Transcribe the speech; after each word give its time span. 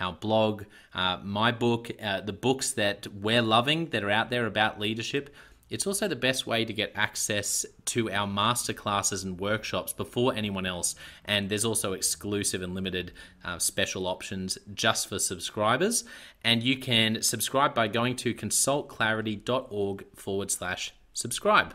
our 0.00 0.12
blog, 0.12 0.64
uh, 0.94 1.18
my 1.22 1.52
book, 1.52 1.90
uh, 2.02 2.20
the 2.20 2.32
books 2.32 2.72
that 2.72 3.06
we're 3.06 3.42
loving 3.42 3.86
that 3.90 4.02
are 4.04 4.10
out 4.10 4.30
there 4.30 4.46
about 4.46 4.80
leadership. 4.80 5.34
It's 5.70 5.86
also 5.86 6.06
the 6.06 6.16
best 6.16 6.46
way 6.46 6.64
to 6.64 6.72
get 6.72 6.92
access 6.94 7.64
to 7.86 8.10
our 8.10 8.28
masterclasses 8.28 9.24
and 9.24 9.40
workshops 9.40 9.92
before 9.92 10.34
anyone 10.34 10.66
else. 10.66 10.94
And 11.24 11.48
there's 11.48 11.64
also 11.64 11.94
exclusive 11.94 12.62
and 12.62 12.74
limited 12.74 13.12
uh, 13.44 13.58
special 13.58 14.06
options 14.06 14.58
just 14.74 15.08
for 15.08 15.18
subscribers. 15.18 16.04
And 16.44 16.62
you 16.62 16.78
can 16.78 17.22
subscribe 17.22 17.74
by 17.74 17.88
going 17.88 18.16
to 18.16 18.34
consultclarity.org 18.34 20.04
forward 20.14 20.50
slash 20.50 20.94
subscribe. 21.12 21.74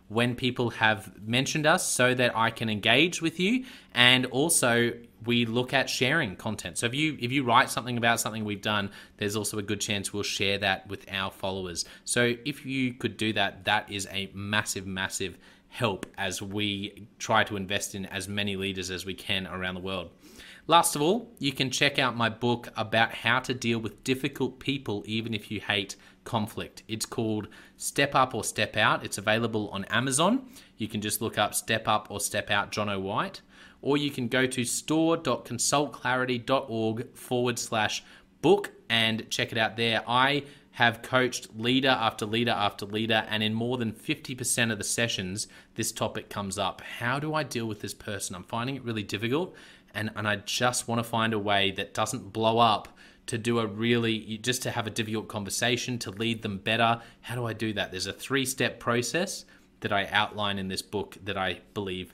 when 0.11 0.35
people 0.35 0.71
have 0.71 1.09
mentioned 1.25 1.65
us 1.65 1.87
so 1.87 2.13
that 2.13 2.35
I 2.35 2.49
can 2.49 2.69
engage 2.69 3.21
with 3.21 3.39
you 3.39 3.63
and 3.93 4.25
also 4.25 4.91
we 5.25 5.45
look 5.45 5.73
at 5.73 5.89
sharing 5.89 6.35
content. 6.35 6.77
So 6.77 6.85
if 6.85 6.93
you 6.93 7.17
if 7.21 7.31
you 7.31 7.43
write 7.43 7.69
something 7.69 7.97
about 7.97 8.19
something 8.19 8.43
we've 8.43 8.61
done, 8.61 8.91
there's 9.17 9.37
also 9.37 9.57
a 9.57 9.61
good 9.61 9.79
chance 9.79 10.11
we'll 10.11 10.23
share 10.23 10.57
that 10.57 10.89
with 10.89 11.05
our 11.09 11.31
followers. 11.31 11.85
So 12.03 12.35
if 12.43 12.65
you 12.65 12.93
could 12.93 13.15
do 13.15 13.31
that, 13.33 13.63
that 13.65 13.89
is 13.89 14.05
a 14.11 14.29
massive 14.33 14.85
massive 14.85 15.37
help 15.69 16.05
as 16.17 16.41
we 16.41 17.07
try 17.17 17.45
to 17.45 17.55
invest 17.55 17.95
in 17.95 18.05
as 18.07 18.27
many 18.27 18.57
leaders 18.57 18.91
as 18.91 19.05
we 19.05 19.13
can 19.13 19.47
around 19.47 19.75
the 19.75 19.81
world. 19.81 20.09
Last 20.71 20.95
of 20.95 21.01
all, 21.01 21.27
you 21.37 21.51
can 21.51 21.69
check 21.69 21.99
out 21.99 22.15
my 22.15 22.29
book 22.29 22.69
about 22.77 23.13
how 23.13 23.41
to 23.41 23.53
deal 23.53 23.77
with 23.77 24.05
difficult 24.05 24.61
people 24.61 25.03
even 25.05 25.33
if 25.33 25.51
you 25.51 25.59
hate 25.59 25.97
conflict. 26.23 26.83
It's 26.87 27.05
called 27.05 27.49
Step 27.75 28.15
Up 28.15 28.33
or 28.33 28.45
Step 28.45 28.77
Out. 28.77 29.03
It's 29.03 29.17
available 29.17 29.67
on 29.71 29.83
Amazon. 29.89 30.45
You 30.77 30.87
can 30.87 31.01
just 31.01 31.21
look 31.21 31.37
up 31.37 31.53
Step 31.53 31.89
Up 31.89 32.07
or 32.09 32.21
Step 32.21 32.49
Out 32.49 32.71
Jono 32.71 33.01
White, 33.01 33.41
or 33.81 33.97
you 33.97 34.09
can 34.09 34.29
go 34.29 34.45
to 34.45 34.63
store.consultclarity.org 34.63 37.17
forward 37.17 37.59
slash 37.59 38.01
book 38.41 38.71
and 38.89 39.29
check 39.29 39.51
it 39.51 39.57
out 39.57 39.75
there. 39.75 40.01
I 40.07 40.45
have 40.71 41.01
coached 41.01 41.49
leader 41.57 41.89
after 41.89 42.25
leader 42.25 42.51
after 42.51 42.85
leader, 42.85 43.25
and 43.27 43.43
in 43.43 43.53
more 43.53 43.77
than 43.77 43.91
50% 43.91 44.71
of 44.71 44.77
the 44.77 44.85
sessions, 44.85 45.49
this 45.75 45.91
topic 45.91 46.29
comes 46.29 46.57
up. 46.57 46.81
How 46.81 47.19
do 47.19 47.33
I 47.33 47.43
deal 47.43 47.65
with 47.65 47.81
this 47.81 47.93
person? 47.93 48.37
I'm 48.37 48.45
finding 48.45 48.77
it 48.77 48.85
really 48.85 49.03
difficult, 49.03 49.53
and, 49.93 50.11
and 50.15 50.27
I 50.27 50.37
just 50.37 50.87
want 50.87 50.99
to 50.99 51.03
find 51.03 51.33
a 51.33 51.39
way 51.39 51.71
that 51.71 51.93
doesn't 51.93 52.33
blow 52.33 52.59
up 52.59 52.87
to 53.27 53.37
do 53.37 53.59
a 53.59 53.67
really 53.67 54.39
just 54.41 54.63
to 54.63 54.71
have 54.71 54.87
a 54.87 54.89
difficult 54.89 55.27
conversation 55.27 55.99
to 55.99 56.11
lead 56.11 56.41
them 56.41 56.57
better. 56.57 57.01
How 57.21 57.35
do 57.35 57.45
i 57.45 57.53
do 57.53 57.73
that? 57.73 57.91
There's 57.91 58.07
a 58.07 58.13
three 58.13 58.45
step 58.45 58.79
process 58.79 59.45
that 59.81 59.91
i 59.91 60.07
outline 60.11 60.59
in 60.59 60.67
this 60.67 60.81
book 60.81 61.17
that 61.23 61.37
i 61.37 61.59
believe 61.73 62.13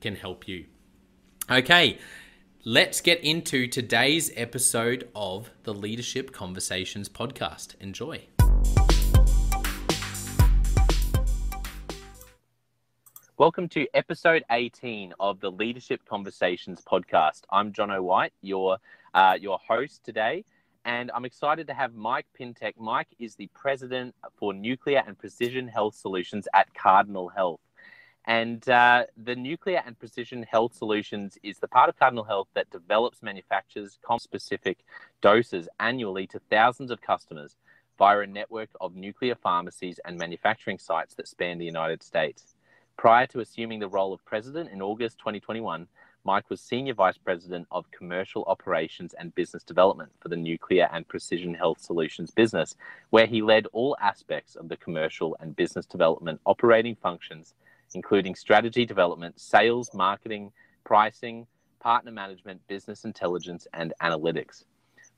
can 0.00 0.16
help 0.16 0.48
you. 0.48 0.66
Okay 1.50 1.98
let's 2.64 3.02
get 3.02 3.22
into 3.22 3.66
today's 3.68 4.32
episode 4.36 5.08
of 5.14 5.50
the 5.64 5.74
leadership 5.74 6.32
conversations 6.32 7.10
podcast. 7.10 7.74
Enjoy 7.80 8.18
Welcome 13.36 13.68
to 13.70 13.88
episode 13.94 14.44
18 14.52 15.12
of 15.18 15.40
the 15.40 15.50
Leadership 15.50 16.02
Conversations 16.08 16.80
podcast. 16.88 17.40
I'm 17.50 17.72
Jono 17.72 18.00
White, 18.00 18.32
your 18.42 18.78
uh, 19.12 19.36
your 19.40 19.58
host 19.58 20.04
today. 20.04 20.44
And 20.84 21.10
I'm 21.12 21.24
excited 21.24 21.66
to 21.66 21.74
have 21.74 21.94
Mike 21.94 22.26
Pintek. 22.38 22.74
Mike 22.78 23.08
is 23.18 23.34
the 23.34 23.48
president 23.52 24.14
for 24.38 24.54
nuclear 24.54 25.02
and 25.04 25.18
precision 25.18 25.66
health 25.66 25.96
solutions 25.96 26.46
at 26.54 26.72
Cardinal 26.74 27.28
Health. 27.28 27.58
And 28.24 28.68
uh, 28.68 29.06
the 29.16 29.34
nuclear 29.34 29.82
and 29.84 29.98
precision 29.98 30.44
health 30.44 30.76
solutions 30.76 31.36
is 31.42 31.58
the 31.58 31.66
part 31.66 31.88
of 31.88 31.98
Cardinal 31.98 32.22
Health 32.22 32.46
that 32.54 32.70
develops, 32.70 33.20
manufactures 33.20 33.98
specific 34.18 34.78
doses 35.22 35.68
annually 35.80 36.28
to 36.28 36.38
thousands 36.50 36.92
of 36.92 37.02
customers 37.02 37.56
via 37.98 38.20
a 38.20 38.26
network 38.28 38.70
of 38.80 38.94
nuclear 38.94 39.34
pharmacies 39.34 39.98
and 40.04 40.16
manufacturing 40.16 40.78
sites 40.78 41.16
that 41.16 41.26
span 41.26 41.58
the 41.58 41.64
United 41.64 42.00
States. 42.00 42.53
Prior 42.96 43.26
to 43.28 43.40
assuming 43.40 43.80
the 43.80 43.88
role 43.88 44.12
of 44.12 44.24
president 44.24 44.70
in 44.70 44.80
August 44.80 45.18
2021, 45.18 45.86
Mike 46.24 46.48
was 46.48 46.60
Senior 46.60 46.94
Vice 46.94 47.18
President 47.18 47.66
of 47.70 47.90
Commercial 47.90 48.44
Operations 48.46 49.14
and 49.18 49.34
Business 49.34 49.62
Development 49.62 50.10
for 50.20 50.28
the 50.28 50.36
Nuclear 50.36 50.88
and 50.90 51.06
Precision 51.06 51.52
Health 51.52 51.80
Solutions 51.80 52.30
business, 52.30 52.76
where 53.10 53.26
he 53.26 53.42
led 53.42 53.66
all 53.72 53.96
aspects 54.00 54.56
of 54.56 54.68
the 54.68 54.76
commercial 54.78 55.36
and 55.40 55.54
business 55.54 55.84
development 55.84 56.40
operating 56.46 56.94
functions, 56.94 57.54
including 57.92 58.34
strategy 58.34 58.86
development, 58.86 59.38
sales, 59.38 59.92
marketing, 59.92 60.50
pricing, 60.84 61.46
partner 61.80 62.12
management, 62.12 62.66
business 62.68 63.04
intelligence, 63.04 63.66
and 63.74 63.92
analytics. 64.00 64.64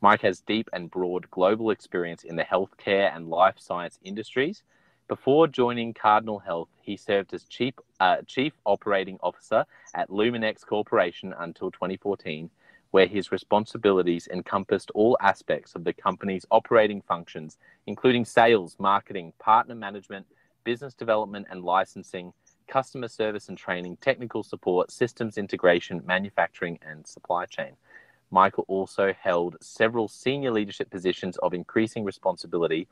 Mike 0.00 0.22
has 0.22 0.40
deep 0.40 0.68
and 0.72 0.90
broad 0.90 1.30
global 1.30 1.70
experience 1.70 2.24
in 2.24 2.34
the 2.34 2.42
healthcare 2.42 3.14
and 3.14 3.28
life 3.28 3.54
science 3.58 4.00
industries. 4.02 4.64
Before 5.08 5.46
joining 5.46 5.94
Cardinal 5.94 6.40
Health, 6.40 6.68
he 6.82 6.96
served 6.96 7.32
as 7.32 7.44
Chief, 7.44 7.74
uh, 8.00 8.22
Chief 8.26 8.52
Operating 8.64 9.18
Officer 9.22 9.64
at 9.94 10.10
Luminex 10.10 10.66
Corporation 10.66 11.32
until 11.38 11.70
2014, 11.70 12.50
where 12.90 13.06
his 13.06 13.30
responsibilities 13.30 14.26
encompassed 14.32 14.90
all 14.96 15.16
aspects 15.20 15.76
of 15.76 15.84
the 15.84 15.92
company's 15.92 16.44
operating 16.50 17.02
functions, 17.02 17.56
including 17.86 18.24
sales, 18.24 18.74
marketing, 18.80 19.32
partner 19.38 19.76
management, 19.76 20.26
business 20.64 20.92
development 20.92 21.46
and 21.50 21.62
licensing, 21.62 22.32
customer 22.66 23.06
service 23.06 23.48
and 23.48 23.56
training, 23.56 23.96
technical 24.00 24.42
support, 24.42 24.90
systems 24.90 25.38
integration, 25.38 26.02
manufacturing, 26.04 26.80
and 26.82 27.06
supply 27.06 27.46
chain. 27.46 27.76
Michael 28.32 28.64
also 28.66 29.12
held 29.12 29.56
several 29.60 30.08
senior 30.08 30.50
leadership 30.50 30.90
positions 30.90 31.36
of 31.38 31.54
increasing 31.54 32.02
responsibility 32.02 32.88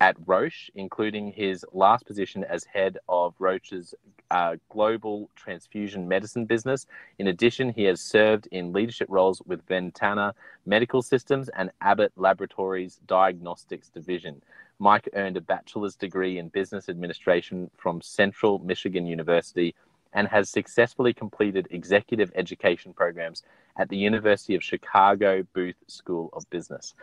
at 0.00 0.16
Roche, 0.26 0.70
including 0.74 1.32
his 1.32 1.64
last 1.72 2.06
position 2.06 2.44
as 2.44 2.64
head 2.64 2.98
of 3.08 3.34
Roche's 3.38 3.94
uh, 4.30 4.56
global 4.68 5.30
transfusion 5.36 6.06
medicine 6.06 6.44
business. 6.44 6.86
In 7.18 7.28
addition, 7.28 7.70
he 7.70 7.84
has 7.84 8.00
served 8.00 8.46
in 8.50 8.72
leadership 8.72 9.08
roles 9.10 9.40
with 9.46 9.66
Ventana 9.66 10.34
Medical 10.66 11.00
Systems 11.02 11.48
and 11.50 11.70
Abbott 11.80 12.12
Laboratories 12.16 13.00
Diagnostics 13.06 13.88
Division. 13.88 14.42
Mike 14.78 15.08
earned 15.14 15.38
a 15.38 15.40
bachelor's 15.40 15.96
degree 15.96 16.38
in 16.38 16.48
business 16.48 16.88
administration 16.88 17.70
from 17.76 18.02
Central 18.02 18.58
Michigan 18.58 19.06
University 19.06 19.74
and 20.12 20.28
has 20.28 20.50
successfully 20.50 21.14
completed 21.14 21.68
executive 21.70 22.30
education 22.34 22.92
programs 22.92 23.42
at 23.78 23.88
the 23.88 23.96
University 23.96 24.54
of 24.54 24.62
Chicago 24.62 25.46
Booth 25.54 25.76
School 25.86 26.30
of 26.32 26.48
Business. 26.50 26.94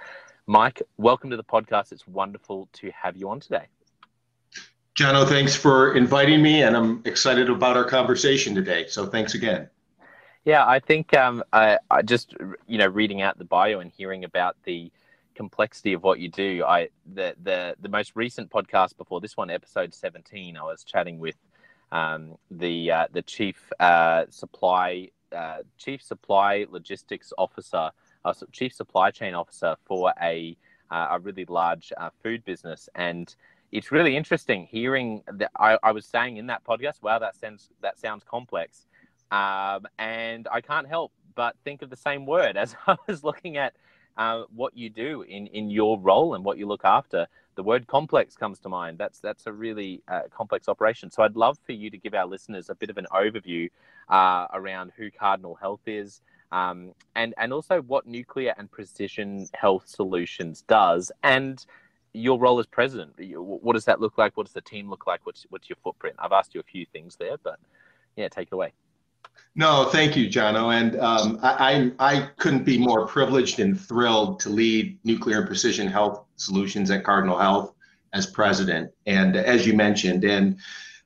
Mike, 0.45 0.81
welcome 0.97 1.29
to 1.29 1.37
the 1.37 1.43
podcast. 1.43 1.93
It's 1.93 2.05
wonderful 2.05 2.67
to 2.73 2.91
have 2.91 3.15
you 3.15 3.29
on 3.29 3.39
today. 3.39 3.67
Jono, 4.95 5.27
thanks 5.27 5.55
for 5.55 5.95
inviting 5.95 6.41
me, 6.41 6.63
and 6.63 6.75
I'm 6.75 7.01
excited 7.05 7.49
about 7.49 7.77
our 7.77 7.85
conversation 7.85 8.53
today. 8.53 8.85
So 8.87 9.05
thanks 9.05 9.35
again. 9.35 9.69
Yeah, 10.43 10.67
I 10.67 10.79
think 10.79 11.15
um, 11.15 11.43
I, 11.53 11.79
I 11.89 12.01
just 12.01 12.35
you 12.67 12.77
know 12.77 12.87
reading 12.87 13.21
out 13.21 13.37
the 13.37 13.45
bio 13.45 13.79
and 13.79 13.89
hearing 13.89 14.25
about 14.25 14.57
the 14.63 14.91
complexity 15.33 15.93
of 15.93 16.03
what 16.03 16.19
you 16.19 16.27
do. 16.27 16.65
I 16.67 16.89
the 17.13 17.35
the 17.41 17.75
the 17.79 17.89
most 17.89 18.11
recent 18.15 18.49
podcast 18.51 18.97
before 18.97 19.21
this 19.21 19.37
one, 19.37 19.49
episode 19.49 19.93
seventeen, 19.93 20.57
I 20.57 20.63
was 20.63 20.83
chatting 20.83 21.19
with 21.19 21.37
um, 21.93 22.37
the 22.51 22.91
uh, 22.91 23.07
the 23.13 23.21
chief 23.21 23.71
uh, 23.79 24.25
supply 24.29 25.09
uh, 25.33 25.59
chief 25.77 26.01
supply 26.01 26.65
logistics 26.69 27.31
officer, 27.37 27.91
uh, 28.25 28.33
chief 28.51 28.73
supply 28.73 29.11
chain 29.11 29.33
officer 29.33 29.75
for 29.85 30.13
a 30.21 30.57
uh, 30.91 31.07
a 31.11 31.19
really 31.19 31.45
large 31.45 31.91
uh, 31.97 32.09
food 32.21 32.43
business, 32.45 32.87
and 32.95 33.35
it's 33.71 33.91
really 33.91 34.15
interesting 34.15 34.67
hearing 34.69 35.23
that. 35.31 35.51
I, 35.57 35.77
I 35.81 35.91
was 35.91 36.05
saying 36.05 36.37
in 36.37 36.47
that 36.47 36.63
podcast, 36.63 37.01
wow, 37.01 37.19
that 37.19 37.35
sounds 37.35 37.69
that 37.81 37.99
sounds 37.99 38.23
complex, 38.23 38.85
um, 39.31 39.87
and 39.97 40.47
I 40.51 40.61
can't 40.61 40.87
help 40.87 41.11
but 41.35 41.55
think 41.63 41.81
of 41.81 41.89
the 41.89 41.97
same 41.97 42.25
word 42.25 42.57
as 42.63 42.75
I 42.87 42.95
was 43.07 43.23
looking 43.23 43.57
at 43.57 43.73
uh, 44.17 44.43
what 44.55 44.75
you 44.77 44.89
do 44.89 45.23
in, 45.23 45.47
in 45.47 45.69
your 45.69 45.99
role 45.99 46.35
and 46.35 46.45
what 46.45 46.57
you 46.57 46.67
look 46.67 46.85
after. 46.85 47.27
The 47.55 47.63
word 47.63 47.85
complex 47.85 48.35
comes 48.35 48.59
to 48.59 48.69
mind. 48.69 48.97
That's 48.97 49.19
that's 49.19 49.45
a 49.45 49.51
really 49.51 50.01
uh, 50.07 50.21
complex 50.31 50.67
operation. 50.67 51.11
So 51.11 51.21
I'd 51.21 51.35
love 51.35 51.59
for 51.65 51.71
you 51.73 51.91
to 51.91 51.97
give 51.97 52.15
our 52.15 52.25
listeners 52.25 52.69
a 52.69 52.75
bit 52.75 52.89
of 52.89 52.97
an 52.97 53.05
overview 53.11 53.69
uh, 54.09 54.47
around 54.53 54.91
who 54.97 55.11
Cardinal 55.11 55.55
Health 55.55 55.81
is, 55.85 56.21
um, 56.53 56.93
and 57.15 57.33
and 57.37 57.51
also 57.51 57.81
what 57.81 58.05
Nuclear 58.05 58.53
and 58.57 58.71
Precision 58.71 59.47
Health 59.53 59.87
Solutions 59.87 60.63
does, 60.67 61.11
and 61.23 61.65
your 62.13 62.39
role 62.39 62.59
as 62.59 62.67
president. 62.67 63.13
What 63.17 63.73
does 63.73 63.85
that 63.85 63.99
look 63.99 64.19
like? 64.19 64.37
What 64.37 64.45
does 64.45 64.53
the 64.53 64.61
team 64.61 64.87
look 64.89 65.07
like? 65.07 65.25
What's 65.25 65.47
what's 65.49 65.67
your 65.67 65.77
footprint? 65.83 66.15
I've 66.19 66.31
asked 66.31 66.53
you 66.53 66.61
a 66.61 66.63
few 66.63 66.85
things 66.85 67.15
there, 67.15 67.37
but 67.43 67.59
yeah, 68.15 68.27
take 68.29 68.49
it 68.49 68.53
away. 68.53 68.71
No, 69.55 69.85
thank 69.85 70.15
you, 70.15 70.29
Jono. 70.29 70.71
And 70.73 70.99
um, 70.99 71.39
I, 71.41 71.91
I, 71.99 72.15
I, 72.17 72.29
couldn't 72.37 72.65
be 72.65 72.77
more 72.77 73.07
privileged 73.07 73.59
and 73.59 73.79
thrilled 73.79 74.39
to 74.41 74.49
lead 74.49 74.99
Nuclear 75.03 75.39
and 75.39 75.47
Precision 75.47 75.87
Health 75.87 76.23
Solutions 76.35 76.91
at 76.91 77.03
Cardinal 77.03 77.37
Health 77.37 77.73
as 78.13 78.27
president. 78.27 78.91
And 79.07 79.35
as 79.35 79.65
you 79.65 79.73
mentioned, 79.73 80.23
and 80.23 80.57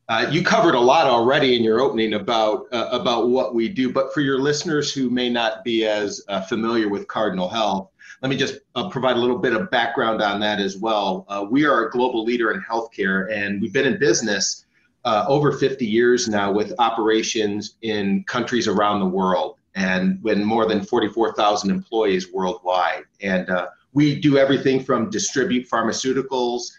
uh, 0.09 0.25
you 0.31 0.41
covered 0.41 0.75
a 0.75 0.79
lot 0.79 1.05
already 1.05 1.55
in 1.55 1.63
your 1.63 1.81
opening 1.81 2.13
about 2.13 2.67
uh, 2.71 2.87
about 2.91 3.29
what 3.29 3.53
we 3.53 3.67
do. 3.67 3.91
But 3.91 4.13
for 4.13 4.21
your 4.21 4.39
listeners 4.39 4.93
who 4.93 5.09
may 5.09 5.29
not 5.29 5.63
be 5.65 5.85
as 5.85 6.23
uh, 6.29 6.41
familiar 6.41 6.87
with 6.87 7.07
Cardinal 7.07 7.49
Health, 7.49 7.89
let 8.21 8.29
me 8.29 8.37
just 8.37 8.59
uh, 8.75 8.89
provide 8.89 9.17
a 9.17 9.19
little 9.19 9.37
bit 9.37 9.53
of 9.53 9.69
background 9.69 10.21
on 10.21 10.39
that 10.39 10.59
as 10.59 10.77
well. 10.77 11.25
Uh, 11.27 11.45
we 11.49 11.65
are 11.65 11.87
a 11.87 11.91
global 11.91 12.23
leader 12.23 12.51
in 12.51 12.61
healthcare, 12.61 13.31
and 13.33 13.61
we've 13.61 13.73
been 13.73 13.85
in 13.85 13.99
business 13.99 14.63
over 15.05 15.53
50 15.53 15.85
years 15.85 16.27
now 16.27 16.51
with 16.51 16.73
operations 16.79 17.75
in 17.81 18.25
countries 18.25 18.67
around 18.67 18.99
the 18.99 19.05
world 19.05 19.55
and 19.75 20.21
when 20.21 20.43
more 20.43 20.67
than 20.67 20.83
44,000 20.83 21.71
employees 21.71 22.33
worldwide. 22.33 23.03
And 23.21 23.49
we 23.93 24.19
do 24.19 24.37
everything 24.37 24.83
from 24.83 25.09
distribute 25.09 25.69
pharmaceuticals 25.69 26.71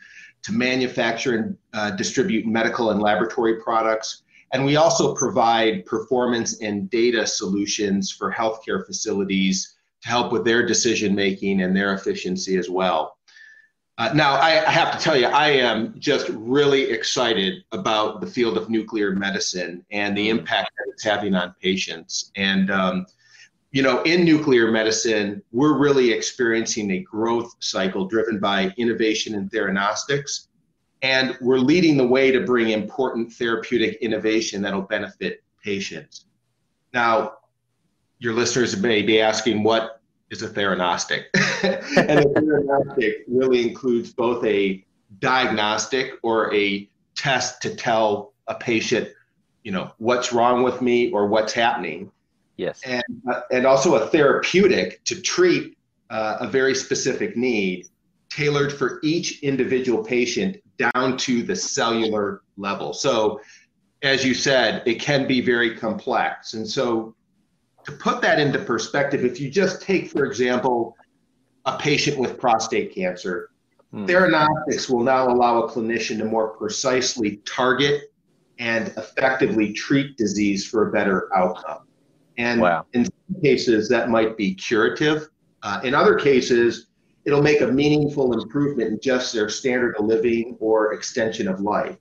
to 0.43 0.53
manufacture 0.53 1.37
and 1.37 1.59
uh, 1.73 1.91
distribute 1.93 2.47
medical 2.47 2.91
and 2.91 3.01
laboratory 3.01 3.61
products. 3.61 4.23
And 4.53 4.65
we 4.65 4.77
also 4.77 5.15
provide 5.15 5.85
performance 5.85 6.61
and 6.63 6.89
data 6.91 7.27
solutions 7.27 8.11
for 8.11 8.33
healthcare 8.33 8.85
facilities 8.87 9.77
to 10.03 10.09
help 10.09 10.33
with 10.33 10.45
their 10.45 10.65
decision 10.65 11.15
making 11.15 11.63
and 11.63 11.77
their 11.77 11.93
efficiency 11.95 12.57
as 12.57 12.71
well. 12.71 13.19
Uh, 13.99 14.13
now, 14.15 14.35
I, 14.35 14.65
I, 14.65 14.71
have 14.71 14.97
to 14.97 15.03
tell 15.03 15.17
you, 15.17 15.27
I 15.27 15.49
am 15.49 15.93
just 15.99 16.29
really 16.29 16.83
excited 16.93 17.65
about 17.73 18.21
the 18.21 18.29
field 18.29 18.57
of 18.57 18.71
nuclear 18.71 19.11
medicine 19.11 19.85
and 19.91 20.17
the 20.17 20.29
impact 20.29 20.71
that 20.77 20.93
it's 20.93 21.03
having 21.03 21.35
on 21.35 21.53
patients. 21.61 22.31
And, 22.37 22.71
um, 22.71 23.07
you 23.79 23.85
know, 23.85 24.03
in 24.03 24.25
nuclear 24.25 24.73
medicine, 24.73 25.41
we're 25.53 25.79
really 25.79 26.11
experiencing 26.11 26.91
a 26.91 26.99
growth 26.99 27.55
cycle 27.61 28.07
driven 28.07 28.41
by 28.41 28.75
innovation 28.77 29.37
in 29.37 29.49
theranostics. 29.51 30.49
And 31.03 31.39
we're 31.41 31.61
leading 31.61 31.97
the 31.97 32.05
way 32.05 32.33
to 32.33 32.41
bring 32.41 32.71
important 32.71 33.33
therapeutic 33.33 33.99
innovation 34.03 34.63
that'll 34.63 34.83
benefit 34.83 35.45
patients. 35.63 36.25
Now, 36.93 37.35
your 38.19 38.33
listeners 38.33 38.77
may 38.77 39.01
be 39.03 39.21
asking 39.21 39.63
what 39.63 40.01
is 40.29 40.43
a 40.43 40.49
theranostic. 40.49 41.27
and 41.63 42.19
a 42.19 42.25
theranostic 42.25 43.13
really 43.29 43.63
includes 43.63 44.13
both 44.13 44.45
a 44.45 44.85
diagnostic 45.21 46.15
or 46.25 46.53
a 46.53 46.91
test 47.15 47.63
to 47.63 47.77
tell 47.77 48.33
a 48.49 48.57
patient, 48.57 49.11
you 49.63 49.71
know, 49.71 49.93
what's 49.99 50.33
wrong 50.33 50.65
with 50.65 50.83
me 50.83 51.13
or 51.13 51.29
what's 51.29 51.53
happening. 51.53 52.11
Yes. 52.59 52.83
And, 52.85 53.03
uh, 53.31 53.43
and 53.51 53.65
also 53.65 53.95
a 53.95 54.09
therapeutic 54.09 55.03
to 55.05 55.21
treat 55.23 55.79
uh, 56.11 56.39
a 56.41 56.47
very 56.47 56.75
specific 56.75 57.37
need 57.37 57.87
tailored 58.31 58.73
for 58.73 58.99
each 59.03 59.43
individual 59.43 60.05
patient 60.05 60.59
down 60.77 61.17
to 61.17 61.43
the 61.43 61.57
cellular 61.57 62.43
level. 62.57 62.93
So, 62.93 63.41
as 64.03 64.25
you 64.25 64.35
said, 64.35 64.83
it 64.87 65.01
can 65.01 65.27
be 65.27 65.41
very 65.41 65.77
complex. 65.77 66.55
And 66.55 66.69
so, 66.69 67.15
to 67.85 67.93
put 67.93 68.21
that 68.23 68.39
into 68.39 68.59
perspective, 68.59 69.25
if 69.25 69.41
you 69.41 69.51
just 69.51 69.81
take, 69.81 70.11
for 70.11 70.25
example, 70.25 70.97
a 71.65 71.79
patient 71.79 72.19
with 72.19 72.39
prostate 72.39 72.95
cancer, 72.95 73.51
hmm. 73.93 74.05
Theranostics 74.05 74.91
will 74.91 75.05
now 75.05 75.29
allow 75.29 75.63
a 75.63 75.71
clinician 75.71 76.19
to 76.19 76.25
more 76.25 76.49
precisely 76.49 77.37
target 77.47 78.13
and 78.59 78.89
effectively 78.97 79.73
treat 79.73 80.17
disease 80.17 80.67
for 80.67 80.89
a 80.89 80.93
better 80.93 81.29
outcome. 81.37 81.88
And 82.39 82.61
wow. 82.61 82.87
in 82.93 83.05
some 83.05 83.43
cases, 83.43 83.89
that 83.89 84.09
might 84.09 84.37
be 84.37 84.55
curative. 84.55 85.29
Uh, 85.63 85.81
in 85.83 85.95
other 85.95 86.15
cases, 86.15 86.87
it'll 87.25 87.43
make 87.43 87.61
a 87.61 87.67
meaningful 87.67 88.33
improvement 88.41 88.93
in 88.93 89.01
just 89.01 89.35
their 89.35 89.49
standard 89.49 89.97
of 89.97 90.07
living 90.07 90.57
or 90.61 90.95
extension 90.95 91.49
of 91.49 91.61
life. 91.61 91.97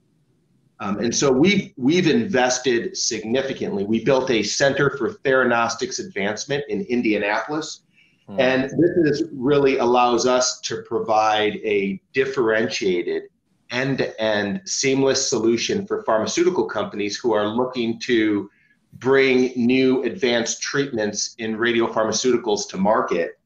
Um, 0.80 1.00
and 1.00 1.14
so 1.14 1.32
we've, 1.32 1.74
we've 1.76 2.08
invested 2.08 2.96
significantly. 2.96 3.84
We 3.84 4.06
built 4.06 4.30
a 4.30 4.44
Center 4.44 4.96
for 4.96 5.12
Theranostics 5.12 6.00
Advancement 6.00 6.64
in 6.70 6.82
Indianapolis. 6.84 7.82
Mm. 8.30 8.40
And 8.40 8.64
this 8.66 9.22
is 9.22 9.24
really 9.34 9.80
allows 9.80 10.28
us 10.28 10.60
to 10.62 10.84
provide 10.84 11.56
a 11.64 12.00
differentiated 12.14 13.24
end 13.72 13.98
to 13.98 14.22
end 14.22 14.62
seamless 14.66 15.28
solution 15.28 15.86
for 15.88 16.04
pharmaceutical 16.04 16.66
companies 16.66 17.18
who 17.18 17.34
are 17.34 17.48
looking 17.48 18.00
to 18.02 18.50
bring 18.94 19.54
new 19.56 20.04
advanced 20.04 20.62
treatments 20.62 21.36
in 21.38 21.58
radiopharmaceuticals 21.58 22.68
to 22.70 22.78
market, 22.78 23.40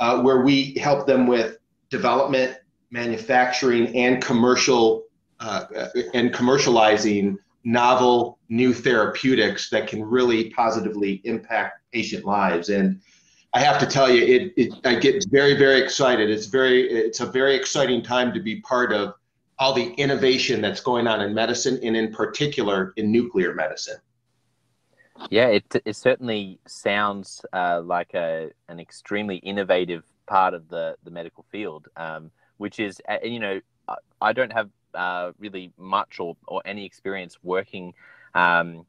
uh, 0.00 0.20
where 0.22 0.42
we 0.42 0.74
help 0.74 1.06
them 1.06 1.26
with 1.26 1.58
development, 1.90 2.56
manufacturing, 2.90 3.94
and 3.96 4.22
commercial 4.22 5.04
uh, 5.40 5.64
and 6.14 6.32
commercializing 6.32 7.36
novel 7.64 8.38
new 8.48 8.72
therapeutics 8.72 9.68
that 9.70 9.86
can 9.88 10.02
really 10.02 10.50
positively 10.50 11.20
impact 11.24 11.80
patient 11.92 12.24
lives. 12.24 12.68
And 12.68 13.00
I 13.52 13.60
have 13.60 13.78
to 13.80 13.86
tell 13.86 14.10
you, 14.10 14.22
it, 14.22 14.52
it 14.56 14.74
I 14.84 14.94
get 14.96 15.24
very 15.30 15.56
very 15.56 15.80
excited. 15.80 16.30
It's 16.30 16.46
very 16.46 16.88
it's 16.88 17.20
a 17.20 17.26
very 17.26 17.54
exciting 17.56 18.02
time 18.02 18.32
to 18.34 18.40
be 18.40 18.60
part 18.60 18.92
of 18.92 19.14
all 19.58 19.72
the 19.72 19.92
innovation 19.94 20.60
that's 20.60 20.80
going 20.80 21.06
on 21.06 21.22
in 21.22 21.34
medicine 21.34 21.78
and 21.82 21.96
in 21.96 22.12
particular 22.12 22.92
in 22.96 23.10
nuclear 23.10 23.54
medicine. 23.54 23.96
Yeah, 25.30 25.48
it, 25.48 25.64
it 25.84 25.96
certainly 25.96 26.58
sounds 26.66 27.44
uh, 27.52 27.80
like 27.84 28.14
a, 28.14 28.50
an 28.68 28.80
extremely 28.80 29.36
innovative 29.36 30.04
part 30.26 30.54
of 30.54 30.68
the, 30.68 30.96
the 31.04 31.10
medical 31.10 31.44
field, 31.50 31.88
um, 31.96 32.30
which 32.58 32.78
is, 32.78 33.00
uh, 33.08 33.18
you 33.22 33.40
know, 33.40 33.60
I 34.20 34.32
don't 34.32 34.52
have 34.52 34.70
uh, 34.94 35.32
really 35.38 35.72
much 35.78 36.20
or, 36.20 36.36
or 36.48 36.62
any 36.64 36.84
experience 36.84 37.36
working 37.42 37.94
um, 38.34 38.86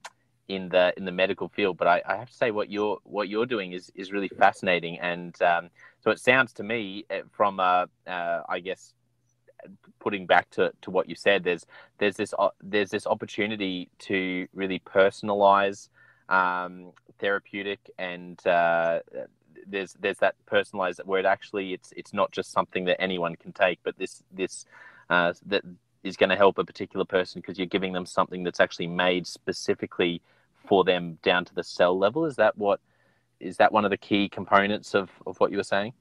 in 0.47 0.69
the 0.69 0.93
in 0.95 1.03
the 1.03 1.11
medical 1.11 1.49
field, 1.49 1.77
but 1.77 1.87
I, 1.87 2.01
I, 2.07 2.15
have 2.15 2.29
to 2.29 2.33
say 2.33 2.51
what 2.51 2.69
you're 2.69 2.99
what 3.03 3.27
you're 3.27 3.45
doing 3.45 3.73
is, 3.73 3.91
is 3.95 4.13
really 4.13 4.29
fascinating, 4.29 4.97
and 4.99 5.39
um, 5.41 5.69
so 5.99 6.09
it 6.09 6.19
sounds 6.19 6.53
to 6.53 6.63
me 6.63 7.05
uh, 7.11 7.19
from 7.31 7.59
uh, 7.59 7.85
I 8.07 8.59
guess 8.61 8.93
putting 9.99 10.25
back 10.25 10.49
to, 10.51 10.71
to 10.81 10.91
what 10.91 11.09
you 11.09 11.15
said, 11.15 11.43
there's 11.43 11.65
there's 11.97 12.15
this 12.15 12.33
uh, 12.37 12.49
there's 12.61 12.89
this 12.89 13.05
opportunity 13.05 13.89
to 13.99 14.47
really 14.53 14.79
personalize 14.79 15.89
um, 16.29 16.91
therapeutic 17.19 17.79
and 17.97 18.45
uh, 18.45 18.99
there's 19.65 19.93
there's 19.99 20.17
that 20.17 20.35
personalized 20.45 21.01
word 21.05 21.25
actually 21.25 21.73
it's 21.73 21.91
it's 21.95 22.13
not 22.13 22.31
just 22.31 22.51
something 22.51 22.85
that 22.85 23.01
anyone 23.01 23.35
can 23.35 23.51
take, 23.51 23.79
but 23.83 23.97
this 23.97 24.23
this 24.31 24.65
uh, 25.09 25.33
that 25.45 25.63
is 26.03 26.17
going 26.17 26.29
to 26.29 26.35
help 26.35 26.57
a 26.57 26.63
particular 26.63 27.05
person 27.05 27.41
because 27.41 27.57
you're 27.57 27.67
giving 27.67 27.93
them 27.93 28.05
something 28.05 28.43
that's 28.43 28.59
actually 28.59 28.87
made 28.87 29.27
specifically 29.27 30.21
for 30.67 30.83
them 30.83 31.17
down 31.23 31.45
to 31.45 31.53
the 31.55 31.63
cell 31.63 31.97
level. 31.97 32.25
Is 32.25 32.35
that 32.35 32.57
what 32.57 32.79
is 33.39 33.57
that 33.57 33.71
one 33.71 33.85
of 33.85 33.91
the 33.91 33.97
key 33.97 34.27
components 34.29 34.95
of, 34.95 35.09
of 35.25 35.39
what 35.39 35.51
you 35.51 35.57
were 35.57 35.63
saying? 35.63 35.93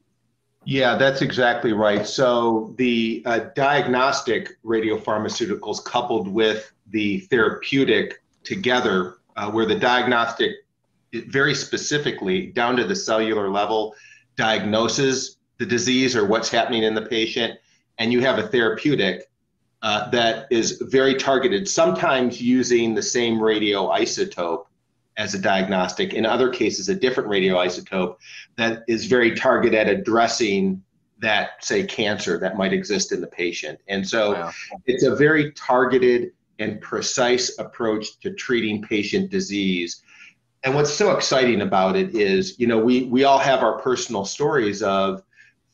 Yeah, 0.65 0.97
that's 0.97 1.23
exactly 1.23 1.73
right. 1.73 2.07
So 2.07 2.75
the 2.77 3.23
uh, 3.25 3.39
diagnostic 3.55 4.61
radiopharmaceuticals 4.65 5.85
coupled 5.85 6.27
with 6.27 6.73
the 6.89 7.21
therapeutic 7.21 8.23
together, 8.43 9.19
uh, 9.37 9.51
where 9.51 9.67
the 9.67 9.79
diagnostic 9.79 10.53
very 11.29 11.55
specifically 11.55 12.49
down 12.49 12.77
to 12.77 12.85
the 12.85 12.97
cellular 12.97 13.49
level 13.49 13.95
diagnoses 14.37 15.39
the 15.59 15.67
disease 15.67 16.15
or 16.15 16.27
what's 16.27 16.51
happening 16.51 16.83
in 16.83 16.95
the 16.95 17.03
patient, 17.03 17.59
and 17.99 18.13
you 18.13 18.21
have 18.21 18.39
a 18.39 18.49
therapeutic 18.49 19.31
uh, 19.83 20.11
that 20.11 20.47
is 20.51 20.83
very 20.91 21.15
targeted, 21.15 21.69
sometimes 21.69 22.41
using 22.41 22.95
the 22.95 23.03
same 23.03 23.39
radioisotope 23.39 24.67
as 25.17 25.35
a 25.35 25.39
diagnostic. 25.39 26.13
In 26.13 26.27
other 26.27 26.51
cases, 26.51 26.89
a 26.89 26.95
different 26.95 27.31
radioisotope 27.31 28.17
that 28.57 28.83
is 28.89 29.07
very 29.07 29.35
targeted 29.35 29.79
at 29.79 29.89
addressing 29.89 30.83
that, 31.19 31.65
say, 31.65 31.87
cancer 31.87 32.39
that 32.39 32.57
might 32.57 32.75
exist 32.75 33.13
in 33.13 33.23
the 33.23 33.27
patient. 33.27 33.79
And 33.89 34.07
so 34.07 34.33
wow. 34.33 34.53
it's 34.85 35.05
a 35.05 35.17
very 35.17 35.53
targeted 35.53 36.33
and 36.59 36.81
precise 36.81 37.59
approach 37.59 38.19
to 38.21 38.33
treating 38.33 38.83
patient 38.83 39.31
disease. 39.31 40.03
And 40.65 40.75
what's 40.75 40.93
so 40.93 41.13
exciting 41.13 41.63
about 41.63 41.97
it 41.97 42.15
is, 42.15 42.59
you 42.59 42.67
know, 42.67 42.79
we, 42.79 43.05
we 43.05 43.25
all 43.25 43.39
have 43.39 43.63
our 43.63 43.81
personal 43.81 44.25
stories 44.25 44.83
of 44.83 45.23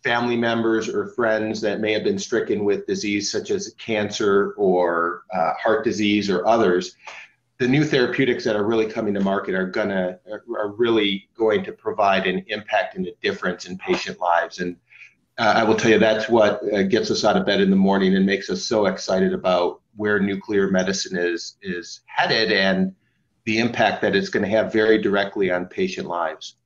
family 0.03 0.37
members 0.37 0.89
or 0.89 1.09
friends 1.09 1.61
that 1.61 1.81
may 1.81 1.93
have 1.93 2.05
been 2.05 2.19
stricken 2.19 2.65
with 2.65 2.87
disease 2.87 3.31
such 3.31 3.51
as 3.51 3.75
cancer 3.79 4.53
or 4.57 5.23
uh, 5.33 5.53
heart 5.55 5.85
disease 5.85 6.29
or 6.29 6.47
others 6.47 6.97
the 7.63 7.69
new 7.69 7.85
therapeutics 7.85 8.43
that 8.43 8.57
are 8.57 8.65
really 8.65 8.87
coming 8.87 9.15
to 9.15 9.21
market 9.21 9.55
are 9.55 9.67
gonna 9.67 10.19
are 10.29 10.73
really 10.73 11.29
going 11.37 11.63
to 11.63 11.71
provide 11.71 12.27
an 12.27 12.45
impact 12.49 12.97
and 12.97 13.07
a 13.07 13.13
difference 13.23 13.67
in 13.67 13.79
patient 13.79 14.19
lives 14.19 14.59
and 14.59 14.77
uh, 15.39 15.53
i 15.57 15.63
will 15.63 15.77
tell 15.77 15.93
you 15.93 15.99
that's 15.99 16.29
what 16.29 16.61
uh, 16.75 16.83
gets 16.83 17.09
us 17.11 17.25
out 17.25 17.37
of 17.37 17.47
bed 17.47 17.61
in 17.61 17.71
the 17.71 17.77
morning 17.77 18.17
and 18.17 18.27
makes 18.27 18.51
us 18.51 18.65
so 18.65 18.87
excited 18.87 19.33
about 19.33 19.81
where 19.97 20.19
nuclear 20.19 20.71
medicine 20.71 21.17
is 21.17 21.57
is 21.63 22.01
headed 22.07 22.53
and 22.53 22.95
the 23.45 23.59
impact 23.59 24.01
that 24.03 24.15
it's 24.15 24.29
going 24.29 24.45
to 24.45 24.49
have 24.49 24.73
very 24.73 24.99
directly 24.99 25.51
on 25.51 25.67
patient 25.67 26.07
lives 26.07 26.57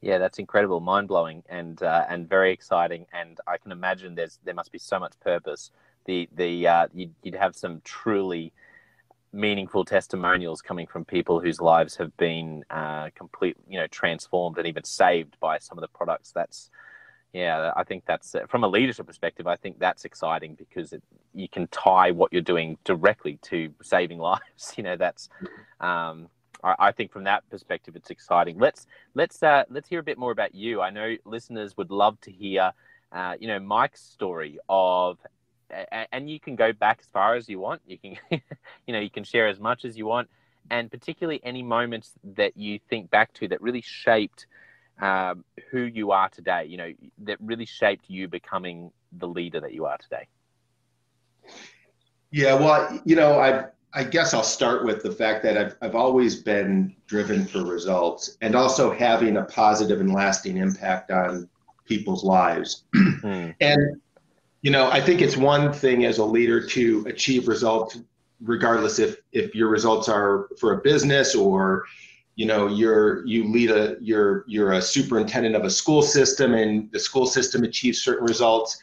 yeah, 0.00 0.18
that's 0.18 0.38
incredible, 0.38 0.78
mind 0.80 1.08
blowing, 1.08 1.42
and 1.48 1.82
uh, 1.82 2.04
and 2.08 2.28
very 2.28 2.52
exciting. 2.52 3.06
And 3.12 3.38
I 3.46 3.56
can 3.56 3.72
imagine 3.72 4.14
there's 4.14 4.38
there 4.44 4.54
must 4.54 4.70
be 4.70 4.78
so 4.78 5.00
much 5.00 5.18
purpose. 5.20 5.70
The 6.04 6.28
the 6.36 6.68
uh, 6.68 6.86
you'd, 6.94 7.14
you'd 7.22 7.34
have 7.34 7.56
some 7.56 7.80
truly 7.82 8.52
meaningful 9.32 9.84
testimonials 9.84 10.62
coming 10.62 10.86
from 10.86 11.04
people 11.04 11.40
whose 11.40 11.60
lives 11.60 11.96
have 11.96 12.16
been 12.16 12.64
uh, 12.70 13.10
completely, 13.14 13.62
you 13.68 13.78
know, 13.78 13.86
transformed 13.88 14.58
and 14.58 14.66
even 14.66 14.84
saved 14.84 15.36
by 15.40 15.58
some 15.58 15.76
of 15.76 15.82
the 15.82 15.88
products. 15.88 16.30
That's, 16.30 16.70
yeah, 17.36 17.70
I 17.76 17.84
think 17.84 18.04
that's 18.06 18.34
uh, 18.34 18.46
from 18.48 18.64
a 18.64 18.66
leadership 18.66 19.06
perspective. 19.06 19.46
I 19.46 19.56
think 19.56 19.78
that's 19.78 20.06
exciting 20.06 20.54
because 20.54 20.94
it, 20.94 21.02
you 21.34 21.50
can 21.50 21.66
tie 21.68 22.10
what 22.10 22.32
you're 22.32 22.40
doing 22.40 22.78
directly 22.84 23.38
to 23.42 23.74
saving 23.82 24.18
lives. 24.32 24.72
You 24.76 24.84
know, 24.84 24.96
that's, 24.96 25.28
um, 25.78 26.28
I, 26.64 26.74
I, 26.78 26.92
think 26.92 27.12
from 27.12 27.24
that 27.24 27.48
perspective, 27.50 27.94
it's 27.94 28.08
exciting. 28.08 28.58
Let's 28.58 28.86
let's 29.14 29.42
uh, 29.42 29.64
let's 29.68 29.86
hear 29.86 30.00
a 30.00 30.02
bit 30.02 30.16
more 30.16 30.32
about 30.32 30.54
you. 30.54 30.80
I 30.80 30.88
know 30.88 31.14
listeners 31.26 31.76
would 31.76 31.90
love 31.90 32.18
to 32.22 32.32
hear. 32.32 32.72
Uh, 33.12 33.34
you 33.38 33.48
know 33.48 33.60
Mike's 33.60 34.02
story 34.02 34.58
of 34.68 35.18
and 36.12 36.30
you 36.30 36.40
can 36.40 36.56
go 36.56 36.72
back 36.72 36.98
as 37.00 37.06
far 37.06 37.34
as 37.34 37.48
you 37.48 37.58
want. 37.58 37.82
You 37.86 37.98
can, 37.98 38.16
you 38.86 38.92
know, 38.92 39.00
you 39.00 39.10
can 39.10 39.24
share 39.24 39.48
as 39.48 39.60
much 39.60 39.84
as 39.84 39.98
you 39.98 40.06
want, 40.06 40.28
and 40.70 40.90
particularly 40.90 41.40
any 41.44 41.62
moments 41.62 42.12
that 42.24 42.56
you 42.56 42.78
think 42.88 43.10
back 43.10 43.32
to 43.34 43.48
that 43.48 43.60
really 43.60 43.82
shaped 43.82 44.46
um, 45.00 45.44
who 45.70 45.80
you 45.80 46.12
are 46.12 46.28
today. 46.28 46.66
You 46.66 46.76
know, 46.76 46.92
that 47.18 47.38
really 47.40 47.66
shaped 47.66 48.08
you 48.08 48.28
becoming 48.28 48.90
the 49.12 49.28
leader 49.28 49.60
that 49.60 49.74
you 49.74 49.86
are 49.86 49.98
today. 49.98 50.26
Yeah, 52.30 52.54
well, 52.54 53.00
you 53.04 53.16
know, 53.16 53.38
I 53.38 53.66
I 53.92 54.04
guess 54.04 54.34
I'll 54.34 54.42
start 54.42 54.84
with 54.84 55.02
the 55.02 55.12
fact 55.12 55.42
that 55.44 55.56
I've 55.56 55.76
I've 55.80 55.94
always 55.94 56.36
been 56.36 56.94
driven 57.06 57.46
for 57.46 57.64
results 57.64 58.36
and 58.40 58.54
also 58.54 58.92
having 58.92 59.38
a 59.38 59.44
positive 59.44 60.00
and 60.00 60.12
lasting 60.12 60.56
impact 60.56 61.10
on 61.10 61.48
people's 61.84 62.24
lives. 62.24 62.84
Mm. 63.22 63.54
And 63.60 64.00
you 64.62 64.70
know, 64.70 64.88
I 64.90 65.00
think 65.00 65.20
it's 65.20 65.36
one 65.36 65.72
thing 65.72 66.04
as 66.04 66.18
a 66.18 66.24
leader 66.24 66.64
to 66.64 67.04
achieve 67.08 67.48
results, 67.48 67.98
regardless 68.40 68.98
if 68.98 69.16
if 69.32 69.54
your 69.54 69.68
results 69.68 70.08
are 70.08 70.48
for 70.58 70.74
a 70.74 70.78
business 70.78 71.34
or, 71.34 71.84
you 72.36 72.44
know, 72.44 72.68
you're 72.68 73.26
you 73.26 73.50
lead 73.50 73.70
a 73.70 73.96
you're 74.00 74.44
you're 74.46 74.74
a 74.74 74.82
superintendent 74.82 75.56
of 75.56 75.64
a 75.64 75.70
school 75.70 76.02
system 76.02 76.54
and 76.54 76.92
the 76.92 77.00
school 77.00 77.26
system 77.26 77.64
achieves 77.64 78.02
certain 78.02 78.26
results. 78.26 78.82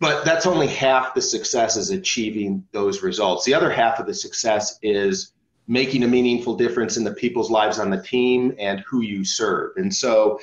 But 0.00 0.24
that's 0.24 0.46
only 0.46 0.66
half 0.66 1.14
the 1.14 1.22
success 1.22 1.76
is 1.76 1.90
achieving 1.90 2.66
those 2.72 3.02
results. 3.02 3.44
The 3.44 3.54
other 3.54 3.70
half 3.70 4.00
of 4.00 4.06
the 4.06 4.14
success 4.14 4.78
is 4.82 5.32
making 5.68 6.02
a 6.02 6.08
meaningful 6.08 6.56
difference 6.56 6.96
in 6.96 7.04
the 7.04 7.12
people's 7.12 7.50
lives 7.50 7.78
on 7.78 7.90
the 7.90 8.02
team 8.02 8.52
and 8.58 8.80
who 8.80 9.02
you 9.02 9.24
serve. 9.24 9.76
And 9.76 9.94
so 9.94 10.40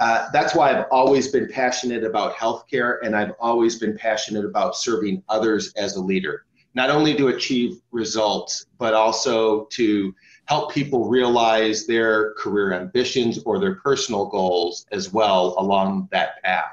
uh, 0.00 0.30
that's 0.32 0.54
why 0.54 0.70
I've 0.70 0.86
always 0.90 1.28
been 1.28 1.48
passionate 1.48 2.04
about 2.04 2.36
healthcare 2.36 2.98
and 3.02 3.14
I've 3.14 3.32
always 3.38 3.78
been 3.78 3.98
passionate 3.98 4.46
about 4.46 4.76
serving 4.76 5.22
others 5.28 5.74
as 5.74 5.96
a 5.96 6.00
leader, 6.00 6.46
not 6.74 6.88
only 6.88 7.14
to 7.16 7.28
achieve 7.28 7.82
results, 7.90 8.66
but 8.78 8.94
also 8.94 9.64
to 9.72 10.14
help 10.46 10.72
people 10.72 11.08
realize 11.08 11.86
their 11.86 12.34
career 12.34 12.72
ambitions 12.72 13.38
or 13.44 13.58
their 13.58 13.76
personal 13.76 14.26
goals 14.26 14.86
as 14.92 15.12
well 15.12 15.54
along 15.58 16.08
that 16.12 16.42
path. 16.42 16.72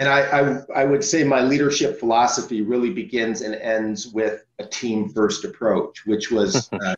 And 0.00 0.08
I, 0.08 0.20
I, 0.22 0.82
I 0.82 0.84
would 0.84 1.04
say 1.04 1.22
my 1.22 1.40
leadership 1.40 2.00
philosophy 2.00 2.62
really 2.62 2.90
begins 2.90 3.42
and 3.42 3.54
ends 3.54 4.08
with 4.08 4.44
a 4.58 4.66
team 4.66 5.08
first 5.08 5.44
approach, 5.44 6.04
which 6.04 6.32
was, 6.32 6.68
uh, 6.72 6.96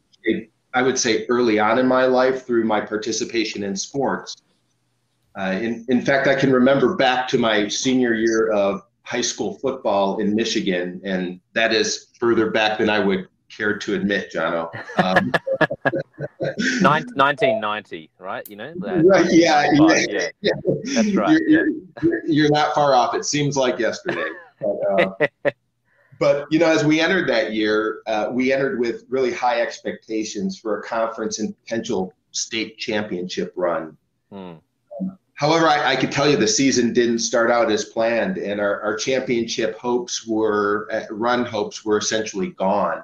I 0.73 0.83
would 0.83 0.99
say, 0.99 1.27
early 1.27 1.59
on 1.59 1.79
in 1.79 1.87
my 1.87 2.07
life 2.07 2.47
through 2.47 2.65
my 2.65 2.81
participation 2.81 3.63
in 3.63 3.77
sports 3.77 4.37
uh, 5.37 5.59
in, 5.61 5.85
in 5.89 6.01
fact, 6.01 6.27
I 6.27 6.35
can 6.35 6.51
remember 6.51 6.97
back 6.97 7.29
to 7.29 7.39
my 7.39 7.69
senior 7.69 8.15
year 8.15 8.51
of 8.53 8.83
high 9.03 9.21
school 9.21 9.55
football 9.59 10.19
in 10.19 10.35
Michigan, 10.35 11.01
and 11.05 11.41
that 11.53 11.75
is 11.75 12.09
further 12.19 12.51
back 12.51 12.79
than 12.79 12.89
I 12.89 13.01
would 13.01 13.29
care 13.49 13.77
to 13.79 13.95
admit, 13.95 14.33
Jono. 14.33 14.71
Um, 14.99 15.33
1990, 16.39 18.11
right? 18.19 18.49
You 18.49 18.57
know, 18.57 18.73
right? 18.77 19.27
Yeah, 19.31 19.67
yeah, 19.73 20.05
yeah, 20.09 20.29
yeah, 20.41 20.53
that's 20.95 21.15
right. 21.15 21.41
You're, 21.47 21.69
you're, 22.03 22.27
you're, 22.27 22.51
not 22.51 22.75
far 22.75 22.95
off. 22.95 23.15
It 23.15 23.25
seems 23.25 23.57
like 23.57 23.79
yesterday. 23.79 24.29
But, 24.61 25.01
uh, 25.01 25.27
but 26.19 26.47
you 26.51 26.59
know, 26.59 26.67
as 26.67 26.85
we 26.85 27.01
entered 27.01 27.29
that 27.29 27.53
year, 27.53 28.03
uh, 28.07 28.29
we 28.33 28.53
entered 28.53 28.79
with 28.79 29.05
really 29.09 29.33
high 29.33 29.61
expectations 29.61 30.59
for 30.59 30.81
a 30.81 30.83
conference 30.83 31.39
and 31.39 31.59
potential 31.63 32.13
state 32.33 32.79
championship 32.79 33.53
run. 33.57 33.97
Mm. 34.33 34.61
However, 35.35 35.69
I, 35.69 35.93
I, 35.93 35.97
could 35.97 36.11
tell 36.11 36.29
you 36.29 36.39
the 36.39 36.49
season 36.49 36.95
didn't 36.95 37.19
start 37.19 37.51
out 37.51 37.71
as 37.71 37.85
planned, 37.85 38.39
and 38.39 38.59
our, 38.59 38.81
our 38.81 38.97
championship 38.97 39.79
hopes 39.79 40.27
were 40.27 40.89
uh, 40.91 41.03
run 41.11 41.45
hopes 41.45 41.85
were 41.85 41.99
essentially 41.99 42.51
gone. 42.53 43.03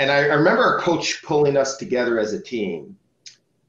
And 0.00 0.10
I, 0.10 0.16
I 0.16 0.34
remember 0.34 0.62
our 0.62 0.78
coach 0.80 1.22
pulling 1.22 1.58
us 1.58 1.76
together 1.76 2.18
as 2.18 2.32
a 2.32 2.40
team, 2.40 2.96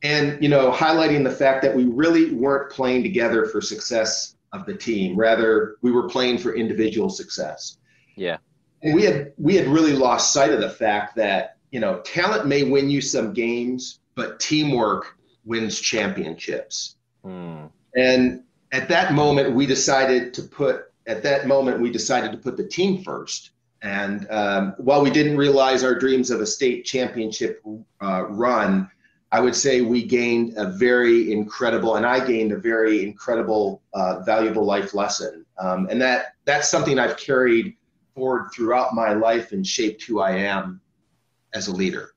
and 0.02 0.42
you 0.42 0.48
know, 0.48 0.72
highlighting 0.72 1.26
the 1.26 1.32
fact 1.32 1.62
that 1.62 1.76
we 1.76 1.84
really 1.84 2.32
weren't 2.34 2.72
playing 2.72 3.04
together 3.04 3.46
for 3.46 3.60
success 3.60 4.36
of 4.54 4.66
the 4.66 4.74
team. 4.74 5.18
Rather, 5.18 5.76
we 5.82 5.92
were 5.92 6.08
playing 6.08 6.38
for 6.38 6.56
individual 6.56 7.10
success. 7.10 7.78
Yeah. 8.16 8.38
And 8.82 8.96
we 8.96 9.04
had 9.04 9.34
we 9.38 9.56
had 9.56 9.68
really 9.68 9.92
lost 9.92 10.32
sight 10.32 10.52
of 10.52 10.62
the 10.62 10.70
fact 10.70 11.18
that 11.18 11.58
you 11.70 11.82
know 11.82 12.00
talent 12.00 12.48
may 12.48 12.64
win 12.64 12.90
you 12.90 13.02
some 13.02 13.34
games, 13.34 14.00
but 14.16 14.40
teamwork 14.40 15.18
wins 15.44 15.82
championships. 15.82 16.96
Mm. 17.26 17.70
And 17.94 18.44
at 18.72 18.88
that 18.88 19.14
moment, 19.14 19.54
we 19.54 19.66
decided 19.66 20.34
to 20.36 20.44
put 20.44 20.94
at 21.08 21.24
that 21.24 21.46
moment 21.46 21.82
we 21.82 21.92
decided 21.92 22.32
to 22.32 22.38
put 22.38 22.56
the 22.56 22.68
team 22.68 23.04
first. 23.04 23.52
And 23.82 24.30
um, 24.30 24.76
while 24.78 25.02
we 25.02 25.10
didn't 25.10 25.38
realize 25.38 25.84
our 25.84 25.96
dreams 25.96 26.30
of 26.30 26.40
a 26.40 26.46
state 26.46 26.86
championship 26.86 27.64
uh, 28.02 28.26
run, 28.28 28.90
I 29.32 29.40
would 29.40 29.56
say 29.56 29.82
we 29.82 30.04
gained 30.04 30.54
a 30.58 30.72
very 30.72 31.32
incredible, 31.32 31.96
and 31.96 32.06
I 32.06 32.26
gained 32.26 32.52
a 32.52 32.58
very 32.58 33.04
incredible, 33.04 33.82
uh, 33.94 34.20
valuable 34.20 34.66
life 34.66 34.94
lesson. 34.94 35.46
Um, 35.58 35.88
and 35.90 36.02
that 36.02 36.36
that's 36.46 36.70
something 36.70 37.00
I've 37.00 37.18
carried 37.18 37.76
forward 38.14 38.50
throughout 38.54 38.94
my 38.94 39.14
life 39.14 39.52
and 39.52 39.66
shaped 39.66 40.04
who 40.04 40.20
I 40.20 40.32
am 40.32 40.82
as 41.54 41.68
a 41.68 41.74
leader. 41.74 42.12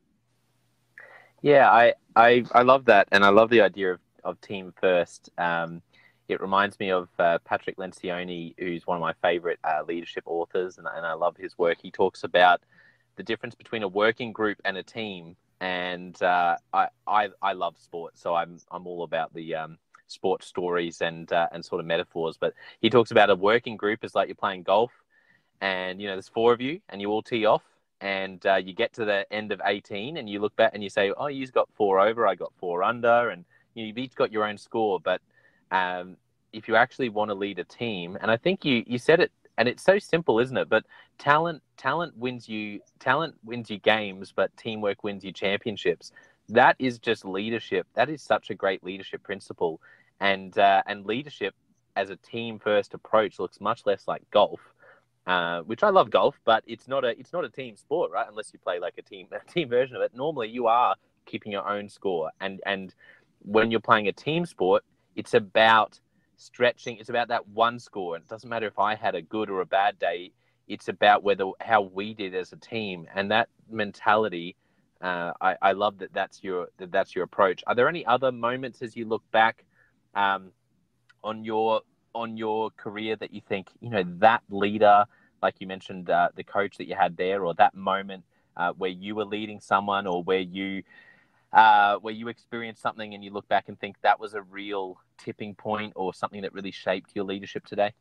Yeah, 1.41 1.71
I, 1.71 1.95
I, 2.17 2.45
I 2.53 2.63
love 2.63 2.87
that. 2.87 3.09
And 3.13 3.25
I 3.25 3.29
love 3.29 3.51
the 3.51 3.61
idea 3.61 3.93
of 3.93 4.01
of 4.25 4.41
Team 4.41 4.73
First. 4.81 5.31
Um, 5.39 5.83
it 6.35 6.41
reminds 6.41 6.79
me 6.79 6.91
of 6.91 7.09
uh, 7.19 7.39
Patrick 7.45 7.77
Lencioni, 7.77 8.55
who's 8.59 8.87
one 8.87 8.97
of 8.97 9.01
my 9.01 9.15
favorite 9.23 9.59
uh, 9.65 9.83
leadership 9.87 10.25
authors, 10.27 10.79
and, 10.79 10.87
and, 10.87 11.07
I 11.07 11.15
love 11.15 11.37
his 11.37 11.57
work. 11.57 11.79
He 11.81 11.91
talks 11.91 12.25
about 12.25 12.61
the 13.17 13.23
difference 13.23 13.55
between 13.55 13.83
a 13.83 13.89
working 13.89 14.33
group 14.33 14.59
and 14.65 14.77
a 14.77 14.83
team. 14.83 15.37
And 15.61 16.21
uh, 16.23 16.57
I, 16.73 16.89
I, 17.07 17.29
I 17.41 17.53
love 17.53 17.79
sport, 17.79 18.19
so 18.19 18.35
I'm 18.35 18.59
I'm 18.71 18.87
all 18.87 19.05
about 19.05 19.33
the 19.33 19.55
um, 19.55 19.79
sports 20.09 20.47
stories 20.47 21.01
and 21.01 21.33
uh, 21.33 21.47
and 21.53 21.65
sort 21.65 21.81
of 21.81 21.87
metaphors. 21.87 22.37
But 22.37 22.55
he 22.81 22.91
talks 22.91 23.13
about 23.13 23.31
a 23.31 23.37
working 23.37 23.77
group 23.77 24.05
is 24.05 24.15
like 24.15 24.29
you're 24.29 24.35
playing 24.35 24.65
golf, 24.65 24.93
and 25.61 26.01
you 26.01 26.09
know 26.09 26.15
there's 26.15 26.29
four 26.29 26.53
of 26.53 26.61
you, 26.61 26.81
and 26.89 27.01
you 27.01 27.09
all 27.11 27.23
tee 27.23 27.47
off, 27.47 27.63
and 28.01 28.45
uh, 28.45 28.57
you 28.57 28.75
get 28.75 28.93
to 28.95 29.05
the 29.05 29.33
end 29.33 29.53
of 29.53 29.63
18, 29.65 30.17
and 30.17 30.29
you 30.29 30.41
look 30.41 30.55
back 30.57 30.73
and 30.75 30.83
you 30.83 30.91
say, 30.91 31.13
oh, 31.17 31.29
you've 31.29 31.53
got 31.53 31.69
four 31.75 32.01
over, 32.01 32.27
I 32.27 32.35
got 32.35 32.53
four 32.59 32.83
under, 32.83 33.31
and 33.31 33.45
you 33.75 33.83
know, 33.83 33.87
you've 33.87 33.99
each 33.99 34.15
got 34.15 34.33
your 34.33 34.45
own 34.45 34.59
score, 34.59 35.01
but 35.01 35.23
um, 35.71 36.17
if 36.55 36.69
you 36.69 36.77
actually 36.77 37.09
want 37.09 37.31
to 37.31 37.35
lead 37.35 37.59
a 37.59 37.65
team, 37.65 38.17
and 38.21 38.31
I 38.31 38.37
think 38.37 38.65
you 38.65 38.85
you 38.87 38.99
said 38.99 39.21
it, 39.21 39.33
and 39.59 39.69
it's 39.69 39.83
so 39.83 39.99
simple, 39.99 40.39
isn't 40.39 40.57
it? 40.57 40.69
But 40.69 40.85
talent 41.19 41.63
talent 41.77 42.17
wins 42.17 42.49
you 42.49 42.81
talent 42.99 43.35
wins 43.45 43.71
you 43.71 43.79
games, 43.79 44.33
but 44.35 44.57
teamwork 44.57 45.05
wins 45.05 45.25
you 45.25 45.33
championships. 45.33 46.13
That 46.49 46.77
is 46.79 46.99
just 46.99 47.25
leadership. 47.25 47.87
That 47.95 48.09
is 48.09 48.23
such 48.23 48.51
a 48.51 48.55
great 48.55 48.85
leadership 48.85 49.23
principle, 49.23 49.81
and 50.21 50.57
uh, 50.57 50.83
and 50.87 51.05
leadership 51.05 51.55
as 51.97 52.11
a 52.11 52.17
team 52.17 52.59
first 52.59 52.95
approach 52.95 53.39
looks 53.39 53.61
much 53.61 53.87
less 53.87 54.07
like 54.09 54.23
golf. 54.31 54.61
Uh, 55.27 55.61
which 55.61 55.83
I 55.83 55.89
love 55.89 56.11
golf, 56.11 56.39
but 56.45 56.63
it's 56.67 56.87
not 56.87 57.03
a 57.05 57.19
it's 57.19 57.33
not 57.33 57.45
a 57.45 57.49
team 57.49 57.77
sport, 57.77 58.11
right? 58.11 58.27
Unless 58.29 58.53
you 58.53 58.59
play 58.59 58.79
like 58.79 58.95
a 58.99 59.03
team 59.03 59.29
a 59.33 59.53
team 59.53 59.69
version 59.69 59.97
of 59.97 60.03
it. 60.03 60.15
Normally, 60.15 60.49
you 60.49 60.67
are 60.67 60.97
keeping 61.25 61.51
your 61.51 61.67
own 61.67 61.89
score, 61.89 62.31
and 62.41 62.61
and 62.67 62.95
when 63.41 63.71
you're 63.71 63.81
playing 63.81 64.09
a 64.09 64.13
team 64.13 64.45
sport, 64.45 64.85
it's 65.17 65.35
about 65.35 65.99
stretching. 66.37 66.99
It's 66.99 67.09
about 67.09 67.29
that 67.29 67.49
one 67.49 67.79
score. 67.79 68.17
And 68.17 68.25
it 68.25 68.29
doesn't 68.29 68.49
matter 68.49 68.67
if 68.67 68.79
I 68.79 68.95
had 68.95 69.15
a 69.15 69.23
good 69.23 69.51
or 69.51 69.61
a 69.61 69.67
bad 69.67 69.99
day. 69.99 70.33
It's 70.67 70.89
about 70.89 71.23
whether 71.23 71.45
how 71.61 71.83
we 71.83 72.15
did 72.15 72.35
as 72.35 72.53
a 72.53 72.57
team, 72.57 73.07
and 73.15 73.31
that 73.31 73.49
mentality. 73.71 74.57
Uh, 75.01 75.33
I, 75.41 75.57
I 75.61 75.73
love 75.73 75.99
that. 75.99 76.15
That's 76.15 76.43
your 76.43 76.69
that 76.79 76.91
that's 76.91 77.15
your 77.15 77.25
approach. 77.25 77.63
Are 77.67 77.75
there 77.75 77.89
any 77.89 78.07
other 78.07 78.33
moments 78.33 78.81
as 78.81 78.97
you 78.97 79.05
look 79.05 79.23
back 79.31 79.65
um, 80.15 80.53
on 81.23 81.45
your 81.45 81.83
on 82.15 82.37
your 82.39 82.71
career 82.71 83.17
that 83.17 83.35
you 83.35 83.43
think 83.47 83.69
you 83.81 83.91
know 83.91 84.05
that 84.21 84.43
leader, 84.49 85.05
like 85.43 85.57
you 85.59 85.67
mentioned, 85.67 86.09
uh, 86.09 86.29
the 86.35 86.45
coach 86.45 86.79
that 86.79 86.89
you 86.89 86.95
had 86.95 87.17
there, 87.19 87.45
or 87.45 87.53
that 87.55 87.75
moment 87.75 88.25
uh, 88.57 88.73
where 88.73 88.91
you 88.91 89.15
were 89.15 89.27
leading 89.27 89.61
someone, 89.61 90.07
or 90.07 90.23
where 90.23 90.41
you 90.41 90.83
uh, 91.53 91.97
where 91.97 92.15
you 92.15 92.29
experienced 92.29 92.83
something 92.83 93.15
and 93.15 93.23
you 93.23 93.31
look 93.31 93.47
back 93.49 93.69
and 93.69 93.79
think 93.79 93.97
that 94.03 94.19
was 94.19 94.35
a 94.35 94.43
real 94.43 94.99
tipping 95.19 95.55
point 95.55 95.93
or 95.97 96.15
something 96.15 96.43
that 96.43 96.53
really 96.53 96.71
shaped 96.71 97.11
your 97.15 97.25
leadership 97.25 97.67
today? 97.67 97.93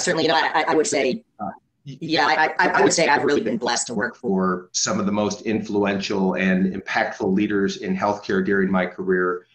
Certainly, 0.00 0.24
you 0.24 0.28
know, 0.28 0.36
I, 0.36 0.64
I 0.68 0.74
would 0.74 0.86
say, 0.86 1.24
uh, 1.38 1.50
yeah, 1.84 2.26
I, 2.26 2.54
I, 2.58 2.82
would 2.82 2.92
say 2.92 3.08
I've 3.08 3.24
really 3.24 3.40
been 3.40 3.56
blessed 3.56 3.86
to 3.88 3.94
work 3.94 4.16
for 4.16 4.68
some 4.72 5.00
of 5.00 5.06
the 5.06 5.12
most 5.12 5.42
influential 5.42 6.34
and 6.34 6.74
impactful 6.74 7.32
leaders 7.32 7.78
in 7.78 7.96
healthcare 7.96 8.44
during 8.44 8.70
my 8.70 8.86
career. 8.86 9.46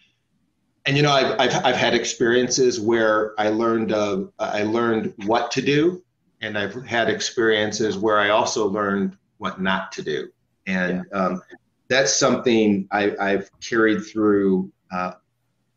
And 0.86 0.96
you 0.96 1.02
know, 1.02 1.12
I've, 1.12 1.38
I've, 1.40 1.64
I've 1.64 1.76
had 1.76 1.94
experiences 1.94 2.80
where 2.80 3.38
I 3.40 3.48
learned 3.48 3.92
uh, 3.92 4.24
I 4.38 4.62
learned 4.62 5.14
what 5.24 5.50
to 5.52 5.62
do, 5.62 6.02
and 6.40 6.56
I've 6.56 6.84
had 6.84 7.08
experiences 7.08 7.96
where 7.96 8.18
I 8.18 8.30
also 8.30 8.68
learned 8.68 9.16
what 9.38 9.60
not 9.60 9.92
to 9.92 10.02
do. 10.02 10.28
And 10.66 11.04
yeah. 11.12 11.18
um, 11.18 11.42
that's 11.88 12.16
something 12.16 12.88
I, 12.90 13.14
have 13.18 13.50
carried 13.60 14.04
through 14.04 14.70
uh, 14.92 15.12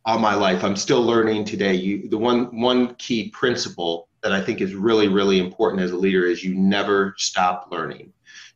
all 0.05 0.19
my 0.19 0.33
life. 0.33 0.63
I'm 0.63 0.75
still 0.75 1.01
learning 1.01 1.45
today. 1.45 1.73
You, 1.75 2.09
the 2.09 2.17
one 2.17 2.59
one 2.59 2.95
key 2.95 3.29
principle 3.29 4.07
that 4.21 4.33
I 4.33 4.41
think 4.41 4.61
is 4.61 4.73
really 4.73 5.07
really 5.07 5.39
important 5.39 5.81
as 5.81 5.91
a 5.91 5.97
leader 5.97 6.25
is 6.25 6.43
you 6.43 6.55
never 6.55 7.13
stop 7.17 7.67
learning. 7.71 8.11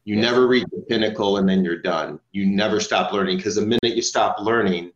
You 0.06 0.16
yes. 0.16 0.24
never 0.24 0.48
reach 0.48 0.66
the 0.72 0.82
pinnacle 0.82 1.38
and 1.38 1.48
then 1.48 1.64
you're 1.64 1.82
done. 1.82 2.20
You 2.32 2.46
never 2.46 2.80
stop 2.80 3.14
learning 3.14 3.38
because 3.38 3.56
the 3.56 3.62
minute 3.62 3.96
you 3.96 4.02
stop 4.02 4.40
learning, 4.40 4.92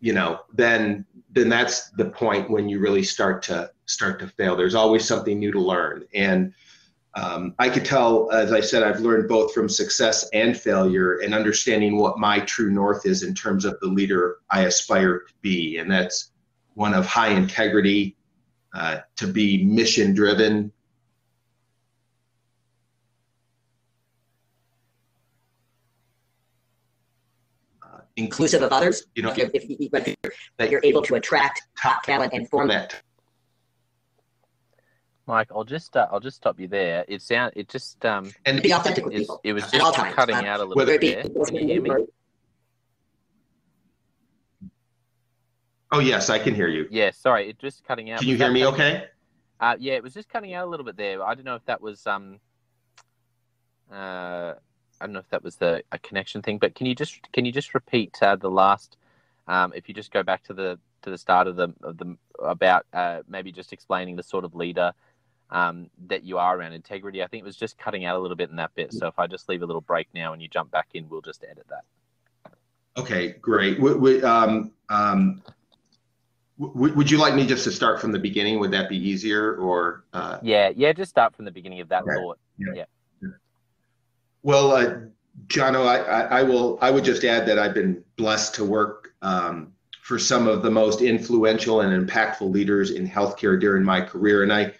you 0.00 0.12
know, 0.12 0.40
then 0.54 1.04
then 1.30 1.48
that's 1.48 1.90
the 1.90 2.06
point 2.06 2.50
when 2.50 2.68
you 2.68 2.78
really 2.78 3.02
start 3.02 3.42
to 3.44 3.70
start 3.86 4.18
to 4.20 4.28
fail. 4.28 4.56
There's 4.56 4.74
always 4.74 5.06
something 5.06 5.38
new 5.38 5.52
to 5.52 5.60
learn 5.60 6.04
and 6.14 6.54
um, 7.14 7.54
I 7.58 7.68
could 7.68 7.84
tell, 7.84 8.30
as 8.30 8.52
I 8.52 8.60
said, 8.60 8.82
I've 8.82 9.00
learned 9.00 9.28
both 9.28 9.52
from 9.54 9.68
success 9.68 10.28
and 10.32 10.56
failure 10.56 11.18
and 11.18 11.34
understanding 11.34 11.96
what 11.96 12.18
my 12.18 12.40
true 12.40 12.70
north 12.70 13.06
is 13.06 13.22
in 13.22 13.34
terms 13.34 13.64
of 13.64 13.78
the 13.80 13.86
leader 13.86 14.38
I 14.50 14.62
aspire 14.62 15.20
to 15.20 15.34
be. 15.40 15.78
And 15.78 15.90
that's 15.90 16.32
one 16.74 16.94
of 16.94 17.06
high 17.06 17.30
integrity, 17.30 18.16
uh, 18.74 18.98
to 19.16 19.26
be 19.26 19.64
mission 19.64 20.14
driven. 20.14 20.70
Uh, 27.82 28.00
inclusive 28.16 28.62
of 28.62 28.70
others, 28.70 29.06
you 29.14 29.22
know, 29.22 29.30
if, 29.30 29.50
if, 29.54 29.64
if, 29.64 30.16
if 30.58 30.70
you're 30.70 30.80
able 30.84 31.02
to 31.02 31.14
attract 31.14 31.62
top 31.80 32.02
talent 32.02 32.32
and 32.34 32.48
form 32.48 32.68
that 32.68 33.02
Mike, 35.28 35.50
I'll 35.54 35.62
just 35.62 35.94
uh, 35.94 36.06
I'll 36.10 36.20
just 36.20 36.38
stop 36.38 36.58
you 36.58 36.68
there. 36.68 37.04
It 37.06 37.20
sound 37.20 37.52
it 37.54 37.68
just 37.68 38.04
um 38.06 38.32
and 38.46 38.62
be 38.62 38.72
authentic 38.72 39.04
with 39.04 39.14
people. 39.14 39.40
It 39.44 39.52
was 39.52 39.70
just 39.70 39.94
cutting 39.94 40.34
uh, 40.34 40.42
out 40.44 40.60
a 40.60 40.64
little 40.64 40.86
bit 40.86 41.00
there. 41.02 41.44
Can 41.44 41.54
you 41.54 41.66
hear 41.66 41.82
me? 41.82 41.90
Oh 45.92 46.00
yes, 46.00 46.30
I 46.30 46.38
can 46.38 46.54
hear 46.54 46.68
you. 46.68 46.88
Yeah, 46.90 47.10
sorry, 47.10 47.50
it 47.50 47.58
just 47.58 47.84
cutting 47.84 48.10
out. 48.10 48.20
Can 48.20 48.28
you 48.28 48.36
hear 48.38 48.50
me? 48.50 48.64
Okay. 48.64 49.04
Uh, 49.60 49.76
yeah, 49.78 49.94
it 49.94 50.02
was 50.02 50.14
just 50.14 50.30
cutting 50.30 50.54
out 50.54 50.66
a 50.66 50.70
little 50.70 50.86
bit 50.86 50.96
there. 50.96 51.22
I 51.22 51.34
don't 51.34 51.44
know 51.44 51.56
if 51.56 51.64
that 51.66 51.82
was 51.82 52.06
um. 52.06 52.40
Uh, 53.92 54.54
I 55.00 55.04
don't 55.04 55.12
know 55.12 55.20
if 55.20 55.28
that 55.28 55.44
was 55.44 55.56
the 55.56 55.82
a 55.92 55.98
connection 55.98 56.40
thing, 56.40 56.56
but 56.56 56.74
can 56.74 56.86
you 56.86 56.94
just 56.94 57.30
can 57.32 57.44
you 57.44 57.52
just 57.52 57.74
repeat 57.74 58.16
uh, 58.22 58.36
the 58.36 58.50
last? 58.50 58.96
Um, 59.46 59.74
if 59.76 59.88
you 59.88 59.94
just 59.94 60.10
go 60.10 60.22
back 60.22 60.42
to 60.44 60.54
the 60.54 60.78
to 61.02 61.10
the 61.10 61.18
start 61.18 61.46
of 61.48 61.56
the 61.56 61.74
of 61.82 61.98
the 61.98 62.16
about 62.42 62.86
uh, 62.94 63.20
maybe 63.28 63.52
just 63.52 63.74
explaining 63.74 64.16
the 64.16 64.22
sort 64.22 64.46
of 64.46 64.54
leader 64.54 64.92
um, 65.50 65.90
that 66.06 66.24
you 66.24 66.38
are 66.38 66.58
around 66.58 66.72
integrity. 66.72 67.22
I 67.22 67.26
think 67.26 67.42
it 67.42 67.46
was 67.46 67.56
just 67.56 67.78
cutting 67.78 68.04
out 68.04 68.16
a 68.16 68.18
little 68.18 68.36
bit 68.36 68.50
in 68.50 68.56
that 68.56 68.74
bit. 68.74 68.92
So 68.92 69.06
if 69.06 69.18
I 69.18 69.26
just 69.26 69.48
leave 69.48 69.62
a 69.62 69.66
little 69.66 69.80
break 69.80 70.08
now 70.14 70.32
and 70.32 70.42
you 70.42 70.48
jump 70.48 70.70
back 70.70 70.88
in, 70.94 71.08
we'll 71.08 71.22
just 71.22 71.44
edit 71.48 71.66
that. 71.68 71.84
Okay, 72.96 73.36
great. 73.40 73.80
We, 73.80 73.94
we, 73.94 74.22
um, 74.22 74.72
um, 74.88 75.42
w- 76.58 76.94
would 76.94 77.10
you 77.10 77.18
like 77.18 77.34
me 77.34 77.46
just 77.46 77.64
to 77.64 77.70
start 77.70 78.00
from 78.00 78.12
the 78.12 78.18
beginning? 78.18 78.58
Would 78.58 78.72
that 78.72 78.88
be 78.88 78.96
easier 78.96 79.56
or? 79.56 80.04
Uh... 80.12 80.38
Yeah, 80.42 80.70
yeah, 80.74 80.92
just 80.92 81.10
start 81.10 81.34
from 81.34 81.44
the 81.44 81.52
beginning 81.52 81.80
of 81.80 81.88
that 81.88 82.02
okay. 82.02 82.14
thought. 82.14 82.38
Yeah. 82.58 82.72
yeah. 82.74 82.84
Well, 84.42 84.72
uh, 84.72 84.96
Jono, 85.46 85.86
I, 85.86 85.98
I, 85.98 86.20
I, 86.40 86.42
will. 86.42 86.78
I 86.80 86.90
would 86.90 87.04
just 87.04 87.24
add 87.24 87.46
that 87.46 87.58
I've 87.58 87.74
been 87.74 88.02
blessed 88.16 88.54
to 88.56 88.64
work 88.64 89.14
um, 89.22 89.72
for 90.02 90.18
some 90.18 90.48
of 90.48 90.62
the 90.62 90.70
most 90.70 91.00
influential 91.00 91.82
and 91.82 92.08
impactful 92.08 92.50
leaders 92.50 92.90
in 92.90 93.08
healthcare 93.08 93.60
during 93.60 93.84
my 93.84 94.00
career. 94.00 94.42
And 94.42 94.52
I, 94.52 94.72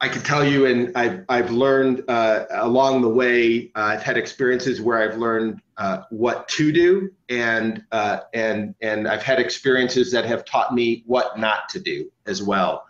I 0.00 0.08
can 0.08 0.22
tell 0.22 0.44
you, 0.44 0.66
and 0.66 0.96
I've, 0.96 1.24
I've 1.28 1.50
learned 1.50 2.04
uh, 2.08 2.44
along 2.50 3.02
the 3.02 3.08
way, 3.08 3.72
uh, 3.74 3.80
I've 3.80 4.02
had 4.02 4.16
experiences 4.16 4.80
where 4.80 4.98
I've 4.98 5.18
learned 5.18 5.60
uh, 5.76 6.02
what 6.10 6.48
to 6.50 6.70
do, 6.70 7.10
and 7.28 7.82
uh, 7.90 8.20
and 8.32 8.74
and 8.80 9.08
I've 9.08 9.22
had 9.22 9.40
experiences 9.40 10.12
that 10.12 10.24
have 10.24 10.44
taught 10.44 10.72
me 10.72 11.02
what 11.06 11.38
not 11.38 11.68
to 11.70 11.80
do 11.80 12.10
as 12.26 12.42
well, 12.42 12.86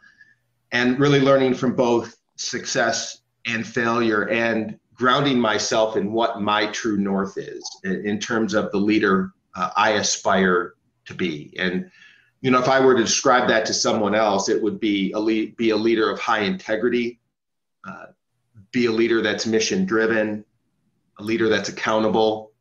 and 0.73 0.99
really 1.01 1.21
learning 1.21 1.55
from 1.55 1.75
both 1.75 2.17
success 2.37 3.23
and 3.47 3.67
failure, 3.67 4.29
and 4.29 4.79
grounding 4.95 5.41
myself 5.41 5.97
in 5.97 6.13
what 6.13 6.43
my 6.43 6.67
true 6.73 6.99
north 6.99 7.39
is 7.39 7.65
in, 7.85 8.05
in 8.07 8.19
terms 8.19 8.53
of 8.53 8.71
the 8.71 8.79
leader 8.79 9.33
uh, 9.55 9.71
I 9.77 9.93
aspire 9.93 10.75
to 11.07 11.15
be. 11.15 11.55
And 11.59 11.91
you 12.41 12.51
know, 12.51 12.61
if 12.61 12.69
I 12.69 12.81
were 12.81 12.95
to 12.95 13.03
describe 13.03 13.49
that 13.49 13.67
to 13.67 13.75
someone 13.75 14.15
else, 14.15 14.49
it 14.49 14.63
would 14.63 14.79
be 14.79 15.13
a 15.13 15.19
lead, 15.19 15.57
be 15.57 15.71
a 15.71 15.77
leader 15.77 16.11
of 16.11 16.21
high 16.21 16.41
integrity, 16.41 17.19
uh, 17.87 18.07
be 18.71 18.87
a 18.87 18.93
leader 18.93 19.23
that's 19.23 19.47
mission 19.47 19.85
driven, 19.85 20.45
a 21.19 21.23
leader 21.23 21.49
that's 21.49 21.69
accountable, 21.69 22.53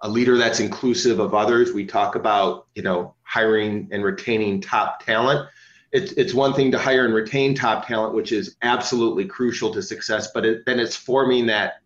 a 0.00 0.08
leader 0.08 0.38
that's 0.38 0.60
inclusive 0.60 1.18
of 1.20 1.34
others. 1.34 1.72
We 1.72 1.84
talk 1.84 2.14
about 2.14 2.68
you 2.74 2.82
know 2.82 3.14
hiring 3.22 3.88
and 3.92 4.02
retaining 4.02 4.62
top 4.62 5.04
talent. 5.04 5.46
It's 5.92 6.12
it's 6.12 6.32
one 6.32 6.54
thing 6.54 6.72
to 6.72 6.78
hire 6.78 7.04
and 7.04 7.12
retain 7.12 7.54
top 7.54 7.86
talent, 7.86 8.14
which 8.14 8.32
is 8.32 8.56
absolutely 8.62 9.26
crucial 9.26 9.74
to 9.74 9.82
success. 9.82 10.30
But 10.32 10.46
it, 10.46 10.62
then 10.64 10.80
it's 10.80 10.96
forming 10.96 11.46
that 11.46 11.80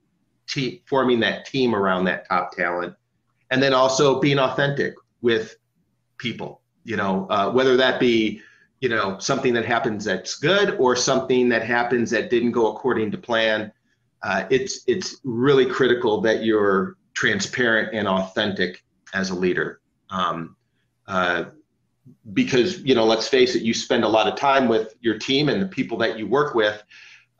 team, 0.46 0.78
forming 0.86 1.18
that 1.20 1.46
team 1.46 1.74
around 1.74 2.04
that 2.04 2.28
top 2.28 2.52
talent, 2.52 2.94
and 3.50 3.60
then 3.60 3.74
also 3.74 4.20
being 4.20 4.38
authentic 4.38 4.94
with 5.22 5.56
people 6.18 6.60
you 6.84 6.96
know 6.96 7.26
uh, 7.30 7.50
whether 7.50 7.76
that 7.76 7.98
be 7.98 8.40
you 8.80 8.88
know 8.88 9.18
something 9.18 9.54
that 9.54 9.64
happens 9.64 10.04
that's 10.04 10.36
good 10.36 10.76
or 10.78 10.94
something 10.94 11.48
that 11.48 11.62
happens 11.62 12.10
that 12.10 12.30
didn't 12.30 12.52
go 12.52 12.74
according 12.74 13.10
to 13.10 13.18
plan 13.18 13.72
uh, 14.24 14.46
it's 14.50 14.82
it's 14.86 15.20
really 15.22 15.66
critical 15.66 16.20
that 16.22 16.42
you're 16.42 16.96
transparent 17.12 17.94
and 17.94 18.08
authentic 18.08 18.82
as 19.12 19.30
a 19.30 19.34
leader. 19.34 19.80
Um, 20.10 20.56
uh, 21.06 21.44
because 22.32 22.80
you 22.80 22.94
know 22.94 23.04
let's 23.04 23.28
face 23.28 23.54
it 23.54 23.62
you 23.62 23.72
spend 23.72 24.04
a 24.04 24.08
lot 24.08 24.26
of 24.26 24.38
time 24.38 24.68
with 24.68 24.94
your 25.00 25.18
team 25.18 25.48
and 25.48 25.60
the 25.60 25.66
people 25.66 25.96
that 25.98 26.18
you 26.18 26.26
work 26.26 26.54
with 26.54 26.82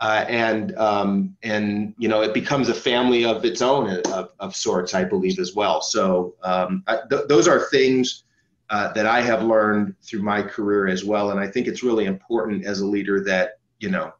uh, 0.00 0.24
and 0.28 0.76
um, 0.76 1.36
and 1.42 1.94
you 1.98 2.08
know 2.08 2.22
it 2.22 2.34
becomes 2.34 2.68
a 2.68 2.74
family 2.74 3.24
of 3.24 3.44
its 3.44 3.62
own 3.62 3.88
of, 4.06 4.30
of 4.40 4.54
sorts 4.54 4.94
i 4.94 5.04
believe 5.04 5.38
as 5.38 5.54
well. 5.54 5.80
So 5.80 6.34
um, 6.42 6.84
th- 7.10 7.28
those 7.28 7.48
are 7.48 7.60
things 7.70 8.24
uh, 8.70 8.92
that 8.92 9.06
I 9.06 9.20
have 9.20 9.42
learned 9.42 9.94
through 10.02 10.22
my 10.22 10.42
career 10.42 10.86
as 10.86 11.04
well. 11.04 11.30
And 11.30 11.40
I 11.40 11.46
think 11.46 11.66
it's 11.66 11.82
really 11.82 12.06
important 12.06 12.64
as 12.64 12.80
a 12.80 12.86
leader 12.86 13.22
that 13.24 13.58
you 13.78 13.90
know 13.90 14.12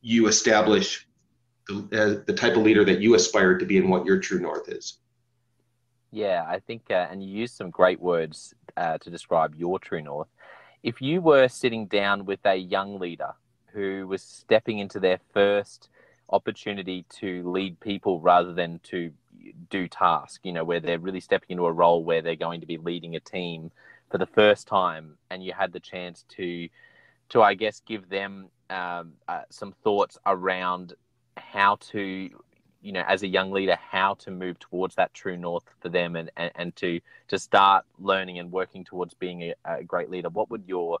you 0.00 0.28
establish 0.28 1.06
the, 1.68 1.74
uh, 1.92 2.24
the 2.26 2.32
type 2.32 2.56
of 2.56 2.62
leader 2.62 2.84
that 2.84 3.00
you 3.00 3.14
aspire 3.14 3.56
to 3.58 3.64
be 3.64 3.78
and 3.78 3.88
what 3.88 4.04
your 4.04 4.18
true 4.18 4.40
north 4.40 4.68
is. 4.68 4.98
Yeah, 6.10 6.44
I 6.46 6.58
think, 6.58 6.82
uh, 6.90 7.06
and 7.10 7.22
you 7.22 7.30
used 7.34 7.56
some 7.56 7.70
great 7.70 8.00
words 8.00 8.54
uh, 8.76 8.98
to 8.98 9.10
describe 9.10 9.54
your 9.54 9.78
true 9.78 10.02
north. 10.02 10.28
If 10.82 11.00
you 11.00 11.22
were 11.22 11.48
sitting 11.48 11.86
down 11.86 12.26
with 12.26 12.40
a 12.44 12.56
young 12.56 12.98
leader 12.98 13.32
who 13.72 14.06
was 14.06 14.22
stepping 14.22 14.78
into 14.78 15.00
their 15.00 15.20
first 15.32 15.88
opportunity 16.28 17.04
to 17.20 17.48
lead 17.50 17.80
people 17.80 18.20
rather 18.20 18.52
than 18.52 18.80
to 18.84 19.12
do 19.70 19.88
task, 19.88 20.40
you 20.44 20.52
know, 20.52 20.64
where 20.64 20.80
they're 20.80 20.98
really 20.98 21.20
stepping 21.20 21.50
into 21.50 21.66
a 21.66 21.72
role 21.72 22.04
where 22.04 22.22
they're 22.22 22.36
going 22.36 22.60
to 22.60 22.66
be 22.66 22.76
leading 22.76 23.16
a 23.16 23.20
team 23.20 23.70
for 24.10 24.18
the 24.18 24.26
first 24.26 24.66
time, 24.66 25.16
and 25.30 25.42
you 25.42 25.52
had 25.52 25.72
the 25.72 25.80
chance 25.80 26.24
to, 26.28 26.68
to 27.30 27.42
I 27.42 27.54
guess, 27.54 27.80
give 27.86 28.08
them 28.08 28.48
um, 28.70 29.12
uh, 29.28 29.42
some 29.50 29.72
thoughts 29.84 30.18
around 30.26 30.94
how 31.36 31.76
to, 31.92 32.30
you 32.82 32.92
know, 32.92 33.04
as 33.06 33.22
a 33.22 33.28
young 33.28 33.52
leader, 33.52 33.76
how 33.76 34.14
to 34.14 34.30
move 34.30 34.58
towards 34.58 34.94
that 34.96 35.14
true 35.14 35.36
north 35.36 35.64
for 35.80 35.88
them, 35.88 36.16
and 36.16 36.30
and, 36.36 36.50
and 36.54 36.76
to 36.76 37.00
to 37.28 37.38
start 37.38 37.84
learning 37.98 38.38
and 38.38 38.52
working 38.52 38.84
towards 38.84 39.14
being 39.14 39.42
a, 39.42 39.54
a 39.64 39.82
great 39.82 40.10
leader. 40.10 40.28
What 40.28 40.50
would 40.50 40.64
your 40.66 40.98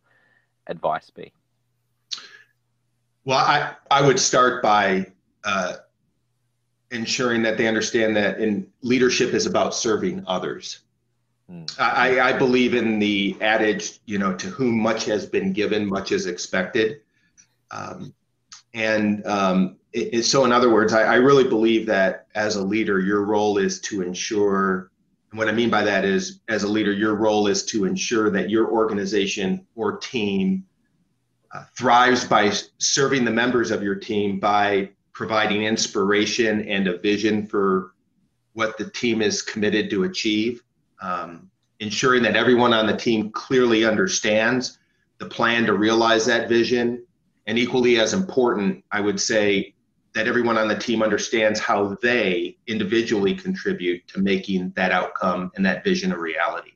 advice 0.66 1.10
be? 1.10 1.32
Well, 3.24 3.38
I 3.38 3.74
I 3.90 4.06
would 4.06 4.18
start 4.18 4.62
by 4.62 5.06
uh, 5.44 5.76
ensuring 6.92 7.42
that 7.42 7.56
they 7.56 7.66
understand 7.66 8.14
that 8.14 8.38
in 8.38 8.66
leadership 8.82 9.32
is 9.34 9.46
about 9.46 9.74
serving 9.74 10.22
others. 10.26 10.80
Mm. 11.50 11.80
I, 11.80 12.20
I 12.20 12.32
believe 12.32 12.74
in 12.74 12.98
the 12.98 13.36
adage, 13.40 14.00
you 14.06 14.18
know, 14.18 14.34
to 14.36 14.46
whom 14.48 14.78
much 14.80 15.06
has 15.06 15.26
been 15.26 15.52
given, 15.52 15.86
much 15.86 16.12
is 16.12 16.26
expected. 16.26 17.00
Um, 17.70 18.14
and 18.74 19.26
um, 19.26 19.76
it, 19.92 20.14
it, 20.14 20.22
so, 20.24 20.44
in 20.44 20.52
other 20.52 20.70
words, 20.70 20.92
I, 20.92 21.02
I 21.02 21.14
really 21.16 21.44
believe 21.44 21.86
that 21.86 22.26
as 22.34 22.56
a 22.56 22.62
leader, 22.62 23.00
your 23.00 23.24
role 23.24 23.58
is 23.58 23.80
to 23.82 24.02
ensure. 24.02 24.90
And 25.30 25.38
what 25.38 25.48
I 25.48 25.52
mean 25.52 25.70
by 25.70 25.82
that 25.84 26.04
is, 26.04 26.40
as 26.48 26.62
a 26.62 26.68
leader, 26.68 26.92
your 26.92 27.14
role 27.14 27.46
is 27.46 27.64
to 27.66 27.86
ensure 27.86 28.30
that 28.30 28.50
your 28.50 28.70
organization 28.70 29.66
or 29.74 29.96
team 29.96 30.64
uh, 31.54 31.64
thrives 31.76 32.24
by 32.24 32.52
serving 32.78 33.24
the 33.24 33.30
members 33.30 33.70
of 33.70 33.82
your 33.82 33.94
team 33.94 34.38
by 34.38 34.90
providing 35.12 35.64
inspiration 35.64 36.66
and 36.68 36.88
a 36.88 36.98
vision 36.98 37.46
for 37.46 37.94
what 38.54 38.76
the 38.78 38.90
team 38.90 39.22
is 39.22 39.42
committed 39.42 39.90
to 39.90 40.04
achieve, 40.04 40.62
um, 41.00 41.50
ensuring 41.80 42.22
that 42.22 42.36
everyone 42.36 42.72
on 42.72 42.86
the 42.86 42.96
team 42.96 43.30
clearly 43.30 43.84
understands 43.84 44.78
the 45.18 45.26
plan 45.26 45.64
to 45.66 45.74
realize 45.74 46.26
that 46.26 46.48
vision. 46.48 47.04
And 47.46 47.58
equally 47.58 47.98
as 47.98 48.12
important, 48.12 48.84
I 48.92 49.00
would 49.00 49.20
say 49.20 49.74
that 50.14 50.28
everyone 50.28 50.58
on 50.58 50.68
the 50.68 50.76
team 50.76 51.02
understands 51.02 51.58
how 51.58 51.96
they 52.02 52.56
individually 52.66 53.34
contribute 53.34 54.06
to 54.08 54.20
making 54.20 54.70
that 54.76 54.92
outcome 54.92 55.50
and 55.56 55.64
that 55.64 55.82
vision 55.82 56.12
a 56.12 56.18
reality. 56.18 56.72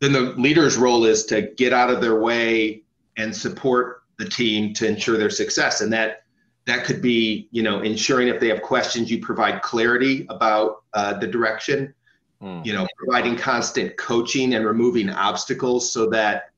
Then 0.00 0.12
the 0.12 0.32
leader's 0.32 0.76
role 0.76 1.04
is 1.06 1.24
to 1.26 1.42
get 1.56 1.72
out 1.72 1.90
of 1.90 2.00
their 2.00 2.20
way 2.20 2.82
and 3.16 3.34
support 3.34 4.02
the 4.18 4.28
team 4.28 4.74
to 4.74 4.86
ensure 4.86 5.16
their 5.16 5.30
success. 5.30 5.80
And 5.80 5.92
that 5.92 6.23
that 6.66 6.84
could 6.84 7.02
be 7.02 7.48
you 7.50 7.62
know 7.62 7.80
ensuring 7.80 8.28
if 8.28 8.40
they 8.40 8.48
have 8.48 8.62
questions 8.62 9.10
you 9.10 9.20
provide 9.20 9.62
clarity 9.62 10.26
about 10.30 10.82
uh, 10.94 11.14
the 11.18 11.26
direction. 11.26 11.94
Mm. 12.42 12.66
you 12.66 12.72
know 12.72 12.86
providing 12.98 13.36
constant 13.36 13.96
coaching 13.96 14.54
and 14.54 14.66
removing 14.66 15.08
obstacles 15.08 15.92
so 15.92 16.10
that 16.10 16.50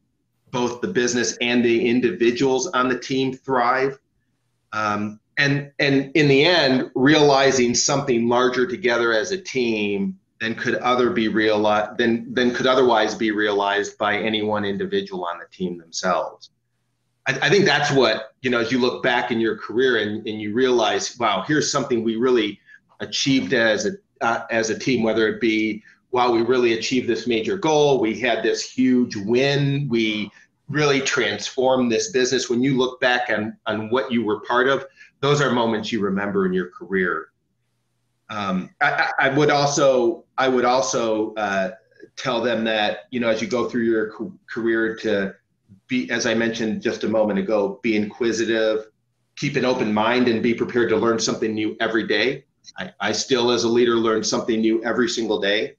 both 0.50 0.80
the 0.80 0.88
business 0.88 1.36
and 1.42 1.62
the 1.62 1.86
individuals 1.86 2.66
on 2.68 2.88
the 2.88 2.98
team 2.98 3.34
thrive. 3.34 3.98
Um, 4.72 5.20
and 5.38 5.70
and 5.78 6.10
in 6.14 6.28
the 6.28 6.44
end 6.44 6.90
realizing 6.94 7.74
something 7.74 8.26
larger 8.26 8.66
together 8.66 9.12
as 9.12 9.32
a 9.32 9.38
team 9.38 10.18
than 10.40 10.54
could 10.54 10.76
other 10.76 11.10
be 11.10 11.28
realized 11.28 11.98
than 11.98 12.32
than 12.32 12.54
could 12.54 12.66
otherwise 12.66 13.14
be 13.14 13.30
realized 13.30 13.98
by 13.98 14.16
any 14.16 14.42
one 14.42 14.64
individual 14.64 15.24
on 15.24 15.38
the 15.38 15.46
team 15.50 15.76
themselves 15.76 16.50
I, 17.26 17.38
I, 17.42 17.50
think 17.50 17.64
that's 17.64 17.90
what 17.90 18.34
you 18.42 18.50
know 18.50 18.60
as 18.60 18.70
you 18.70 18.78
look 18.78 19.02
back 19.02 19.30
in 19.30 19.40
your 19.40 19.56
career 19.56 19.98
and, 19.98 20.26
and 20.26 20.40
you 20.40 20.54
realize 20.54 21.18
wow 21.18 21.44
here's 21.46 21.70
something 21.70 22.02
we 22.02 22.16
really 22.16 22.60
achieved 23.00 23.52
as 23.52 23.86
a 23.86 23.90
uh, 24.20 24.46
as 24.50 24.70
a 24.70 24.78
team 24.78 25.02
whether 25.02 25.28
it 25.28 25.40
be 25.40 25.82
wow 26.10 26.32
we 26.32 26.42
really 26.42 26.72
achieved 26.74 27.08
this 27.08 27.26
major 27.26 27.56
goal 27.56 28.00
we 28.00 28.18
had 28.18 28.42
this 28.42 28.62
huge 28.62 29.16
win 29.16 29.86
we 29.88 30.30
really 30.68 31.00
transformed 31.00 31.90
this 31.90 32.10
business. 32.10 32.50
When 32.50 32.62
you 32.62 32.76
look 32.76 33.00
back 33.00 33.30
on 33.30 33.56
on 33.66 33.90
what 33.90 34.10
you 34.10 34.24
were 34.24 34.40
part 34.40 34.68
of 34.68 34.84
those 35.20 35.40
are 35.40 35.50
moments 35.50 35.90
you 35.92 36.00
remember 36.00 36.46
in 36.46 36.52
your 36.52 36.70
career. 36.70 37.28
Um, 38.28 38.70
I, 38.80 39.10
I, 39.20 39.28
would 39.30 39.50
also 39.50 40.24
I 40.36 40.48
would 40.48 40.64
also 40.64 41.32
uh, 41.34 41.70
tell 42.16 42.42
them 42.42 42.64
that 42.64 43.04
you 43.10 43.20
know 43.20 43.28
as 43.28 43.40
you 43.40 43.48
go 43.48 43.68
through 43.68 43.84
your 43.84 44.12
career 44.48 44.96
to 44.96 45.34
be, 45.88 46.10
as 46.10 46.26
I 46.26 46.34
mentioned 46.34 46.82
just 46.82 47.04
a 47.04 47.08
moment 47.08 47.38
ago, 47.38 47.80
be 47.82 47.96
inquisitive, 47.96 48.86
keep 49.36 49.56
an 49.56 49.64
open 49.64 49.92
mind, 49.92 50.28
and 50.28 50.42
be 50.42 50.54
prepared 50.54 50.88
to 50.90 50.96
learn 50.96 51.18
something 51.18 51.54
new 51.54 51.76
every 51.80 52.06
day. 52.06 52.44
I, 52.78 52.90
I 53.00 53.12
still, 53.12 53.50
as 53.50 53.64
a 53.64 53.68
leader, 53.68 53.96
learn 53.96 54.24
something 54.24 54.60
new 54.60 54.82
every 54.84 55.08
single 55.08 55.40
day. 55.40 55.76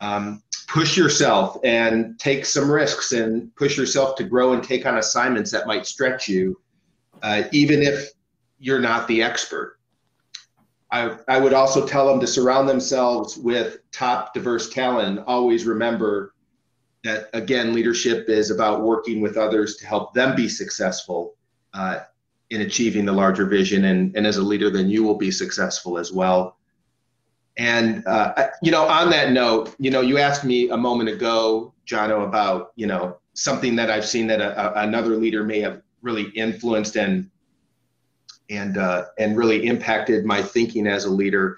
Um, 0.00 0.42
push 0.68 0.96
yourself 0.96 1.58
and 1.64 2.18
take 2.18 2.44
some 2.44 2.70
risks 2.70 3.12
and 3.12 3.54
push 3.56 3.78
yourself 3.78 4.16
to 4.16 4.24
grow 4.24 4.52
and 4.52 4.62
take 4.62 4.86
on 4.86 4.98
assignments 4.98 5.50
that 5.50 5.66
might 5.66 5.86
stretch 5.86 6.28
you, 6.28 6.60
uh, 7.22 7.44
even 7.52 7.82
if 7.82 8.10
you're 8.58 8.80
not 8.80 9.08
the 9.08 9.22
expert. 9.22 9.78
I, 10.90 11.16
I 11.28 11.38
would 11.38 11.52
also 11.52 11.86
tell 11.86 12.06
them 12.06 12.20
to 12.20 12.26
surround 12.26 12.68
themselves 12.68 13.36
with 13.36 13.78
top 13.90 14.32
diverse 14.34 14.70
talent. 14.70 15.20
Always 15.26 15.64
remember 15.64 16.34
that 17.06 17.30
again, 17.32 17.72
leadership 17.72 18.28
is 18.28 18.50
about 18.50 18.82
working 18.82 19.20
with 19.20 19.36
others 19.36 19.76
to 19.76 19.86
help 19.86 20.12
them 20.12 20.36
be 20.36 20.48
successful 20.48 21.34
uh, 21.74 22.00
in 22.50 22.62
achieving 22.62 23.04
the 23.04 23.12
larger 23.12 23.46
vision. 23.46 23.86
And, 23.86 24.16
and 24.16 24.26
as 24.26 24.36
a 24.36 24.42
leader, 24.42 24.70
then 24.70 24.88
you 24.88 25.02
will 25.02 25.16
be 25.16 25.30
successful 25.30 25.98
as 25.98 26.12
well. 26.12 26.56
And 27.56 28.06
uh, 28.06 28.48
you 28.62 28.70
know, 28.70 28.86
on 28.86 29.08
that 29.10 29.32
note, 29.32 29.74
you 29.78 29.90
know, 29.90 30.02
you 30.02 30.18
asked 30.18 30.44
me 30.44 30.68
a 30.68 30.76
moment 30.76 31.08
ago, 31.08 31.72
Jono, 31.86 32.26
about 32.26 32.72
you 32.76 32.86
know 32.86 33.16
something 33.32 33.76
that 33.76 33.90
I've 33.90 34.06
seen 34.06 34.26
that 34.26 34.40
a, 34.40 34.78
a, 34.78 34.82
another 34.82 35.16
leader 35.16 35.42
may 35.42 35.60
have 35.60 35.80
really 36.02 36.24
influenced 36.30 36.96
and 36.96 37.30
and 38.50 38.76
uh, 38.76 39.06
and 39.18 39.36
really 39.36 39.66
impacted 39.66 40.26
my 40.26 40.42
thinking 40.42 40.86
as 40.86 41.06
a 41.06 41.10
leader. 41.10 41.56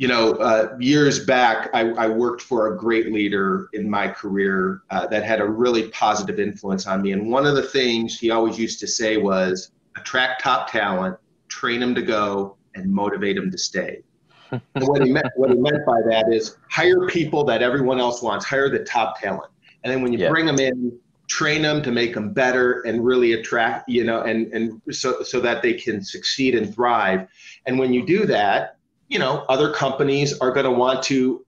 You 0.00 0.08
know, 0.08 0.32
uh, 0.36 0.78
years 0.80 1.26
back, 1.26 1.68
I, 1.74 1.90
I, 1.90 2.08
worked 2.08 2.40
for 2.40 2.72
a 2.72 2.78
great 2.78 3.12
leader 3.12 3.68
in 3.74 3.90
my 3.90 4.08
career 4.08 4.80
uh, 4.88 5.06
that 5.08 5.24
had 5.24 5.42
a 5.42 5.44
really 5.44 5.90
positive 5.90 6.40
influence 6.40 6.86
on 6.86 7.02
me. 7.02 7.12
And 7.12 7.30
one 7.30 7.44
of 7.44 7.54
the 7.54 7.64
things 7.64 8.18
he 8.18 8.30
always 8.30 8.58
used 8.58 8.80
to 8.80 8.86
say 8.86 9.18
was, 9.18 9.72
"Attract 9.98 10.42
top 10.42 10.70
talent, 10.70 11.18
train 11.48 11.80
them 11.80 11.94
to 11.94 12.00
go, 12.00 12.56
and 12.74 12.90
motivate 12.90 13.36
them 13.36 13.50
to 13.50 13.58
stay." 13.58 14.00
and 14.52 14.62
what 14.88 15.04
he 15.04 15.12
meant, 15.12 15.26
what 15.36 15.50
he 15.50 15.56
meant 15.56 15.84
by 15.84 16.00
that 16.08 16.32
is 16.32 16.56
hire 16.70 17.06
people 17.06 17.44
that 17.44 17.60
everyone 17.60 18.00
else 18.00 18.22
wants, 18.22 18.46
hire 18.46 18.70
the 18.70 18.82
top 18.84 19.20
talent, 19.20 19.52
and 19.84 19.92
then 19.92 20.00
when 20.00 20.14
you 20.14 20.18
yeah. 20.20 20.30
bring 20.30 20.46
them 20.46 20.58
in, 20.58 20.98
train 21.28 21.60
them 21.60 21.82
to 21.82 21.92
make 21.92 22.14
them 22.14 22.32
better 22.32 22.80
and 22.86 23.04
really 23.04 23.34
attract 23.34 23.86
you 23.86 24.02
know 24.02 24.22
and 24.22 24.50
and 24.54 24.80
so 24.90 25.22
so 25.22 25.40
that 25.40 25.60
they 25.60 25.74
can 25.74 26.02
succeed 26.02 26.54
and 26.54 26.74
thrive 26.74 27.28
and 27.66 27.78
when 27.78 27.92
you 27.92 28.04
do 28.04 28.24
that 28.26 28.78
you 29.10 29.18
know 29.18 29.44
other 29.50 29.70
companies 29.70 30.38
are 30.38 30.50
going 30.50 30.64
to 30.64 30.70
want 30.70 31.02
to 31.02 31.44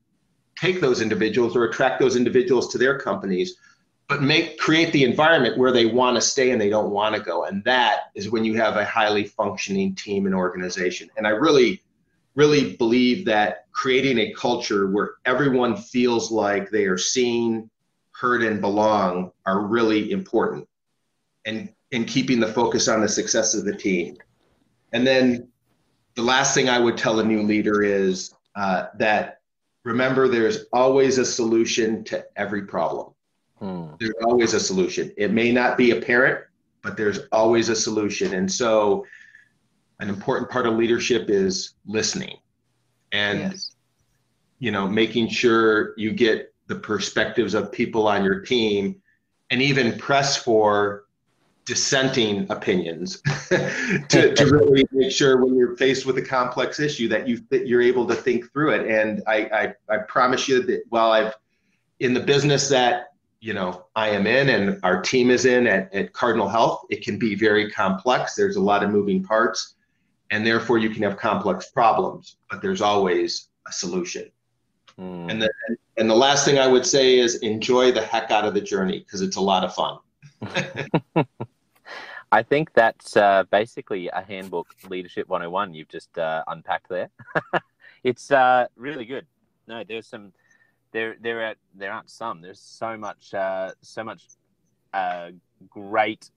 take 0.58 0.82
those 0.82 1.00
individuals 1.00 1.56
or 1.56 1.64
attract 1.64 1.98
those 1.98 2.16
individuals 2.16 2.70
to 2.70 2.76
their 2.76 2.98
companies 2.98 3.56
but 4.08 4.22
make 4.22 4.58
create 4.58 4.92
the 4.92 5.04
environment 5.04 5.56
where 5.56 5.72
they 5.72 5.86
want 5.86 6.16
to 6.16 6.20
stay 6.20 6.50
and 6.50 6.60
they 6.60 6.68
don't 6.68 6.90
want 6.90 7.14
to 7.14 7.20
go. 7.22 7.44
And 7.44 7.64
that 7.64 8.10
is 8.14 8.28
when 8.28 8.44
you 8.44 8.54
have 8.56 8.76
a 8.76 8.84
highly 8.84 9.24
functioning 9.24 9.94
team 9.94 10.26
and 10.26 10.34
organization. 10.34 11.08
And 11.16 11.26
i 11.26 11.30
really 11.30 11.82
really 12.34 12.76
believe 12.76 13.26
that 13.26 13.66
creating 13.72 14.18
a 14.18 14.32
culture 14.32 14.90
where 14.90 15.12
everyone 15.24 15.76
feels 15.76 16.30
like 16.30 16.70
they 16.70 16.84
are 16.84 16.98
seen 16.98 17.70
heard 18.12 18.42
and 18.42 18.60
belong 18.60 19.30
are 19.44 19.66
really 19.66 20.10
important 20.12 20.66
and 21.44 21.70
in 21.90 22.04
keeping 22.04 22.40
the 22.40 22.46
focus 22.46 22.88
on 22.88 23.02
the 23.02 23.08
success 23.08 23.54
of 23.54 23.64
the 23.64 23.74
team. 23.74 24.16
And 24.92 25.06
then 25.06 25.48
the 26.14 26.22
last 26.22 26.54
thing 26.54 26.68
i 26.68 26.78
would 26.78 26.96
tell 26.96 27.20
a 27.20 27.24
new 27.24 27.42
leader 27.42 27.82
is 27.82 28.34
uh, 28.54 28.86
that 28.98 29.40
remember 29.84 30.28
there's 30.28 30.66
always 30.72 31.18
a 31.18 31.24
solution 31.24 32.04
to 32.04 32.24
every 32.36 32.62
problem 32.62 33.12
hmm. 33.58 33.86
there's 33.98 34.14
always 34.24 34.54
a 34.54 34.60
solution 34.60 35.12
it 35.16 35.30
may 35.30 35.52
not 35.52 35.76
be 35.76 35.92
apparent 35.92 36.44
but 36.82 36.96
there's 36.96 37.20
always 37.30 37.68
a 37.68 37.76
solution 37.76 38.34
and 38.34 38.50
so 38.50 39.06
an 40.00 40.08
important 40.08 40.50
part 40.50 40.66
of 40.66 40.74
leadership 40.74 41.30
is 41.30 41.74
listening 41.86 42.36
and 43.12 43.52
yes. 43.52 43.76
you 44.58 44.70
know 44.70 44.88
making 44.88 45.28
sure 45.28 45.94
you 45.96 46.12
get 46.12 46.52
the 46.66 46.74
perspectives 46.76 47.54
of 47.54 47.72
people 47.72 48.06
on 48.06 48.24
your 48.24 48.40
team 48.40 49.00
and 49.50 49.60
even 49.60 49.98
press 49.98 50.36
for 50.36 51.04
dissenting 51.64 52.50
opinions 52.50 53.20
to, 54.08 54.34
to 54.34 54.46
really 54.46 54.84
make 54.92 55.12
sure 55.12 55.44
when 55.44 55.54
you're 55.56 55.76
faced 55.76 56.04
with 56.04 56.18
a 56.18 56.22
complex 56.22 56.80
issue 56.80 57.08
that 57.08 57.28
you 57.28 57.40
that 57.50 57.68
you're 57.68 57.82
able 57.82 58.06
to 58.06 58.14
think 58.14 58.50
through 58.52 58.70
it 58.70 58.90
and 58.90 59.22
I, 59.28 59.36
I 59.88 59.94
i 59.94 59.98
promise 59.98 60.48
you 60.48 60.62
that 60.64 60.82
while 60.88 61.12
i've 61.12 61.34
in 62.00 62.14
the 62.14 62.20
business 62.20 62.68
that 62.70 63.12
you 63.40 63.54
know 63.54 63.86
i 63.94 64.08
am 64.08 64.26
in 64.26 64.48
and 64.48 64.80
our 64.82 65.00
team 65.00 65.30
is 65.30 65.44
in 65.44 65.68
at, 65.68 65.94
at 65.94 66.12
cardinal 66.12 66.48
health 66.48 66.84
it 66.90 67.04
can 67.04 67.16
be 67.16 67.36
very 67.36 67.70
complex 67.70 68.34
there's 68.34 68.56
a 68.56 68.60
lot 68.60 68.82
of 68.82 68.90
moving 68.90 69.22
parts 69.22 69.76
and 70.32 70.44
therefore 70.44 70.78
you 70.78 70.90
can 70.90 71.02
have 71.04 71.16
complex 71.16 71.70
problems 71.70 72.38
but 72.50 72.60
there's 72.60 72.80
always 72.80 73.50
a 73.68 73.72
solution 73.72 74.28
Mm. 74.98 75.30
And 75.30 75.42
the 75.42 75.50
and 75.96 76.08
the 76.08 76.14
last 76.14 76.44
thing 76.44 76.58
I 76.58 76.66
would 76.66 76.86
say 76.86 77.18
is 77.18 77.36
enjoy 77.36 77.92
the 77.92 78.02
heck 78.02 78.30
out 78.30 78.44
of 78.44 78.54
the 78.54 78.60
journey 78.60 79.00
because 79.00 79.20
it's 79.20 79.36
a 79.36 79.40
lot 79.40 79.64
of 79.64 79.74
fun. 79.74 79.98
I 82.32 82.42
think 82.42 82.72
that's 82.72 83.14
uh, 83.14 83.44
basically 83.50 84.08
a 84.08 84.22
handbook 84.22 84.68
leadership 84.88 85.28
101 85.28 85.74
you've 85.74 85.90
just 85.90 86.16
uh, 86.16 86.42
unpacked 86.46 86.88
there. 86.88 87.10
it's 88.04 88.30
uh, 88.30 88.68
really 88.74 89.04
good. 89.04 89.26
No, 89.68 89.84
there's 89.86 90.06
some 90.06 90.32
there 90.92 91.14
there 91.20 91.42
are 91.42 91.54
there 91.74 91.92
aren't 91.92 92.08
some. 92.08 92.40
There's 92.40 92.58
so 92.58 92.96
much 92.96 93.34
uh, 93.34 93.72
so 93.82 94.02
much 94.02 94.28
uh, 94.94 95.32
great 95.68 96.30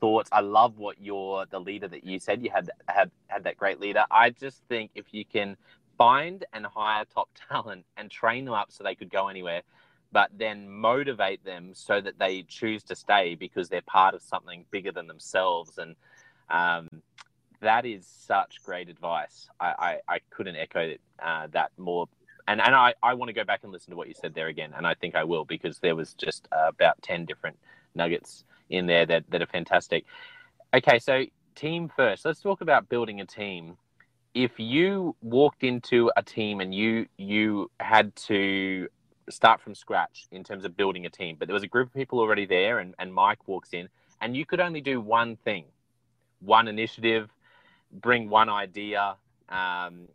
thoughts. 0.00 0.28
I 0.32 0.40
love 0.40 0.76
what 0.76 1.00
you're 1.00 1.46
the 1.46 1.58
leader 1.58 1.88
that 1.88 2.04
you 2.04 2.18
said 2.18 2.42
you 2.42 2.50
had 2.50 2.70
had 2.86 3.10
had 3.28 3.44
that 3.44 3.56
great 3.56 3.80
leader. 3.80 4.04
I 4.10 4.28
just 4.28 4.62
think 4.68 4.90
if 4.94 5.14
you 5.14 5.24
can 5.24 5.56
find 5.96 6.44
and 6.52 6.66
hire 6.66 7.06
top 7.06 7.30
talent 7.50 7.86
and 7.96 8.10
train 8.10 8.44
them 8.44 8.52
up 8.52 8.70
so 8.70 8.84
they 8.84 8.94
could 8.94 9.10
go 9.10 9.28
anywhere, 9.28 9.62
but 10.12 10.30
then 10.36 10.68
motivate 10.68 11.44
them 11.44 11.72
so 11.74 12.00
that 12.00 12.18
they 12.18 12.42
choose 12.42 12.82
to 12.84 12.96
stay 12.96 13.34
because 13.34 13.68
they're 13.68 13.82
part 13.82 14.14
of 14.14 14.22
something 14.22 14.64
bigger 14.70 14.92
than 14.92 15.06
themselves. 15.06 15.78
And 15.78 15.96
um, 16.50 16.88
that 17.60 17.84
is 17.84 18.06
such 18.06 18.62
great 18.62 18.88
advice. 18.88 19.48
I, 19.60 19.98
I, 20.08 20.14
I 20.14 20.18
couldn't 20.30 20.56
echo 20.56 20.94
uh, 21.22 21.48
that 21.52 21.72
more. 21.76 22.06
And, 22.46 22.60
and 22.60 22.74
I, 22.74 22.94
I 23.02 23.14
want 23.14 23.28
to 23.28 23.34
go 23.34 23.44
back 23.44 23.60
and 23.64 23.72
listen 23.72 23.90
to 23.90 23.96
what 23.96 24.08
you 24.08 24.14
said 24.14 24.34
there 24.34 24.46
again. 24.46 24.72
And 24.74 24.86
I 24.86 24.94
think 24.94 25.14
I 25.14 25.24
will 25.24 25.44
because 25.44 25.78
there 25.80 25.94
was 25.94 26.14
just 26.14 26.48
uh, 26.52 26.68
about 26.68 27.00
10 27.02 27.26
different 27.26 27.58
nuggets 27.94 28.44
in 28.70 28.86
there 28.86 29.04
that, 29.04 29.24
that 29.30 29.42
are 29.42 29.46
fantastic. 29.46 30.06
Okay, 30.72 30.98
so 30.98 31.24
team 31.54 31.90
first. 31.94 32.24
Let's 32.24 32.40
talk 32.40 32.62
about 32.62 32.88
building 32.88 33.20
a 33.20 33.26
team 33.26 33.76
if 34.34 34.52
you 34.58 35.16
walked 35.20 35.64
into 35.64 36.10
a 36.16 36.22
team 36.22 36.60
and 36.60 36.74
you 36.74 37.06
you 37.16 37.70
had 37.80 38.14
to 38.14 38.86
start 39.30 39.60
from 39.60 39.74
scratch 39.74 40.26
in 40.30 40.44
terms 40.44 40.64
of 40.64 40.76
building 40.76 41.06
a 41.06 41.10
team, 41.10 41.36
but 41.38 41.48
there 41.48 41.54
was 41.54 41.62
a 41.62 41.68
group 41.68 41.88
of 41.88 41.94
people 41.94 42.18
already 42.20 42.46
there, 42.46 42.78
and, 42.78 42.94
and 42.98 43.12
Mike 43.12 43.46
walks 43.46 43.70
in, 43.72 43.88
and 44.20 44.36
you 44.36 44.44
could 44.44 44.60
only 44.60 44.80
do 44.80 45.00
one 45.00 45.36
thing, 45.36 45.64
one 46.40 46.68
initiative, 46.68 47.30
bring 47.92 48.28
one 48.28 48.48
idea, 48.48 49.16
um, 49.48 50.08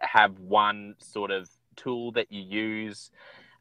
have 0.00 0.38
one 0.38 0.94
sort 0.98 1.30
of 1.30 1.48
tool 1.76 2.12
that 2.12 2.30
you 2.30 2.42
use, 2.42 3.10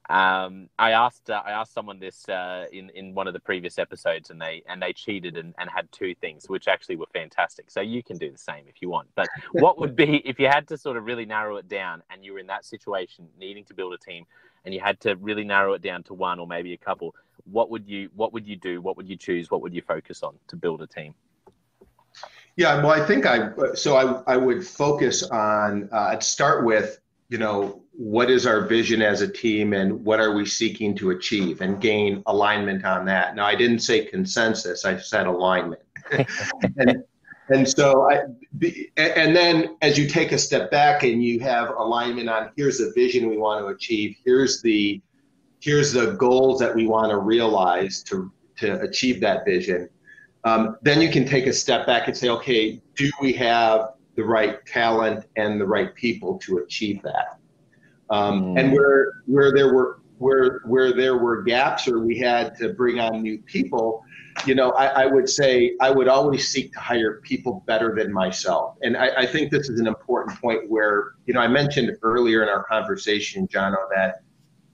um, 0.10 0.67
I 0.77 0.91
asked 0.91 1.30
uh, 1.30 1.41
I 1.45 1.51
asked 1.51 1.73
someone 1.73 1.99
this 1.99 2.27
uh, 2.27 2.65
in 2.73 2.89
in 2.95 3.13
one 3.13 3.27
of 3.27 3.34
the 3.34 3.39
previous 3.39 3.77
episodes, 3.77 4.30
and 4.30 4.41
they 4.41 4.62
and 4.67 4.82
they 4.82 4.91
cheated 4.91 5.38
and, 5.38 5.54
and 5.58 5.69
had 5.69 5.89
two 5.91 6.15
things, 6.15 6.49
which 6.49 6.67
actually 6.67 6.97
were 6.97 7.08
fantastic. 7.13 7.69
So 7.71 7.80
you 7.80 8.04
can 8.04 8.17
do 8.17 8.30
the 8.30 8.38
same 8.38 8.65
if 8.67 8.82
you 8.82 8.89
want. 8.89 9.08
But 9.15 9.30
what 9.54 9.80
would 9.80 9.95
be 9.95 10.17
if 10.25 10.39
you 10.39 10.47
had 10.47 10.67
to 10.69 10.77
sort 10.77 10.97
of 10.97 11.06
really 11.06 11.25
narrow 11.25 11.58
it 11.58 11.69
down, 11.69 12.04
and 12.10 12.25
you 12.25 12.34
were 12.34 12.39
in 12.39 12.47
that 12.47 12.65
situation, 12.65 13.27
needing 13.39 13.63
to 13.65 13.73
build 13.73 13.93
a 13.93 13.97
team, 13.97 14.25
and 14.65 14.74
you 14.74 14.80
had 14.80 15.00
to 15.02 15.15
really 15.15 15.43
narrow 15.43 15.74
it 15.74 15.82
down 15.82 16.04
to 16.04 16.13
one 16.13 16.39
or 16.39 16.47
maybe 16.47 16.74
a 16.74 16.78
couple? 16.78 17.15
What 17.45 17.69
would 17.71 17.88
you 17.88 18.10
What 18.15 18.34
would 18.34 18.47
you 18.47 18.56
do? 18.56 18.82
What 18.82 18.97
would 18.97 19.10
you 19.10 19.17
choose? 19.17 19.50
What 19.52 19.62
would 19.62 19.74
you 19.74 19.82
focus 19.82 20.24
on 20.24 20.36
to 20.47 20.56
build 20.56 20.82
a 20.82 20.88
team? 20.88 21.15
Yeah, 22.58 22.78
well, 22.78 22.91
I 22.91 23.06
think 23.06 23.26
I 23.26 23.74
so 23.74 23.95
I 23.95 24.34
I 24.34 24.38
would 24.38 24.65
focus 24.65 25.24
on 25.24 25.89
uh, 25.91 26.10
I'd 26.12 26.24
start 26.24 26.65
with 26.65 27.00
you 27.32 27.38
know 27.38 27.82
what 27.93 28.30
is 28.30 28.45
our 28.45 28.62
vision 28.67 29.02
as 29.02 29.21
a 29.21 29.28
team 29.28 29.74
and 29.74 30.04
what 30.04 30.19
are 30.19 30.36
we 30.36 30.45
seeking 30.45 30.93
to 30.95 31.12
achieve 31.12 31.62
and 31.62 31.80
gain 31.82 32.21
alignment 32.26 32.84
on 32.84 33.06
that 33.06 33.36
now 33.36 33.45
i 33.45 33.56
didn't 33.56 33.80
say 33.80 34.06
consensus 34.06 34.84
i 34.86 34.97
said 34.97 35.28
alignment 35.28 35.82
and, 36.78 37.04
and 37.51 37.67
so 37.67 38.09
i 38.09 38.21
and 38.97 39.35
then 39.35 39.77
as 39.81 39.97
you 39.97 40.07
take 40.07 40.31
a 40.31 40.37
step 40.37 40.69
back 40.71 41.03
and 41.03 41.23
you 41.23 41.39
have 41.39 41.69
alignment 41.69 42.29
on 42.29 42.49
here's 42.55 42.77
the 42.77 42.91
vision 42.95 43.29
we 43.29 43.37
want 43.37 43.63
to 43.63 43.67
achieve 43.67 44.15
here's 44.25 44.61
the 44.61 45.01
here's 45.59 45.93
the 45.93 46.11
goals 46.13 46.59
that 46.59 46.73
we 46.73 46.87
want 46.87 47.09
to 47.09 47.17
realize 47.17 48.03
to 48.03 48.31
to 48.55 48.79
achieve 48.81 49.19
that 49.21 49.45
vision 49.45 49.89
um, 50.43 50.77
then 50.81 50.99
you 51.01 51.11
can 51.11 51.23
take 51.23 51.45
a 51.45 51.53
step 51.53 51.85
back 51.85 52.07
and 52.07 52.17
say 52.17 52.29
okay 52.29 52.81
do 52.95 53.09
we 53.21 53.31
have 53.33 53.91
the 54.15 54.23
right 54.23 54.65
talent 54.65 55.25
and 55.35 55.59
the 55.59 55.65
right 55.65 55.93
people 55.95 56.37
to 56.39 56.59
achieve 56.59 57.01
that. 57.03 57.39
Um, 58.09 58.43
mm. 58.43 58.59
And 58.59 58.73
where 58.73 59.13
where 59.25 59.53
there 59.53 59.73
were 59.73 60.00
where 60.21 60.62
where 60.65 60.93
there 60.93 61.17
were 61.17 61.41
gaps 61.41 61.88
or 61.88 61.99
we 61.99 62.17
had 62.17 62.55
to 62.55 62.69
bring 62.69 62.99
on 62.99 63.23
new 63.23 63.39
people, 63.39 64.03
you 64.45 64.53
know, 64.53 64.69
I, 64.71 65.03
I 65.03 65.05
would 65.07 65.27
say 65.27 65.75
I 65.81 65.89
would 65.89 66.07
always 66.07 66.47
seek 66.47 66.71
to 66.73 66.79
hire 66.79 67.19
people 67.23 67.63
better 67.65 67.95
than 67.95 68.13
myself. 68.13 68.77
And 68.84 68.95
I, 68.95 69.10
I 69.17 69.25
think 69.25 69.51
this 69.51 69.67
is 69.67 69.79
an 69.79 69.88
important 69.88 70.39
point 70.39 70.69
where, 70.69 71.13
you 71.25 71.34
know, 71.34 71.39
I 71.39 71.47
mentioned 71.47 71.97
earlier 72.03 72.43
in 72.43 72.49
our 72.49 72.63
conversation, 72.63 73.47
Jono, 73.47 73.77
that, 73.95 74.21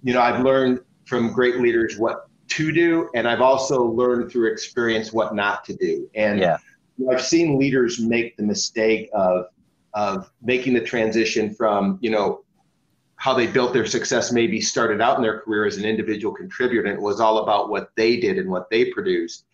you 0.04 0.14
know, 0.14 0.22
I've 0.22 0.44
learned 0.44 0.82
from 1.06 1.32
great 1.32 1.60
leaders 1.60 1.98
what 1.98 2.28
to 2.50 2.72
do, 2.74 3.10
and 3.16 3.26
I've 3.28 3.42
also 3.42 3.84
learned 3.84 4.30
through 4.30 4.52
experience 4.52 5.14
what 5.14 5.34
not 5.34 5.64
to 5.66 5.76
do. 5.76 6.10
And 6.14 6.40
yeah. 6.40 6.58
I've 7.10 7.22
seen 7.24 7.58
leaders 7.58 8.02
make 8.02 8.36
the 8.36 8.44
mistake 8.44 9.10
of 9.14 9.46
of 9.94 10.30
making 10.42 10.74
the 10.74 10.82
transition 10.82 11.54
from 11.54 11.98
you 12.02 12.10
know 12.10 12.44
how 13.18 13.34
they 13.34 13.48
built 13.48 13.74
their 13.74 13.86
success 13.86 14.32
maybe 14.32 14.62
started 14.62 15.02
out 15.02 15.18
in 15.18 15.24
their 15.24 15.40
career 15.40 15.66
as 15.66 15.78
an 15.78 15.84
individual 15.84 16.34
contributor 16.34 16.88
and 16.88 16.98
it 16.98 17.02
was 17.02 17.20
all 17.20 17.40
about 17.40 17.70
what 17.70 17.92
they 17.96 18.18
did 18.20 18.38
and 18.38 18.50
what 18.50 18.70
they 18.70 18.86
produced 18.86 19.46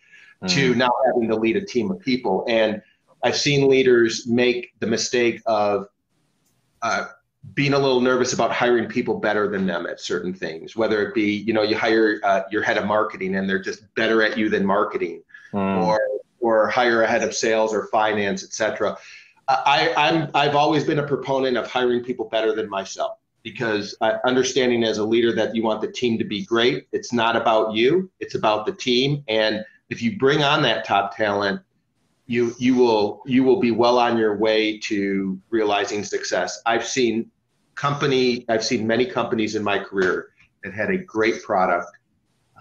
mm. 0.42 0.48
to 0.48 0.74
now 0.74 0.90
having 1.06 1.28
to 1.28 1.34
lead 1.34 1.56
a 1.56 1.64
team 1.64 1.90
of 1.90 1.98
people 1.98 2.44
and 2.46 2.80
i've 3.22 3.36
seen 3.36 3.68
leaders 3.68 4.26
make 4.26 4.72
the 4.80 4.86
mistake 4.86 5.40
of 5.46 5.88
uh, 6.82 7.06
being 7.52 7.74
a 7.74 7.78
little 7.78 8.00
nervous 8.00 8.32
about 8.32 8.52
hiring 8.52 8.86
people 8.86 9.18
better 9.18 9.48
than 9.48 9.66
them 9.66 9.86
at 9.86 10.00
certain 10.00 10.32
things, 10.32 10.76
whether 10.76 11.06
it 11.06 11.14
be, 11.14 11.30
you 11.46 11.52
know, 11.52 11.62
you 11.62 11.76
hire 11.76 12.20
uh, 12.24 12.42
your 12.50 12.62
head 12.62 12.78
of 12.78 12.86
marketing 12.86 13.36
and 13.36 13.48
they're 13.48 13.62
just 13.62 13.82
better 13.94 14.22
at 14.22 14.38
you 14.38 14.48
than 14.48 14.64
marketing, 14.64 15.22
mm. 15.52 15.84
or 15.84 16.00
or 16.40 16.68
hire 16.68 17.02
a 17.02 17.06
head 17.06 17.22
of 17.22 17.34
sales 17.34 17.74
or 17.74 17.86
finance, 17.88 18.44
etc. 18.44 18.96
I, 19.46 19.92
I'm 19.96 20.30
I've 20.34 20.54
always 20.54 20.84
been 20.84 20.98
a 20.98 21.06
proponent 21.06 21.56
of 21.56 21.66
hiring 21.66 22.02
people 22.02 22.28
better 22.30 22.54
than 22.54 22.68
myself 22.70 23.18
because 23.44 23.94
uh, 24.00 24.14
understanding 24.26 24.82
as 24.82 24.98
a 24.98 25.04
leader 25.04 25.32
that 25.34 25.54
you 25.54 25.62
want 25.62 25.80
the 25.80 25.92
team 25.92 26.18
to 26.18 26.24
be 26.24 26.44
great. 26.44 26.88
It's 26.90 27.12
not 27.12 27.36
about 27.36 27.74
you; 27.74 28.10
it's 28.18 28.34
about 28.34 28.66
the 28.66 28.72
team. 28.72 29.22
And 29.28 29.64
if 29.90 30.02
you 30.02 30.18
bring 30.18 30.42
on 30.42 30.62
that 30.62 30.84
top 30.84 31.16
talent, 31.16 31.60
you 32.26 32.54
you 32.58 32.74
will 32.74 33.22
you 33.26 33.44
will 33.44 33.60
be 33.60 33.70
well 33.70 33.98
on 33.98 34.16
your 34.16 34.36
way 34.36 34.78
to 34.80 35.38
realizing 35.50 36.02
success. 36.02 36.60
I've 36.66 36.86
seen 36.86 37.30
company 37.74 38.44
I've 38.48 38.64
seen 38.64 38.86
many 38.86 39.06
companies 39.06 39.54
in 39.54 39.62
my 39.62 39.78
career 39.78 40.30
that 40.64 40.72
had 40.72 40.90
a 40.90 40.98
great 40.98 41.42
product. 41.42 41.90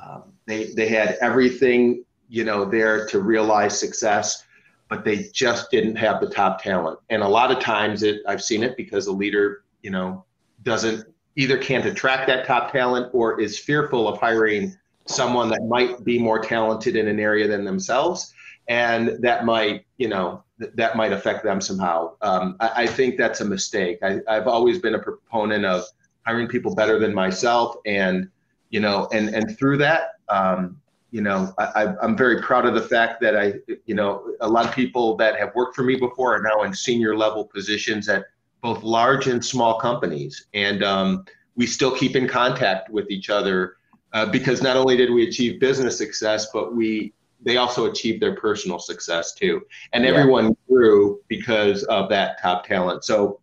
Um, 0.04 0.34
they 0.46 0.74
they 0.74 0.90
had 0.90 1.18
everything 1.22 2.04
you 2.28 2.44
know 2.44 2.66
there 2.66 3.08
to 3.08 3.22
realize 3.22 3.80
success, 3.80 4.44
but 4.90 5.06
they 5.06 5.30
just 5.34 5.72
didn't 5.72 5.96
have 5.96 6.20
the 6.20 6.28
top 6.28 6.62
talent. 6.62 7.00
And 7.10 7.24
a 7.24 7.28
lot 7.28 7.52
of 7.52 7.60
times 7.60 8.04
it 8.04 8.22
I've 8.28 8.44
seen 8.44 8.64
it 8.64 8.76
because 8.76 9.08
a 9.08 9.14
leader 9.14 9.64
you 9.82 9.92
know 9.92 10.26
doesn't 10.64 11.06
either 11.36 11.58
can't 11.58 11.86
attract 11.86 12.28
that 12.28 12.46
top 12.46 12.72
talent 12.72 13.10
or 13.14 13.40
is 13.40 13.58
fearful 13.58 14.08
of 14.08 14.20
hiring 14.20 14.76
someone 15.06 15.50
that 15.50 15.62
might 15.68 16.04
be 16.04 16.18
more 16.18 16.40
talented 16.40 16.96
in 16.96 17.08
an 17.08 17.20
area 17.20 17.48
than 17.48 17.66
themselves. 17.66 18.34
And 18.70 19.22
that 19.22 19.46
might 19.46 19.86
you 19.98 20.08
know 20.08 20.44
th- 20.60 20.72
that 20.76 20.96
might 20.96 21.12
affect 21.12 21.44
them 21.44 21.60
somehow. 21.60 22.16
Um, 22.22 22.56
I, 22.60 22.84
I, 22.84 22.88
think 22.88 23.18
that's 23.18 23.42
a 23.42 23.46
mistake. 23.46 24.00
I, 24.02 24.20
i've 24.30 24.48
always 24.48 24.80
been 24.80 24.96
a 24.96 25.00
proponent 25.00 25.66
of 25.66 25.84
hiring 26.26 26.48
people 26.48 26.74
better 26.74 27.00
than 27.00 27.14
myself 27.14 27.76
and 27.86 28.30
you 28.70 28.80
know 28.80 29.08
and 29.12 29.30
and 29.30 29.58
through 29.58 29.78
that 29.78 30.16
um, 30.30 30.80
you 31.12 31.22
know 31.22 31.54
I, 31.60 31.94
i'm 32.02 32.18
very 32.18 32.42
proud 32.42 32.66
of 32.66 32.74
the 32.74 32.82
fact 32.82 33.22
that 33.22 33.38
i 33.38 33.54
you 33.86 33.96
know 33.96 34.34
a 34.42 34.48
lot 34.48 34.66
of 34.66 34.74
people 34.74 35.16
that 35.18 35.38
have 35.38 35.54
worked 35.56 35.76
for 35.76 35.84
me 35.84 35.96
before 35.96 36.36
are 36.36 36.42
now 36.42 36.64
in 36.64 36.74
senior 36.74 37.16
level 37.16 37.46
positions 37.46 38.10
at 38.10 38.26
both 38.64 38.82
large 38.82 39.28
and 39.28 39.46
small 39.46 39.78
companies 39.80 40.48
and 40.56 40.84
um, 40.84 41.24
we 41.56 41.68
still 41.68 41.96
keep 41.96 42.16
in 42.16 42.28
contact 42.28 42.90
with 42.90 43.12
each 43.12 43.30
other 43.30 43.76
uh, 44.14 44.26
because 44.26 44.64
not 44.64 44.76
only 44.76 44.98
did 44.98 45.12
we 45.12 45.28
achieve 45.28 45.60
business 45.60 45.98
success 45.98 46.48
but 46.52 46.76
we 46.76 47.14
they 47.44 47.58
also 47.58 47.86
achieved 47.86 48.22
their 48.22 48.36
personal 48.36 48.80
success 48.80 49.34
too. 49.34 49.62
And 49.92 50.06
everyone 50.06 50.46
yeah. 50.46 50.52
grew 50.68 51.20
because 51.28 51.84
of 51.84 52.10
that 52.10 52.42
top 52.42 52.66
talent. 52.66 53.04
So, 53.04 53.40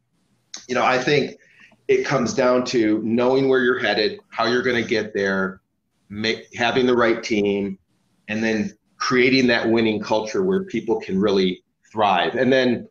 you 0.69 0.75
know, 0.75 0.85
I 0.85 0.99
think 0.99 1.39
it 1.89 2.05
comes 2.05 2.35
down 2.35 2.65
to 2.67 3.01
knowing 3.05 3.49
where 3.49 3.63
you're 3.63 3.79
headed, 3.79 4.21
how 4.31 4.47
you're 4.47 4.63
going 4.63 4.83
to 4.83 4.89
get 4.89 5.13
there, 5.13 5.61
make, 6.09 6.55
having 6.55 6.87
the 6.87 6.97
right 6.97 7.23
team, 7.23 7.79
and 8.29 8.43
then 8.43 8.77
creating 8.97 9.47
that 9.49 9.69
winning 9.69 10.01
culture 10.01 10.43
where 10.43 10.65
people 10.65 11.01
can 11.01 11.21
really 11.21 11.63
thrive. 11.91 12.37
And 12.37 12.53
then 12.53 12.89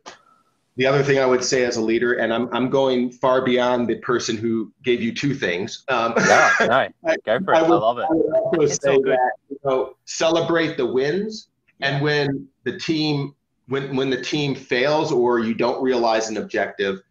the 0.80 0.86
other 0.86 1.02
thing 1.02 1.18
I 1.18 1.26
would 1.26 1.44
say 1.44 1.64
as 1.64 1.76
a 1.76 1.82
leader, 1.82 2.14
and 2.14 2.32
I'm, 2.32 2.48
I'm 2.54 2.70
going 2.70 3.12
far 3.12 3.44
beyond 3.44 3.86
the 3.86 3.96
person 3.96 4.34
who 4.34 4.72
gave 4.82 5.02
you 5.02 5.14
two 5.14 5.34
things. 5.34 5.84
Um, 5.88 6.14
yeah, 6.16 6.54
no, 7.04 7.16
go 7.26 7.44
for 7.44 7.52
it. 7.52 7.56
I, 7.58 7.62
would, 7.62 7.76
I 7.76 7.78
love 7.78 7.98
it. 7.98 8.04
I 8.04 8.14
would 8.14 8.32
also 8.32 8.60
it's 8.62 8.76
say 8.76 8.96
that 8.96 9.32
you 9.50 9.58
know, 9.62 9.96
celebrate 10.06 10.78
the 10.78 10.86
wins, 10.86 11.48
and 11.82 12.02
when 12.02 12.48
the 12.64 12.78
team 12.78 13.34
when 13.68 13.94
when 13.94 14.08
the 14.08 14.22
team 14.22 14.54
fails 14.54 15.12
or 15.12 15.38
you 15.38 15.52
don't 15.52 15.82
realize 15.82 16.30
an 16.30 16.38
objective, 16.38 17.02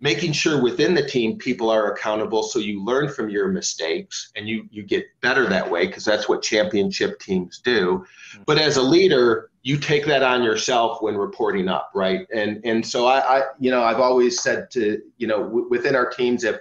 making 0.00 0.32
sure 0.32 0.60
within 0.60 0.92
the 0.92 1.06
team 1.06 1.38
people 1.38 1.70
are 1.70 1.92
accountable 1.92 2.42
so 2.42 2.58
you 2.58 2.84
learn 2.84 3.08
from 3.08 3.28
your 3.28 3.46
mistakes 3.46 4.32
and 4.34 4.48
you 4.48 4.66
you 4.72 4.82
get 4.82 5.04
better 5.20 5.46
that 5.46 5.70
way 5.70 5.86
because 5.86 6.04
that's 6.04 6.28
what 6.28 6.42
championship 6.42 7.20
teams 7.20 7.60
do. 7.60 8.04
Mm-hmm. 8.32 8.42
But 8.46 8.58
as 8.58 8.78
a 8.78 8.82
leader 8.82 9.51
you 9.62 9.78
take 9.78 10.04
that 10.06 10.22
on 10.22 10.42
yourself 10.42 11.00
when 11.02 11.16
reporting 11.16 11.68
up, 11.68 11.90
right? 11.94 12.26
And 12.34 12.60
and 12.64 12.84
so 12.84 13.06
I, 13.06 13.38
I 13.38 13.42
you 13.58 13.70
know, 13.70 13.82
I've 13.82 14.00
always 14.00 14.40
said 14.42 14.70
to 14.72 15.00
you 15.18 15.26
know 15.26 15.44
w- 15.44 15.68
within 15.70 15.94
our 15.94 16.10
teams 16.10 16.44
if 16.44 16.56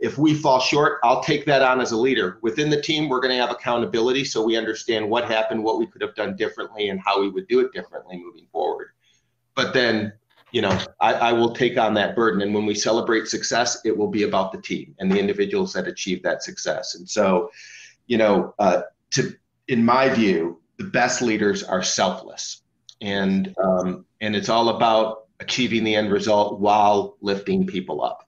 if 0.00 0.16
we 0.16 0.34
fall 0.34 0.60
short, 0.60 0.98
I'll 1.04 1.22
take 1.22 1.44
that 1.44 1.62
on 1.62 1.80
as 1.80 1.92
a 1.92 1.96
leader. 1.96 2.38
Within 2.40 2.70
the 2.70 2.80
team, 2.80 3.08
we're 3.08 3.20
going 3.20 3.34
to 3.34 3.40
have 3.40 3.50
accountability 3.50 4.24
so 4.24 4.42
we 4.42 4.56
understand 4.56 5.08
what 5.08 5.26
happened, 5.26 5.62
what 5.62 5.78
we 5.78 5.86
could 5.86 6.00
have 6.00 6.14
done 6.14 6.36
differently, 6.36 6.88
and 6.88 6.98
how 7.04 7.20
we 7.20 7.28
would 7.28 7.46
do 7.48 7.60
it 7.60 7.70
differently 7.72 8.16
moving 8.16 8.46
forward. 8.50 8.88
But 9.54 9.74
then, 9.74 10.14
you 10.52 10.62
know, 10.62 10.76
I, 11.00 11.12
I 11.12 11.32
will 11.34 11.54
take 11.54 11.76
on 11.76 11.92
that 11.94 12.16
burden. 12.16 12.40
And 12.40 12.54
when 12.54 12.64
we 12.64 12.74
celebrate 12.74 13.28
success, 13.28 13.78
it 13.84 13.94
will 13.94 14.08
be 14.08 14.22
about 14.22 14.52
the 14.52 14.62
team 14.62 14.94
and 14.98 15.12
the 15.12 15.18
individuals 15.18 15.74
that 15.74 15.86
achieve 15.86 16.22
that 16.22 16.42
success. 16.42 16.94
And 16.94 17.06
so, 17.06 17.50
you 18.06 18.16
know, 18.16 18.54
uh, 18.58 18.82
to 19.10 19.34
in 19.68 19.84
my 19.84 20.08
view, 20.08 20.60
the 20.80 20.86
best 20.86 21.20
leaders 21.20 21.62
are 21.62 21.82
selfless, 21.82 22.62
and 23.02 23.54
um, 23.62 24.06
and 24.22 24.34
it's 24.34 24.48
all 24.48 24.70
about 24.70 25.26
achieving 25.38 25.84
the 25.84 25.94
end 25.94 26.10
result 26.10 26.58
while 26.58 27.18
lifting 27.20 27.66
people 27.66 28.02
up. 28.02 28.26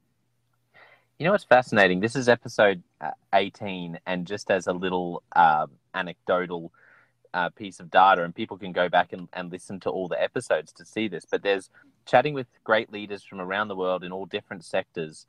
You 1.19 1.25
know 1.25 1.33
what's 1.33 1.45
fascinating? 1.45 2.01
This 2.01 2.15
is 2.15 2.29
episode 2.29 2.83
uh, 3.01 3.13
18, 3.33 3.99
and 4.05 4.27
just 4.27 4.51
as 4.51 4.67
a 4.67 4.73
little 4.75 5.23
uh, 5.35 5.67
anecdotal 5.95 6.71
uh, 7.33 7.49
piece 7.49 7.81
of 7.81 7.91
data, 7.91 8.23
and 8.23 8.35
people 8.35 8.59
can 8.59 8.73
go 8.73 8.87
back 8.87 9.15
and, 9.15 9.31
and 9.33 9.51
listen 9.51 9.81
to 9.81 9.89
all 9.89 10.07
the 10.07 10.23
episodes 10.23 10.73
to 10.73 10.85
see 10.85 11.09
this. 11.09 11.25
But 11.25 11.43
there's 11.43 11.71
chatting 12.05 12.35
with 12.35 12.49
great 12.65 12.93
leaders 12.93 13.25
from 13.25 13.41
around 13.41 13.69
the 13.69 13.77
world 13.77 14.05
in 14.05 14.13
all 14.13 14.27
different 14.27 14.63
sectors. 14.63 15.25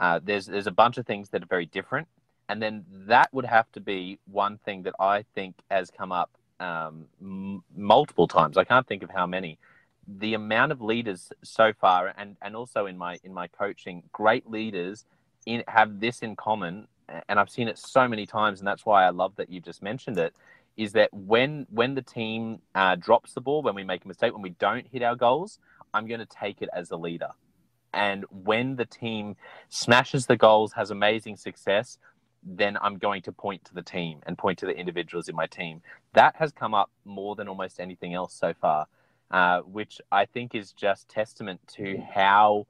Uh, 0.00 0.18
there's 0.24 0.46
there's 0.46 0.66
a 0.66 0.78
bunch 0.82 0.96
of 0.96 1.06
things 1.06 1.28
that 1.28 1.42
are 1.42 1.46
very 1.46 1.66
different, 1.66 2.08
and 2.48 2.62
then 2.62 2.86
that 2.88 3.28
would 3.34 3.44
have 3.44 3.70
to 3.72 3.80
be 3.80 4.18
one 4.32 4.56
thing 4.64 4.84
that 4.84 4.94
I 4.98 5.26
think 5.34 5.56
has 5.70 5.90
come 5.90 6.10
up 6.10 6.30
um, 6.60 7.06
m- 7.20 7.62
multiple 7.76 8.28
times. 8.28 8.56
I 8.56 8.64
can't 8.64 8.86
think 8.86 9.02
of 9.02 9.10
how 9.10 9.26
many. 9.26 9.58
The 10.06 10.34
amount 10.34 10.72
of 10.72 10.82
leaders 10.82 11.32
so 11.42 11.72
far, 11.72 12.12
and 12.16 12.36
and 12.42 12.54
also 12.54 12.86
in 12.86 12.98
my 12.98 13.18
in 13.24 13.32
my 13.32 13.48
coaching, 13.48 14.02
great 14.12 14.48
leaders 14.48 15.04
in, 15.46 15.64
have 15.68 16.00
this 16.00 16.20
in 16.20 16.36
common, 16.36 16.88
and 17.28 17.40
I've 17.40 17.50
seen 17.50 17.68
it 17.68 17.78
so 17.78 18.06
many 18.06 18.26
times, 18.26 18.60
and 18.60 18.68
that's 18.68 18.84
why 18.84 19.04
I 19.04 19.10
love 19.10 19.36
that 19.36 19.50
you 19.50 19.60
just 19.60 19.82
mentioned 19.82 20.18
it. 20.18 20.34
Is 20.76 20.92
that 20.92 21.10
when 21.12 21.66
when 21.70 21.94
the 21.94 22.02
team 22.02 22.60
uh, 22.74 22.96
drops 22.96 23.32
the 23.32 23.40
ball, 23.40 23.62
when 23.62 23.74
we 23.74 23.84
make 23.84 24.04
a 24.04 24.08
mistake, 24.08 24.32
when 24.32 24.42
we 24.42 24.50
don't 24.50 24.86
hit 24.90 25.02
our 25.02 25.16
goals, 25.16 25.58
I'm 25.94 26.06
going 26.06 26.20
to 26.20 26.26
take 26.26 26.60
it 26.60 26.68
as 26.72 26.90
a 26.90 26.96
leader. 26.96 27.30
And 27.92 28.24
when 28.30 28.76
the 28.76 28.84
team 28.84 29.36
smashes 29.68 30.26
the 30.26 30.36
goals, 30.36 30.72
has 30.72 30.90
amazing 30.90 31.36
success, 31.36 31.98
then 32.44 32.76
I'm 32.80 32.98
going 32.98 33.22
to 33.22 33.32
point 33.32 33.64
to 33.66 33.74
the 33.74 33.82
team 33.82 34.20
and 34.26 34.36
point 34.36 34.58
to 34.58 34.66
the 34.66 34.76
individuals 34.76 35.28
in 35.28 35.34
my 35.34 35.46
team. 35.46 35.80
That 36.12 36.36
has 36.36 36.52
come 36.52 36.74
up 36.74 36.90
more 37.04 37.34
than 37.34 37.48
almost 37.48 37.80
anything 37.80 38.14
else 38.14 38.34
so 38.34 38.52
far, 38.60 38.86
uh, 39.30 39.60
which 39.60 40.00
I 40.12 40.26
think 40.26 40.54
is 40.54 40.72
just 40.72 41.08
testament 41.08 41.60
to 41.76 41.98
how. 42.14 42.66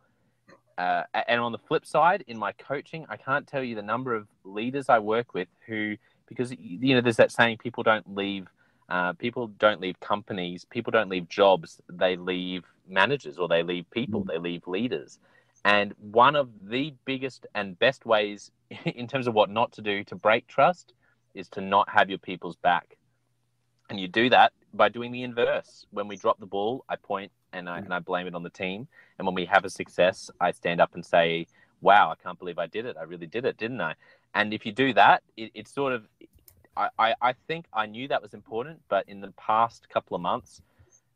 Uh, 0.77 1.05
and 1.29 1.41
on 1.41 1.53
the 1.53 1.59
flip 1.59 1.87
side, 1.87 2.25
in 2.27 2.37
my 2.37 2.53
coaching, 2.53 3.07
I 3.09 3.17
can't 3.17 3.47
tell 3.47 3.63
you 3.63 3.77
the 3.77 3.83
number 3.83 4.15
of 4.15 4.27
leaders 4.45 4.89
I 4.89 4.99
work 4.99 5.33
with 5.33 5.49
who, 5.67 5.97
because 6.27 6.53
you 6.59 6.95
know, 6.95 7.01
there's 7.01 7.17
that 7.17 7.31
saying: 7.31 7.59
people 7.59 7.85
don't 7.85 8.17
leave, 8.17 8.49
uh, 8.89 9.13
people 9.13 9.49
don't 9.59 9.81
leave 9.81 9.99
companies, 10.01 10.65
people 10.65 10.91
don't 10.91 11.09
leave 11.09 11.29
jobs, 11.29 11.81
they 11.89 12.17
leave 12.17 12.65
managers 12.89 13.39
or 13.39 13.47
they 13.47 13.63
leave 13.63 13.89
people, 13.91 14.23
mm. 14.23 14.27
they 14.27 14.39
leave 14.39 14.67
leaders. 14.67 15.19
And 15.65 15.95
one 15.99 16.37
of 16.37 16.51
the 16.63 16.93
biggest 17.05 17.47
and 17.55 17.79
best 17.79 18.05
ways 18.05 18.51
in 18.85 19.07
terms 19.07 19.27
of 19.27 19.35
what 19.35 19.51
not 19.51 19.73
to 19.73 19.83
do 19.83 20.05
to 20.05 20.15
break 20.15 20.47
trust 20.47 20.95
is 21.35 21.49
to 21.51 21.61
not 21.61 21.89
have 21.89 22.09
your 22.09 22.19
people's 22.19 22.57
back. 22.57 22.97
And 23.91 24.01
you 24.01 24.09
do 24.09 24.31
that 24.31 24.53
by 24.73 24.89
doing 24.89 25.13
the 25.13 25.23
inverse. 25.23 25.87
When 25.91 26.09
we 26.09 26.17
drop 26.17 26.41
the 26.41 26.47
ball, 26.47 26.85
I 26.89 26.97
point 26.97 27.33
and 27.53 27.69
I, 27.69 27.79
and 27.79 27.93
I 27.93 27.99
blame 27.99 28.27
it 28.27 28.35
on 28.35 28.43
the 28.43 28.51
team. 28.51 28.89
And 29.19 29.27
when 29.27 29.35
we 29.35 29.45
have 29.45 29.65
a 29.65 29.71
success, 29.71 30.31
I 30.41 30.53
stand 30.53 30.81
up 30.81 30.95
and 30.95 31.05
say, 31.05 31.47
wow, 31.81 32.11
I 32.11 32.15
can't 32.23 32.39
believe 32.39 32.59
I 32.59 32.67
did 32.67 32.87
it. 32.87 32.97
I 32.99 33.03
really 33.03 33.27
did 33.27 33.45
it, 33.45 33.59
didn't 33.59 33.81
I? 33.81 33.95
And 34.35 34.55
if 34.55 34.65
you 34.65 34.73
do 34.73 34.95
that, 34.95 35.23
it, 35.37 35.51
it's 35.55 35.73
sort 35.73 35.93
of, 35.93 36.07
I, 36.77 36.89
I, 36.99 37.15
I 37.21 37.35
think 37.47 37.67
I 37.73 37.87
knew 37.87 38.09
that 38.09 38.23
was 38.23 38.33
important, 38.33 38.81
but 38.89 39.07
in 39.09 39.21
the 39.21 39.33
past 39.33 39.89
couple 39.89 40.15
of 40.15 40.23
months, 40.23 40.63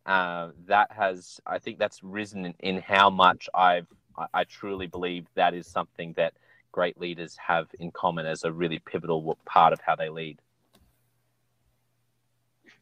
uh, 0.05 0.51
that 0.67 0.93
has, 0.93 1.41
I 1.47 1.59
think 1.59 1.79
that's 1.79 2.03
risen 2.03 2.45
in, 2.45 2.55
in 2.61 2.83
how 2.83 3.09
much 3.11 3.49
I've 3.55 3.87
I, 4.19 4.27
I 4.35 4.45
truly 4.45 4.87
believe 4.87 5.27
that 5.35 5.55
is 5.55 5.67
something 5.67 6.13
that 6.17 6.35
great 6.73 6.99
leaders 7.01 7.37
have 7.45 7.67
in 7.79 7.91
common 7.91 8.27
as 8.27 8.45
a 8.45 8.53
really 8.53 8.79
pivotal 8.79 9.39
part 9.45 9.73
of 9.73 9.81
how 9.81 9.97
they 9.97 10.09
lead. 10.09 10.39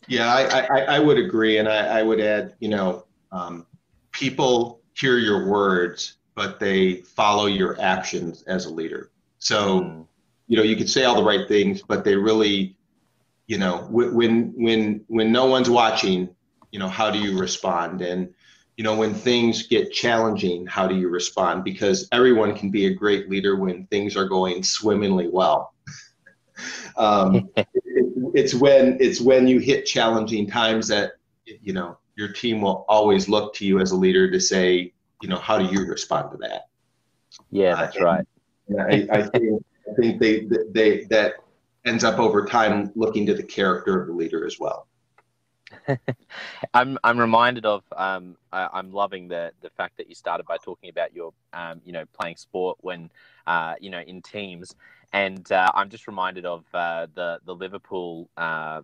Yeah, 0.09 0.32
I, 0.32 0.61
I, 0.61 0.80
I 0.97 0.99
would 0.99 1.18
agree. 1.18 1.59
And 1.59 1.68
I, 1.68 1.99
I 1.99 2.03
would 2.03 2.20
add, 2.20 2.55
you 2.61 2.68
know, 2.68 3.07
um, 3.32 3.66
people 4.12 4.80
hear 4.95 5.18
your 5.18 5.49
words, 5.49 6.18
but 6.34 6.61
they 6.61 6.97
follow 6.97 7.47
your 7.47 7.80
actions 7.80 8.43
as 8.43 8.66
a 8.66 8.70
leader. 8.70 9.11
So, 9.39 9.80
mm. 9.80 10.07
you 10.47 10.57
know, 10.57 10.62
you 10.62 10.76
could 10.76 10.89
say 10.89 11.05
all 11.05 11.16
the 11.16 11.24
right 11.24 11.49
things, 11.49 11.82
but 11.82 12.05
they 12.05 12.14
really, 12.14 12.76
you 13.47 13.59
know, 13.59 13.87
when, 13.91 14.53
when, 14.57 15.05
when 15.09 15.32
no 15.32 15.47
one's 15.47 15.70
watching, 15.70 16.28
you 16.70 16.78
know, 16.78 16.89
how 16.89 17.11
do 17.11 17.18
you 17.18 17.39
respond? 17.39 18.03
And, 18.03 18.32
you 18.77 18.85
know, 18.85 18.95
when 18.95 19.14
things 19.14 19.66
get 19.66 19.91
challenging, 19.91 20.66
how 20.66 20.87
do 20.87 20.95
you 20.95 21.09
respond? 21.09 21.64
Because 21.64 22.09
everyone 22.12 22.55
can 22.55 22.70
be 22.70 22.87
a 22.87 22.95
great 22.95 23.29
leader 23.31 23.57
when 23.57 23.87
things 23.87 24.16
are 24.16 24.27
going 24.27 24.62
swimmingly 24.62 25.29
well. 25.29 25.72
um, 26.97 27.49
it, 27.57 27.66
it's 28.35 28.55
when 28.55 28.99
it's 29.01 29.20
when 29.20 29.49
you 29.49 29.59
hit 29.59 29.87
challenging 29.87 30.47
times 30.47 30.89
that 30.89 31.12
you 31.45 31.72
know 31.72 31.99
your 32.16 32.29
team 32.29 32.61
will 32.61 32.85
always 32.89 33.29
look 33.29 33.55
to 33.55 33.66
you 33.66 33.81
as 33.81 33.93
a 33.93 33.97
leader 33.97 34.31
to 34.31 34.41
say, 34.41 34.93
you 35.22 35.29
know, 35.29 35.39
how 35.39 35.59
do 35.59 35.64
you 35.64 35.87
respond 35.87 36.31
to 36.33 36.39
that? 36.39 36.68
Yeah, 37.51 37.77
that's 37.77 37.97
uh, 37.99 38.05
right. 38.05 38.24
I, 38.79 39.07
I, 39.11 39.22
think 39.22 39.64
I 39.89 39.95
think 39.95 40.20
they 40.20 40.47
they 40.70 41.05
that 41.05 41.35
ends 41.87 42.05
up 42.05 42.18
over 42.18 42.45
time 42.45 42.91
looking 42.95 43.24
to 43.27 43.35
the 43.35 43.43
character 43.43 44.01
of 44.01 44.09
the 44.09 44.12
leader 44.12 44.47
as 44.47 44.59
well. 44.59 44.87
I'm 46.74 46.99
I'm 47.05 47.18
reminded 47.18 47.66
of 47.66 47.85
um, 47.97 48.37
I, 48.53 48.79
am 48.79 48.93
loving 48.93 49.29
the 49.29 49.53
the 49.62 49.70
fact 49.70 49.97
that 49.99 50.09
you 50.09 50.14
started 50.14 50.47
by 50.47 50.57
talking 50.59 50.91
about 50.91 51.14
your 51.14 51.33
um, 51.53 51.81
you 51.85 51.93
know 51.93 52.05
playing 52.18 52.37
sport 52.37 52.79
when 52.81 53.11
uh, 53.47 53.74
you 53.81 53.91
know 53.91 54.01
in 54.01 54.22
teams, 54.22 54.74
and 55.12 55.51
uh, 55.53 55.70
I'm 55.74 55.89
just 55.91 56.07
reminded 56.07 56.47
of 56.47 56.64
uh, 56.74 57.07
the 57.14 57.39
the 57.45 57.55
Liverpool 57.55 58.29
uh, 58.37 58.83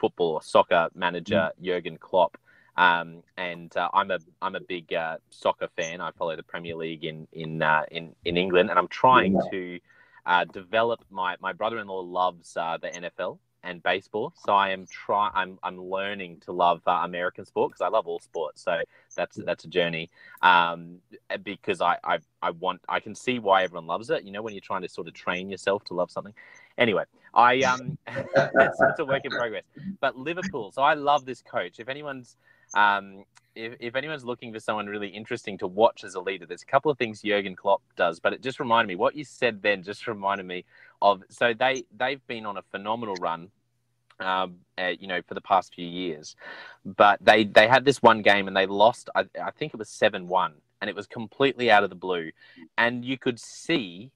football 0.00 0.34
or 0.34 0.42
soccer 0.42 0.88
manager 0.94 1.50
mm. 1.60 1.64
Jurgen 1.64 1.98
Klopp. 1.98 2.36
Um, 2.76 3.22
and 3.36 3.74
uh, 3.76 3.88
I'm 3.94 4.10
a 4.10 4.18
I'm 4.42 4.56
a 4.56 4.60
big 4.60 4.92
uh, 4.92 5.18
soccer 5.30 5.68
fan. 5.76 6.00
I 6.00 6.10
follow 6.12 6.34
the 6.34 6.42
Premier 6.42 6.74
League 6.74 7.04
in 7.04 7.28
in 7.32 7.62
in 7.90 8.14
in 8.24 8.36
England, 8.36 8.70
and 8.70 8.78
I'm 8.78 8.88
trying 8.88 9.34
yeah. 9.34 9.50
to 9.50 10.52
develop 10.52 11.04
my 11.10 11.36
my 11.40 11.52
brother-in-law 11.52 12.00
loves 12.00 12.54
the 12.54 12.90
NFL 12.92 13.38
and 13.64 13.82
baseball. 13.82 14.32
So 14.44 14.52
I 14.52 14.70
am 14.70 14.86
try 14.86 15.30
I'm 15.34 15.58
I'm 15.62 15.80
learning 15.80 16.40
to 16.44 16.52
love 16.52 16.82
uh, 16.86 17.00
American 17.02 17.44
sport 17.44 17.72
because 17.72 17.80
I 17.80 17.88
love 17.88 18.06
all 18.06 18.20
sports. 18.20 18.62
So 18.62 18.80
that's 19.16 19.36
that's 19.44 19.64
a 19.64 19.68
journey. 19.68 20.10
Um, 20.42 20.98
because 21.42 21.80
I, 21.80 21.98
I 22.04 22.18
I 22.42 22.50
want 22.50 22.82
I 22.88 23.00
can 23.00 23.14
see 23.14 23.38
why 23.38 23.64
everyone 23.64 23.86
loves 23.86 24.10
it. 24.10 24.24
You 24.24 24.32
know, 24.32 24.42
when 24.42 24.54
you're 24.54 24.60
trying 24.60 24.82
to 24.82 24.88
sort 24.88 25.08
of 25.08 25.14
train 25.14 25.50
yourself 25.50 25.84
to 25.84 25.94
love 25.94 26.10
something. 26.10 26.34
Anyway, 26.78 27.04
I 27.32 27.62
um 27.62 27.98
it's, 28.06 28.80
it's 28.80 28.98
a 28.98 29.04
work 29.04 29.24
in 29.24 29.30
progress. 29.30 29.64
But 30.00 30.16
Liverpool. 30.16 30.70
So 30.72 30.82
I 30.82 30.94
love 30.94 31.24
this 31.24 31.42
coach. 31.42 31.80
If 31.80 31.88
anyone's 31.88 32.36
um, 32.74 33.24
if, 33.54 33.74
if 33.78 33.96
anyone's 33.96 34.24
looking 34.24 34.52
for 34.52 34.60
someone 34.60 34.86
really 34.86 35.08
interesting 35.08 35.56
to 35.58 35.66
watch 35.66 36.04
as 36.04 36.14
a 36.14 36.20
leader, 36.20 36.46
there's 36.46 36.62
a 36.62 36.66
couple 36.66 36.90
of 36.90 36.98
things 36.98 37.22
Jurgen 37.22 37.54
Klopp 37.54 37.82
does, 37.96 38.18
but 38.20 38.32
it 38.32 38.42
just 38.42 38.58
reminded 38.60 38.88
me 38.88 38.96
what 38.96 39.14
you 39.14 39.24
said 39.24 39.62
then. 39.62 39.82
Just 39.82 40.06
reminded 40.08 40.46
me 40.46 40.64
of 41.02 41.22
so 41.28 41.52
they 41.54 41.84
they've 41.96 42.24
been 42.26 42.46
on 42.46 42.56
a 42.56 42.62
phenomenal 42.62 43.14
run. 43.16 43.48
Um, 44.20 44.58
uh, 44.78 44.92
you 45.00 45.08
know, 45.08 45.20
for 45.26 45.34
the 45.34 45.40
past 45.40 45.74
few 45.74 45.86
years, 45.86 46.36
but 46.84 47.18
they 47.20 47.42
they 47.42 47.66
had 47.66 47.84
this 47.84 48.00
one 48.00 48.22
game 48.22 48.46
and 48.46 48.56
they 48.56 48.64
lost. 48.64 49.10
I, 49.16 49.24
I 49.42 49.50
think 49.50 49.74
it 49.74 49.76
was 49.76 49.88
seven 49.88 50.28
one, 50.28 50.54
and 50.80 50.88
it 50.88 50.94
was 50.94 51.08
completely 51.08 51.68
out 51.68 51.82
of 51.82 51.90
the 51.90 51.96
blue, 51.96 52.30
and 52.78 53.04
you 53.04 53.18
could 53.18 53.40
see 53.40 54.12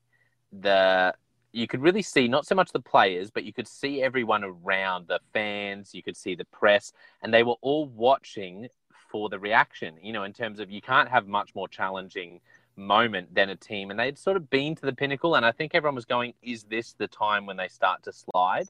the 0.52 1.12
you 1.52 1.66
could 1.66 1.80
really 1.80 2.02
see 2.02 2.28
not 2.28 2.46
so 2.46 2.54
much 2.54 2.72
the 2.72 2.80
players, 2.80 3.30
but 3.30 3.44
you 3.44 3.52
could 3.52 3.68
see 3.68 4.02
everyone 4.02 4.44
around 4.44 5.08
the 5.08 5.20
fans, 5.32 5.94
you 5.94 6.02
could 6.02 6.16
see 6.16 6.34
the 6.34 6.44
press, 6.46 6.92
and 7.22 7.32
they 7.32 7.42
were 7.42 7.56
all 7.62 7.86
watching 7.86 8.68
for 9.10 9.28
the 9.28 9.38
reaction, 9.38 9.94
you 10.02 10.12
know, 10.12 10.24
in 10.24 10.32
terms 10.32 10.60
of 10.60 10.70
you 10.70 10.82
can't 10.82 11.08
have 11.08 11.26
much 11.26 11.54
more 11.54 11.68
challenging 11.68 12.40
moment 12.76 13.34
than 13.34 13.50
a 13.50 13.56
team. 13.56 13.90
And 13.90 13.98
they'd 13.98 14.18
sort 14.18 14.36
of 14.36 14.48
been 14.50 14.74
to 14.76 14.86
the 14.86 14.92
pinnacle. 14.92 15.34
And 15.34 15.44
I 15.44 15.52
think 15.52 15.74
everyone 15.74 15.94
was 15.94 16.04
going, 16.04 16.34
is 16.42 16.64
this 16.64 16.92
the 16.92 17.08
time 17.08 17.46
when 17.46 17.56
they 17.56 17.68
start 17.68 18.02
to 18.04 18.12
slide? 18.12 18.68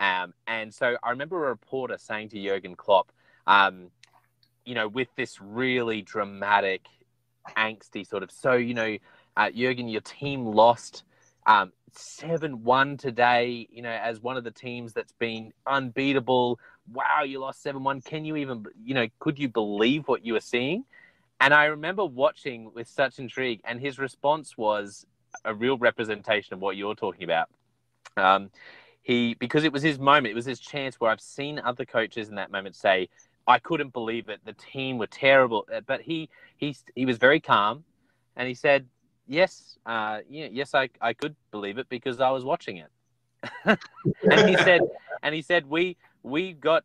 Um, 0.00 0.34
and 0.46 0.72
so 0.72 0.96
I 1.02 1.10
remember 1.10 1.44
a 1.44 1.48
reporter 1.48 1.98
saying 1.98 2.30
to 2.30 2.42
Jurgen 2.42 2.74
Klopp, 2.74 3.12
um, 3.46 3.90
you 4.64 4.74
know, 4.74 4.88
with 4.88 5.08
this 5.16 5.40
really 5.40 6.02
dramatic, 6.02 6.86
angsty 7.56 8.06
sort 8.06 8.22
of, 8.22 8.30
so, 8.30 8.54
you 8.54 8.74
know, 8.74 8.96
uh, 9.36 9.50
Jurgen, 9.50 9.88
your 9.88 10.00
team 10.00 10.46
lost 10.46 11.04
um, 11.46 11.72
7 11.92 12.62
1 12.62 12.96
today, 12.96 13.66
you 13.70 13.82
know, 13.82 13.90
as 13.90 14.20
one 14.20 14.36
of 14.36 14.44
the 14.44 14.50
teams 14.50 14.92
that's 14.92 15.12
been 15.12 15.52
unbeatable. 15.66 16.58
Wow, 16.92 17.22
you 17.24 17.38
lost 17.40 17.62
7 17.62 17.82
1. 17.82 18.00
Can 18.02 18.24
you 18.24 18.36
even, 18.36 18.64
you 18.82 18.94
know, 18.94 19.06
could 19.18 19.38
you 19.38 19.48
believe 19.48 20.08
what 20.08 20.24
you 20.24 20.34
were 20.34 20.40
seeing? 20.40 20.84
And 21.40 21.52
I 21.52 21.64
remember 21.64 22.04
watching 22.04 22.72
with 22.72 22.88
such 22.88 23.18
intrigue, 23.18 23.60
and 23.64 23.80
his 23.80 23.98
response 23.98 24.56
was 24.56 25.06
a 25.44 25.54
real 25.54 25.76
representation 25.76 26.54
of 26.54 26.60
what 26.60 26.76
you're 26.76 26.94
talking 26.94 27.24
about. 27.24 27.48
Um, 28.16 28.50
he, 29.02 29.34
because 29.34 29.64
it 29.64 29.72
was 29.72 29.82
his 29.82 29.98
moment, 29.98 30.28
it 30.28 30.34
was 30.34 30.44
his 30.44 30.60
chance 30.60 31.00
where 31.00 31.10
I've 31.10 31.20
seen 31.20 31.58
other 31.58 31.84
coaches 31.84 32.28
in 32.28 32.36
that 32.36 32.52
moment 32.52 32.76
say, 32.76 33.08
I 33.46 33.58
couldn't 33.58 33.92
believe 33.92 34.28
it. 34.28 34.40
The 34.44 34.52
team 34.52 34.98
were 34.98 35.08
terrible. 35.08 35.66
But 35.86 36.02
he, 36.02 36.28
he, 36.56 36.76
he 36.94 37.04
was 37.04 37.18
very 37.18 37.40
calm 37.40 37.82
and 38.36 38.46
he 38.46 38.54
said, 38.54 38.86
yes, 39.32 39.78
uh, 39.86 40.20
yeah, 40.28 40.48
yes, 40.50 40.74
I, 40.74 40.90
I 41.00 41.14
could 41.14 41.34
believe 41.50 41.78
it 41.78 41.88
because 41.88 42.20
I 42.20 42.30
was 42.30 42.44
watching 42.44 42.76
it. 42.76 42.90
and 43.64 44.48
he 44.48 44.56
said, 44.56 44.82
and 45.22 45.34
he 45.34 45.42
said, 45.42 45.68
we 45.68 45.96
we 46.22 46.52
got 46.52 46.84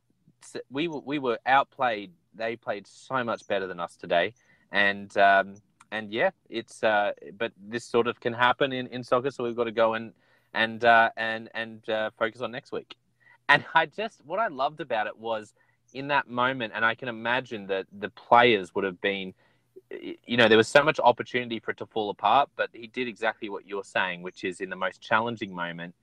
we 0.72 0.88
we 0.88 1.20
were 1.20 1.40
outplayed. 1.46 2.12
They 2.34 2.56
played 2.56 2.88
so 2.88 3.24
much 3.24 3.48
better 3.48 3.68
than 3.68 3.80
us 3.80 3.96
today, 3.96 4.34
and 4.72 5.16
um, 5.18 5.56
and 5.92 6.12
yeah, 6.12 6.32
it's 6.50 6.84
uh, 6.84 7.12
but 7.38 7.52
this 7.60 7.86
sort 7.86 8.08
of 8.08 8.20
can 8.20 8.34
happen 8.34 8.72
in, 8.72 8.88
in 8.88 9.04
soccer. 9.04 9.30
So 9.30 9.44
we've 9.44 9.56
got 9.56 9.66
to 9.66 9.72
go 9.72 9.94
and 9.94 10.14
and 10.54 10.84
uh, 10.84 11.10
and 11.18 11.50
and 11.54 11.88
uh, 11.90 12.10
focus 12.18 12.42
on 12.42 12.52
next 12.52 12.72
week. 12.72 12.96
And 13.50 13.64
I 13.76 13.86
just 13.86 14.22
what 14.26 14.40
I 14.40 14.48
loved 14.48 14.80
about 14.80 15.08
it 15.08 15.18
was 15.18 15.54
in 15.94 16.08
that 16.08 16.28
moment, 16.28 16.74
and 16.76 16.84
I 16.84 16.96
can 16.96 17.08
imagine 17.08 17.68
that 17.68 17.86
the 17.98 18.10
players 18.10 18.74
would 18.74 18.84
have 18.84 19.00
been 19.02 19.34
you 19.92 20.38
know, 20.38 20.48
there 20.48 20.58
was 20.58 20.68
so 20.68 20.84
much 20.84 21.00
opportunity 21.00 21.60
for 21.60 21.72
it 21.72 21.78
to 21.78 21.86
fall 21.86 22.10
apart, 22.10 22.50
but 22.56 22.70
he 22.74 22.88
did 22.88 23.08
exactly 23.08 23.50
what 23.50 23.66
you're 23.66 23.84
saying, 23.84 24.22
which 24.22 24.44
is 24.44 24.62
in 24.62 24.70
the 24.70 24.76
most 24.76 25.02
challenging 25.02 25.54
moment, 25.54 25.96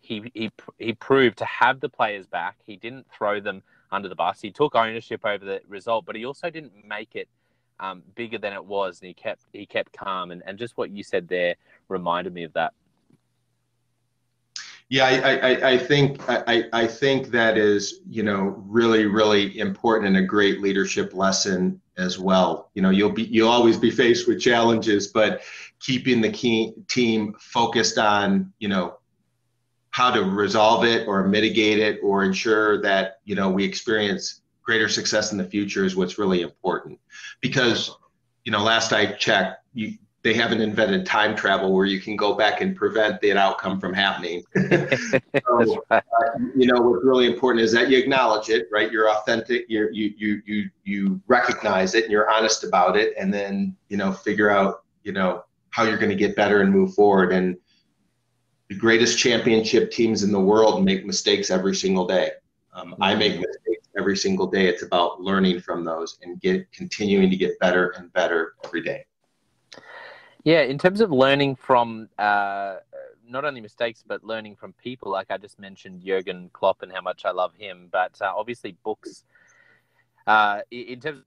he 0.00 0.30
he 0.34 0.50
he 0.78 0.92
proved 0.92 1.38
to 1.38 1.44
have 1.44 1.80
the 1.80 1.88
players 1.88 2.26
back. 2.26 2.56
He 2.64 2.76
didn't 2.76 3.06
throw 3.16 3.40
them 3.40 3.62
under 3.90 4.08
the 4.08 4.14
bus. 4.14 4.40
He 4.40 4.50
took 4.50 4.74
ownership 4.74 5.24
over 5.24 5.44
the 5.44 5.60
result, 5.68 6.04
but 6.04 6.16
he 6.16 6.24
also 6.24 6.50
didn't 6.50 6.72
make 6.86 7.14
it 7.14 7.28
um, 7.80 8.02
bigger 8.14 8.38
than 8.38 8.52
it 8.52 8.64
was, 8.64 9.00
and 9.00 9.08
he 9.08 9.14
kept 9.14 9.42
he 9.52 9.64
kept 9.64 9.92
calm. 9.92 10.30
And, 10.30 10.42
and 10.44 10.58
just 10.58 10.76
what 10.76 10.90
you 10.90 11.02
said 11.02 11.28
there 11.28 11.54
reminded 11.88 12.34
me 12.34 12.44
of 12.44 12.52
that. 12.54 12.74
Yeah, 14.92 15.06
I, 15.06 15.36
I, 15.36 15.70
I 15.70 15.78
think 15.78 16.20
I, 16.28 16.64
I 16.70 16.86
think 16.86 17.28
that 17.28 17.56
is 17.56 18.00
you 18.10 18.22
know 18.22 18.62
really 18.66 19.06
really 19.06 19.58
important 19.58 20.08
and 20.08 20.22
a 20.22 20.26
great 20.26 20.60
leadership 20.60 21.14
lesson 21.14 21.80
as 21.96 22.18
well. 22.18 22.70
You 22.74 22.82
know, 22.82 22.90
you'll 22.90 23.08
be 23.08 23.22
you'll 23.22 23.48
always 23.48 23.78
be 23.78 23.90
faced 23.90 24.28
with 24.28 24.38
challenges, 24.38 25.06
but 25.06 25.40
keeping 25.80 26.20
the 26.20 26.30
key, 26.30 26.74
team 26.88 27.34
focused 27.40 27.96
on 27.96 28.52
you 28.58 28.68
know 28.68 28.98
how 29.92 30.10
to 30.10 30.24
resolve 30.24 30.84
it 30.84 31.08
or 31.08 31.26
mitigate 31.26 31.78
it 31.78 31.98
or 32.02 32.22
ensure 32.22 32.82
that 32.82 33.20
you 33.24 33.34
know 33.34 33.48
we 33.48 33.64
experience 33.64 34.42
greater 34.62 34.90
success 34.90 35.32
in 35.32 35.38
the 35.38 35.44
future 35.44 35.86
is 35.86 35.96
what's 35.96 36.18
really 36.18 36.42
important 36.42 36.98
because 37.40 37.96
you 38.44 38.52
know 38.52 38.62
last 38.62 38.92
i 38.92 39.06
checked 39.06 39.64
you 39.74 39.96
they 40.22 40.34
haven't 40.34 40.60
invented 40.60 41.04
time 41.04 41.34
travel 41.34 41.72
where 41.72 41.84
you 41.84 42.00
can 42.00 42.14
go 42.14 42.34
back 42.34 42.60
and 42.60 42.76
prevent 42.76 43.20
that 43.20 43.36
outcome 43.36 43.80
from 43.80 43.92
happening. 43.92 44.44
so, 44.56 45.84
uh, 45.90 46.00
you 46.56 46.66
know, 46.66 46.80
what's 46.80 47.04
really 47.04 47.26
important 47.26 47.64
is 47.64 47.72
that 47.72 47.90
you 47.90 47.98
acknowledge 47.98 48.48
it, 48.48 48.68
right? 48.70 48.92
You're 48.92 49.10
authentic. 49.10 49.66
you 49.68 49.88
you 49.92 50.12
you 50.16 50.42
you 50.46 50.70
you 50.84 51.20
recognize 51.26 51.94
it, 51.94 52.04
and 52.04 52.12
you're 52.12 52.30
honest 52.30 52.62
about 52.62 52.96
it, 52.96 53.14
and 53.18 53.34
then 53.34 53.76
you 53.88 53.96
know 53.96 54.12
figure 54.12 54.48
out 54.48 54.84
you 55.02 55.12
know 55.12 55.44
how 55.70 55.82
you're 55.82 55.98
going 55.98 56.10
to 56.10 56.16
get 56.16 56.36
better 56.36 56.60
and 56.60 56.70
move 56.70 56.94
forward. 56.94 57.32
And 57.32 57.56
the 58.68 58.76
greatest 58.76 59.18
championship 59.18 59.90
teams 59.90 60.22
in 60.22 60.30
the 60.30 60.40
world 60.40 60.84
make 60.84 61.04
mistakes 61.04 61.50
every 61.50 61.74
single 61.74 62.06
day. 62.06 62.30
Um, 62.74 62.94
I 63.00 63.14
make 63.14 63.34
mistakes 63.34 63.88
every 63.98 64.16
single 64.16 64.46
day. 64.46 64.68
It's 64.68 64.82
about 64.82 65.20
learning 65.20 65.60
from 65.60 65.84
those 65.84 66.18
and 66.22 66.40
get 66.40 66.70
continuing 66.72 67.28
to 67.28 67.36
get 67.36 67.58
better 67.58 67.90
and 67.98 68.12
better 68.12 68.54
every 68.64 68.82
day. 68.82 69.04
Yeah, 70.44 70.62
in 70.62 70.78
terms 70.78 71.00
of 71.00 71.12
learning 71.12 71.56
from 71.56 72.08
uh, 72.18 72.76
not 73.28 73.44
only 73.44 73.60
mistakes 73.60 74.02
but 74.06 74.24
learning 74.24 74.56
from 74.56 74.72
people, 74.72 75.10
like 75.12 75.30
I 75.30 75.38
just 75.38 75.58
mentioned 75.58 76.02
Jurgen 76.04 76.50
Klopp 76.52 76.82
and 76.82 76.92
how 76.92 77.00
much 77.00 77.24
I 77.24 77.30
love 77.30 77.54
him, 77.54 77.88
but 77.92 78.20
uh, 78.20 78.32
obviously 78.36 78.76
books. 78.84 79.24
Uh, 80.26 80.60
in 80.70 81.00
terms, 81.00 81.22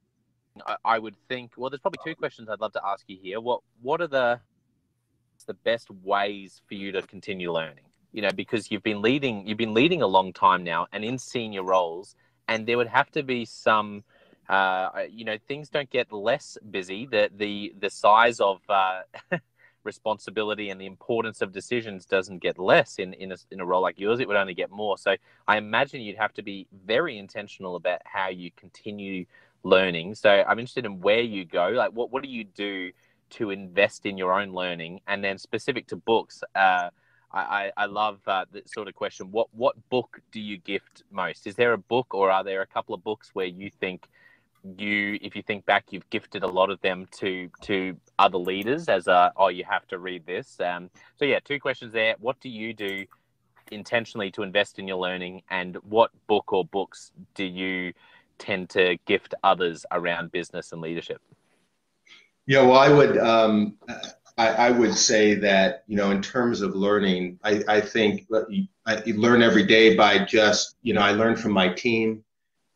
of, 0.66 0.78
I 0.84 0.99
would 0.99 1.16
think. 1.28 1.53
Well, 1.57 1.70
there's 1.70 1.82
probably 1.82 1.99
two 2.03 2.16
questions 2.16 2.49
I'd 2.49 2.61
love 2.61 2.74
to 2.74 2.86
ask 2.86 3.03
you 3.07 3.18
here. 3.22 3.39
What 3.39 3.61
What 3.82 4.01
are 4.01 4.07
the 4.07 4.39
the 5.47 5.53
best 5.53 5.91
ways 6.03 6.61
for 6.68 6.74
you 6.74 6.91
to 6.91 7.01
continue 7.03 7.51
learning? 7.51 7.86
You 8.13 8.22
know, 8.22 8.32
because 8.32 8.72
you've 8.72 8.84
been 8.84 9.01
leading, 9.01 9.45
you've 9.47 9.57
been 9.57 9.74
leading 9.74 10.01
a 10.01 10.07
long 10.07 10.34
time 10.34 10.63
now, 10.63 10.88
and 10.91 11.03
in 11.03 11.18
senior 11.18 11.63
roles, 11.63 12.16
and 12.47 12.66
there 12.66 12.78
would 12.78 12.88
have 12.88 13.11
to 13.11 13.24
be 13.24 13.45
some 13.45 14.03
uh, 14.49 14.89
you 15.09 15.25
know, 15.25 15.37
things 15.47 15.69
don't 15.69 15.89
get 15.89 16.11
less 16.11 16.57
busy. 16.69 17.05
The 17.05 17.29
the 17.35 17.73
the 17.79 17.89
size 17.89 18.39
of 18.39 18.61
uh, 18.69 19.01
responsibility 19.83 20.69
and 20.69 20.79
the 20.79 20.85
importance 20.85 21.41
of 21.41 21.51
decisions 21.51 22.05
doesn't 22.05 22.39
get 22.39 22.59
less 22.59 22.99
in 22.99 23.13
in 23.13 23.31
a, 23.31 23.37
in 23.51 23.59
a 23.59 23.65
role 23.65 23.81
like 23.81 23.99
yours. 23.99 24.19
It 24.19 24.27
would 24.27 24.37
only 24.37 24.53
get 24.53 24.71
more. 24.71 24.97
So 24.97 25.15
I 25.47 25.57
imagine 25.57 26.01
you'd 26.01 26.17
have 26.17 26.33
to 26.33 26.43
be 26.43 26.67
very 26.85 27.17
intentional 27.17 27.75
about 27.75 28.01
how 28.05 28.29
you 28.29 28.51
continue 28.55 29.25
learning. 29.63 30.15
So 30.15 30.29
I'm 30.29 30.59
interested 30.59 30.85
in 30.85 31.01
where 31.01 31.21
you 31.21 31.45
go. 31.45 31.69
Like, 31.69 31.91
what 31.91 32.11
what 32.11 32.23
do 32.23 32.29
you 32.29 32.43
do 32.43 32.91
to 33.31 33.49
invest 33.49 34.05
in 34.05 34.17
your 34.17 34.33
own 34.33 34.53
learning? 34.53 35.01
And 35.07 35.23
then 35.23 35.37
specific 35.37 35.87
to 35.87 35.95
books, 35.95 36.43
uh, 36.55 36.89
I, 37.33 37.71
I 37.75 37.85
love 37.87 38.19
uh, 38.27 38.45
that 38.53 38.69
sort 38.69 38.87
of 38.87 38.95
question. 38.95 39.31
What 39.31 39.47
what 39.53 39.75
book 39.89 40.21
do 40.31 40.39
you 40.39 40.57
gift 40.57 41.03
most? 41.11 41.47
Is 41.47 41.55
there 41.55 41.73
a 41.73 41.77
book, 41.77 42.13
or 42.13 42.31
are 42.31 42.43
there 42.43 42.61
a 42.61 42.67
couple 42.67 42.95
of 42.95 43.03
books 43.03 43.31
where 43.33 43.45
you 43.45 43.69
think 43.69 44.07
you, 44.78 45.20
if 45.22 45.36
you 45.36 45.43
think 45.43 45.66
back, 45.66 45.86
you've 45.91 46.09
gifted 46.09 46.43
a 46.43 46.47
lot 46.47 46.70
of 46.70 46.82
them 46.82 47.07
to 47.20 47.49
to 47.61 47.95
other 48.18 48.38
leaders 48.38 48.88
as 48.89 49.07
a 49.07 49.32
oh 49.38 49.49
you 49.49 49.63
have 49.63 49.88
to 49.88 49.99
read 49.99 50.26
this. 50.26 50.59
Um, 50.59 50.89
so 51.18 51.26
yeah, 51.26 51.39
two 51.43 51.59
questions 51.59 51.93
there. 51.93 52.16
What 52.20 52.39
do 52.39 52.49
you 52.49 52.74
do 52.74 53.05
intentionally 53.72 54.32
to 54.32 54.43
invest 54.43 54.80
in 54.80 54.88
your 54.88 54.97
learning, 54.97 55.43
and 55.49 55.76
what 55.84 56.11
book 56.28 56.51
or 56.53 56.66
books 56.66 57.11
do 57.36 57.43
you 57.43 57.93
tend 58.38 58.70
to 58.70 58.97
gift 59.05 59.34
others 59.43 59.86
around 59.91 60.32
business 60.32 60.72
and 60.72 60.82
leadership? 60.82 61.22
Yeah, 62.47 62.61
well, 62.61 62.78
I 62.78 62.89
would 62.89 63.18
um, 63.18 63.78
I, 64.38 64.47
I, 64.49 64.72
would 64.72 64.93
say 64.93 65.36
that 65.36 65.84
you 65.88 65.97
know 65.97 66.11
in 66.11 66.22
terms 66.22 66.61
of 66.61 66.76
learning, 66.76 67.39
I, 67.43 67.63
I 67.68 67.82
think 67.82 68.28
I 68.86 69.01
learn 69.07 69.41
every 69.41 69.66
day 69.66 69.95
by 69.95 70.26
just 70.26 70.76
you 70.82 70.93
know 70.93 71.01
I 71.01 71.11
learn 71.11 71.36
from 71.36 71.51
my 71.51 71.70
team, 71.70 72.24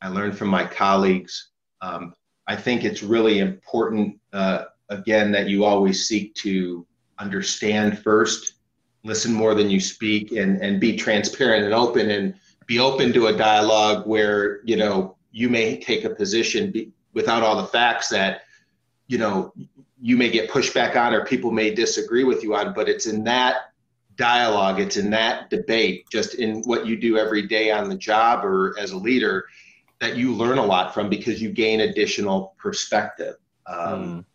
I 0.01 0.09
learn 0.09 0.31
from 0.31 0.47
my 0.47 0.65
colleagues. 0.65 1.48
Um, 1.81 2.13
I 2.47 2.55
think 2.55 2.83
it's 2.83 3.03
really 3.03 3.39
important 3.39 4.19
uh, 4.33 4.65
again 4.89 5.31
that 5.31 5.47
you 5.47 5.63
always 5.63 6.07
seek 6.07 6.33
to 6.35 6.85
understand 7.19 7.99
first, 7.99 8.53
listen 9.03 9.33
more 9.33 9.53
than 9.53 9.69
you 9.69 9.79
speak, 9.79 10.31
and 10.31 10.61
and 10.61 10.79
be 10.79 10.95
transparent 10.95 11.65
and 11.65 11.73
open 11.73 12.09
and 12.09 12.33
be 12.65 12.79
open 12.79 13.13
to 13.13 13.27
a 13.27 13.37
dialogue 13.37 14.07
where 14.07 14.61
you 14.63 14.77
know 14.77 15.15
you 15.31 15.49
may 15.49 15.79
take 15.79 16.05
a 16.05 16.09
position 16.09 16.71
be, 16.71 16.91
without 17.13 17.43
all 17.43 17.61
the 17.61 17.67
facts 17.67 18.09
that 18.09 18.41
you 19.07 19.17
know 19.17 19.53
you 20.01 20.15
may 20.15 20.29
get 20.29 20.49
pushback 20.49 20.95
on 20.95 21.13
or 21.13 21.25
people 21.25 21.51
may 21.51 21.73
disagree 21.73 22.23
with 22.23 22.43
you 22.43 22.55
on 22.55 22.73
but 22.73 22.87
it's 22.87 23.05
in 23.05 23.23
that 23.23 23.71
dialogue 24.15 24.79
it's 24.79 24.97
in 24.97 25.09
that 25.09 25.49
debate 25.49 26.05
just 26.11 26.35
in 26.35 26.61
what 26.63 26.85
you 26.85 26.97
do 26.97 27.17
every 27.17 27.41
day 27.47 27.71
on 27.71 27.89
the 27.89 27.95
job 27.95 28.43
or 28.45 28.77
as 28.79 28.91
a 28.91 28.97
leader 28.97 29.45
that 29.99 30.15
you 30.15 30.33
learn 30.33 30.57
a 30.57 30.65
lot 30.65 30.93
from 30.93 31.09
because 31.09 31.41
you 31.41 31.51
gain 31.51 31.81
additional 31.81 32.55
perspective 32.57 33.35
um, 33.67 33.77
mm. 33.77 34.25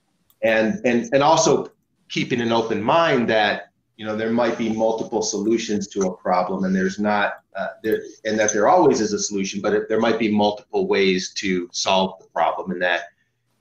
and 0.43 0.81
and 0.85 1.13
and 1.13 1.23
also 1.23 1.71
keeping 2.09 2.41
an 2.41 2.53
open 2.53 2.83
mind 2.83 3.29
that 3.29 3.71
you 3.97 4.05
know 4.05 4.17
there 4.17 4.31
might 4.31 4.59
be 4.59 4.69
multiple 4.69 5.23
solutions 5.23 5.89
to 5.89 6.01
a 6.03 6.17
problem 6.17 6.65
and 6.65 6.75
there's 6.75 6.99
not 6.99 7.35
uh, 7.57 7.69
there 7.83 8.03
and 8.25 8.39
that 8.39 8.53
there 8.53 8.69
always 8.69 9.01
is 9.01 9.13
a 9.13 9.19
solution 9.19 9.61
but 9.61 9.73
it, 9.73 9.89
there 9.89 10.01
might 10.01 10.19
be 10.19 10.29
multiple 10.29 10.87
ways 10.87 11.33
to 11.33 11.69
solve 11.73 12.19
the 12.21 12.27
problem 12.27 12.71
and 12.73 12.83
that 12.83 13.05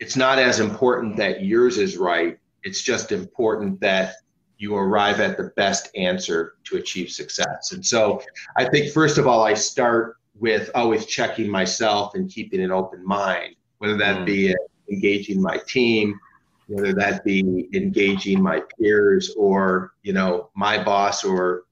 it's 0.04 0.18
not 0.18 0.38
as 0.38 0.60
important 0.60 1.16
that 1.16 1.45
yours 1.45 1.78
is 1.78 1.95
right. 1.95 2.38
It's 2.64 2.82
just 2.82 3.14
important 3.14 3.80
that 3.80 4.16
you 4.58 4.76
arrive 4.76 5.22
at 5.22 5.38
the 5.38 5.54
best 5.56 5.89
answer 5.95 6.56
to 6.66 6.76
achieve 6.76 7.10
success. 7.10 7.72
And 7.72 7.86
so 7.86 8.22
I 8.58 8.66
think, 8.66 8.91
first 8.91 9.18
of 9.18 9.28
all, 9.28 9.43
I 9.43 9.54
start 9.54 10.18
with 10.40 10.70
always 10.76 11.06
checking 11.06 11.50
myself 11.50 12.16
and 12.16 12.30
keeping 12.30 12.62
an 12.62 12.72
open 12.72 13.06
mind, 13.06 13.56
whether 13.78 13.98
that 13.98 14.18
mm. 14.18 14.26
be 14.26 14.56
engaging 14.90 15.42
my 15.42 15.58
team, 15.68 16.20
whether 16.68 16.94
that 16.94 17.24
be 17.24 17.70
engaging 17.74 18.42
my 18.42 18.62
peers 18.78 19.34
or, 19.38 19.94
you 20.02 20.14
know, 20.14 20.50
my 20.56 20.84
boss 20.84 21.24
or 21.24 21.66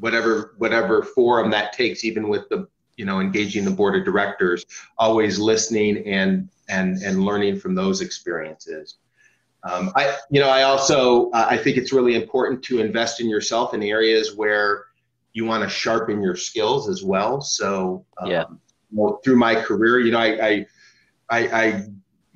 whatever 0.00 0.54
whatever 0.58 1.02
forum 1.02 1.50
that 1.50 1.72
takes 1.72 2.04
even 2.04 2.28
with 2.28 2.48
the 2.48 2.66
you 2.96 3.04
know 3.04 3.20
engaging 3.20 3.64
the 3.64 3.70
board 3.70 3.94
of 3.94 4.04
directors 4.04 4.64
always 4.98 5.38
listening 5.38 6.04
and 6.06 6.48
and 6.68 6.98
and 7.02 7.24
learning 7.24 7.58
from 7.58 7.74
those 7.74 8.00
experiences 8.00 8.96
um, 9.62 9.92
i 9.94 10.16
you 10.30 10.40
know 10.40 10.48
i 10.48 10.62
also 10.62 11.30
uh, 11.30 11.46
i 11.48 11.56
think 11.56 11.76
it's 11.76 11.92
really 11.92 12.14
important 12.14 12.62
to 12.62 12.80
invest 12.80 13.20
in 13.20 13.28
yourself 13.28 13.74
in 13.74 13.82
areas 13.82 14.34
where 14.34 14.86
you 15.34 15.44
want 15.44 15.62
to 15.64 15.68
sharpen 15.68 16.22
your 16.22 16.36
skills 16.36 16.88
as 16.88 17.02
well. 17.02 17.40
So 17.40 18.06
um, 18.18 18.30
yeah. 18.30 18.44
well, 18.90 19.20
through 19.22 19.36
my 19.36 19.54
career 19.54 20.00
you 20.00 20.12
know 20.12 20.18
I, 20.18 20.46
I 20.48 20.66
I, 21.30 21.38
I 21.38 21.86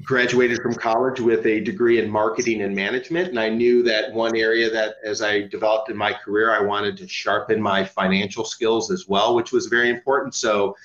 graduated 0.03 0.61
from 0.63 0.75
college 0.75 1.21
with 1.21 1.45
a 1.47 1.61
degree 1.61 2.01
in 2.01 2.09
marketing 2.09 2.63
and 2.63 2.75
management 2.75 3.29
and 3.29 3.39
i 3.39 3.49
knew 3.49 3.83
that 3.83 4.13
one 4.13 4.37
area 4.37 4.71
that 4.71 4.95
as 5.05 5.23
i 5.23 5.43
developed 5.43 5.91
in 5.91 5.97
my 5.97 6.13
career 6.13 6.55
i 6.55 6.61
wanted 6.61 6.97
to 6.97 7.09
sharpen 7.09 7.61
my 7.61 7.85
financial 7.85 8.45
skills 8.45 8.93
as 8.93 9.07
well 9.09 9.35
which 9.35 9.51
was 9.51 9.67
very 9.67 9.91
important. 9.91 10.35
So 10.35 10.77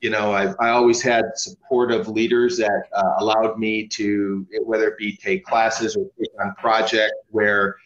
you 0.00 0.10
know 0.10 0.32
i, 0.32 0.52
I 0.60 0.70
always 0.70 1.02
had 1.02 1.24
supportive 1.36 2.08
leaders 2.08 2.56
that 2.58 2.84
uh, 2.94 3.14
allowed 3.18 3.58
me 3.58 3.86
to 3.88 4.46
whether 4.64 4.88
it 4.88 4.98
be 4.98 5.16
take 5.16 5.44
classes 5.44 5.96
or 5.96 6.06
take 6.18 6.30
on 6.42 6.54
projects 6.56 7.16
where 7.30 7.76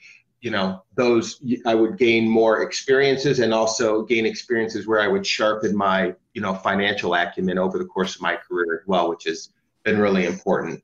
you 0.41 0.51
know 0.51 0.83
those 0.95 1.43
i 1.67 1.75
would 1.75 1.99
gain 1.99 2.29
more 2.29 2.63
experiences 2.63 3.41
and 3.41 3.53
also 3.53 4.03
gain 4.03 4.25
experiences 4.25 4.87
where 4.87 5.01
i 5.01 5.09
would 5.09 5.27
sharpen 5.27 5.77
my 5.77 6.15
you 6.33 6.41
know 6.41 6.55
financial 6.55 7.15
acumen 7.15 7.59
over 7.59 7.77
the 7.77 7.85
course 7.85 8.15
of 8.15 8.23
my 8.23 8.37
career 8.37 8.81
as 8.81 8.87
well 8.87 9.09
which 9.09 9.25
has 9.25 9.51
been 9.89 9.99
really 9.99 10.27
important. 10.27 10.83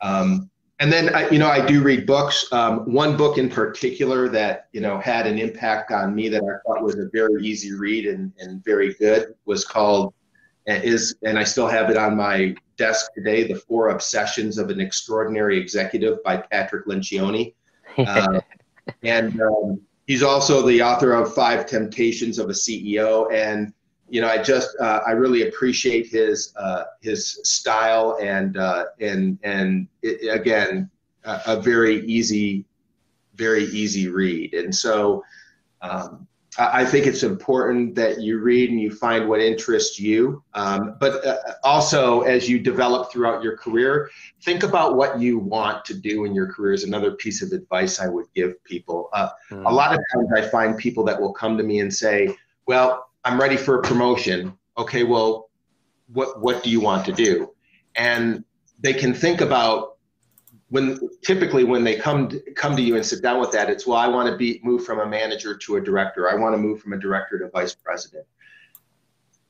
Um, 0.00 0.50
and 0.80 0.92
then 0.92 1.14
I, 1.14 1.28
you 1.30 1.38
know 1.38 1.48
I 1.48 1.64
do 1.64 1.82
read 1.82 2.04
books. 2.04 2.52
Um, 2.52 2.80
one 2.92 3.16
book 3.16 3.38
in 3.38 3.48
particular 3.48 4.28
that 4.30 4.68
you 4.72 4.80
know 4.80 4.98
had 4.98 5.26
an 5.26 5.38
impact 5.38 5.92
on 5.92 6.14
me 6.14 6.28
that 6.28 6.42
I 6.42 6.54
thought 6.66 6.82
was 6.82 6.96
a 6.96 7.08
very 7.12 7.44
easy 7.44 7.72
read 7.72 8.06
and, 8.06 8.32
and 8.38 8.62
very 8.64 8.94
good 8.94 9.34
was 9.46 9.64
called 9.64 10.12
is 10.66 11.14
and 11.22 11.38
I 11.38 11.44
still 11.44 11.68
have 11.68 11.90
it 11.90 11.96
on 11.96 12.16
my 12.16 12.56
desk 12.76 13.14
today. 13.14 13.46
The 13.46 13.54
Four 13.54 13.90
Obsessions 13.90 14.58
of 14.58 14.68
an 14.68 14.80
Extraordinary 14.80 15.58
Executive 15.58 16.22
by 16.24 16.38
Patrick 16.38 16.86
Lencioni, 16.86 17.54
uh, 17.96 18.40
and 19.02 19.40
um, 19.40 19.80
he's 20.06 20.22
also 20.22 20.66
the 20.66 20.82
author 20.82 21.12
of 21.12 21.34
Five 21.34 21.66
Temptations 21.66 22.38
of 22.38 22.48
a 22.48 22.52
CEO 22.52 23.32
and 23.32 23.72
you 24.08 24.20
know, 24.20 24.28
I 24.28 24.42
just 24.42 24.76
uh, 24.78 25.00
I 25.06 25.12
really 25.12 25.48
appreciate 25.48 26.06
his 26.06 26.52
uh, 26.56 26.84
his 27.00 27.40
style 27.42 28.18
and 28.20 28.56
uh, 28.56 28.84
and 29.00 29.38
and 29.42 29.88
it, 30.02 30.32
again 30.32 30.90
a, 31.24 31.40
a, 31.46 31.60
very 31.60 32.04
easy 32.06 32.64
very 33.34 33.64
easy 33.64 34.08
read. 34.08 34.54
And 34.54 34.74
so 34.74 35.24
um, 35.82 36.26
I, 36.58 36.84
think 36.84 37.06
it's 37.06 37.22
important 37.22 37.94
that 37.96 38.20
you 38.20 38.38
read 38.38 38.70
and 38.70 38.80
you 38.80 38.90
find 38.90 39.28
what 39.28 39.40
interests 39.40 39.98
you. 39.98 40.42
Um, 40.54 40.96
but 41.00 41.26
uh, 41.26 41.36
also 41.62 42.22
as 42.22 42.48
you 42.48 42.58
develop 42.58 43.10
throughout 43.10 43.42
your 43.42 43.56
career, 43.56 44.10
think 44.42 44.62
about 44.62 44.96
what 44.96 45.18
you 45.18 45.38
want 45.38 45.84
to 45.86 45.94
do 45.94 46.24
in 46.24 46.34
your 46.34 46.52
career. 46.52 46.72
Is 46.72 46.84
another 46.84 47.12
piece 47.12 47.42
of 47.42 47.52
advice 47.52 48.00
I 48.00 48.08
would 48.08 48.26
give 48.34 48.62
people. 48.64 49.10
Mm. 49.14 49.64
A 49.66 49.72
lot 49.72 49.92
of 49.92 50.00
times 50.12 50.28
I 50.36 50.42
find 50.48 50.78
people 50.78 51.04
that 51.04 51.20
will 51.20 51.32
come 51.32 51.56
to 51.58 51.64
me 51.64 51.80
and 51.80 51.92
say, 51.92 52.36
"Well." 52.66 53.08
I'm 53.24 53.40
ready 53.40 53.56
for 53.56 53.78
a 53.78 53.82
promotion. 53.82 54.56
Okay, 54.76 55.02
well, 55.02 55.50
what 56.12 56.40
what 56.40 56.62
do 56.62 56.70
you 56.70 56.80
want 56.80 57.06
to 57.06 57.12
do? 57.12 57.54
And 57.94 58.44
they 58.78 58.92
can 58.92 59.14
think 59.14 59.40
about 59.40 59.93
when 60.68 60.98
typically 61.22 61.64
when 61.64 61.84
they 61.84 61.96
come 61.96 62.28
to, 62.28 62.40
come 62.52 62.76
to 62.76 62.82
you 62.82 62.96
and 62.96 63.04
sit 63.04 63.22
down 63.22 63.40
with 63.40 63.52
that, 63.52 63.70
it's 63.70 63.86
well, 63.86 63.98
I 63.98 64.08
want 64.08 64.28
to 64.30 64.36
be 64.36 64.60
move 64.62 64.84
from 64.84 65.00
a 65.00 65.06
manager 65.06 65.56
to 65.56 65.76
a 65.76 65.80
director. 65.80 66.30
I 66.30 66.34
want 66.34 66.54
to 66.54 66.58
move 66.58 66.80
from 66.80 66.92
a 66.92 66.98
director 66.98 67.38
to 67.38 67.48
vice 67.48 67.74
president. 67.74 68.26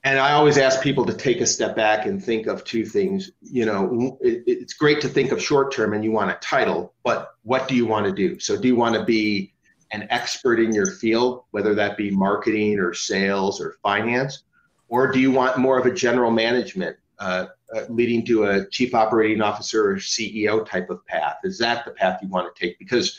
And 0.03 0.19
I 0.19 0.33
always 0.33 0.59
ask 0.59 0.83
people 0.83 1.07
to 1.07 1.15
take 1.15 1.41
a 1.41 1.47
step 1.47 1.75
back 1.75 2.05
and 2.05 2.23
think 2.23 2.47
of 2.47 2.63
two 2.65 2.85
things. 2.85 3.31
You 3.41 3.65
know, 3.65 4.19
it, 4.21 4.45
it's 4.47 4.75
great 4.75 5.01
to 5.01 5.09
think 5.09 5.33
of 5.33 5.43
short 5.43 5.73
term 5.73 5.95
and 5.95 6.05
you 6.05 6.13
want 6.13 6.31
a 6.31 6.35
title, 6.43 6.93
but 7.05 7.35
what 7.43 7.69
do 7.69 7.75
you 7.75 7.87
want 7.87 8.05
to 8.05 8.13
do? 8.13 8.39
So, 8.39 8.61
do 8.61 8.69
you 8.69 8.77
want 8.77 8.97
to 8.97 9.05
be 9.05 9.55
an 9.93 10.07
expert 10.11 10.61
in 10.61 10.75
your 10.75 10.87
field, 10.87 11.45
whether 11.53 11.75
that 11.77 11.97
be 11.97 12.11
marketing 12.11 12.79
or 12.79 12.93
sales 12.93 13.63
or 13.63 13.77
finance? 13.83 14.43
Or 14.89 15.11
do 15.11 15.21
you 15.21 15.33
want 15.33 15.57
more 15.57 15.79
of 15.79 15.87
a 15.87 15.95
general 15.95 16.31
management 16.31 16.99
uh, 17.19 17.47
uh, 17.75 17.83
leading 17.89 18.25
to 18.27 18.45
a 18.45 18.67
chief 18.69 18.95
operating 18.95 19.41
officer 19.41 19.91
or 19.91 19.97
CEO 19.97 20.67
type 20.67 20.91
of 20.91 21.05
path? 21.07 21.37
Is 21.45 21.59
that 21.59 21.85
the 21.85 21.93
path 21.93 22.21
you 22.23 22.29
want 22.29 22.55
to 22.55 22.67
take? 22.67 22.79
Because 22.79 23.19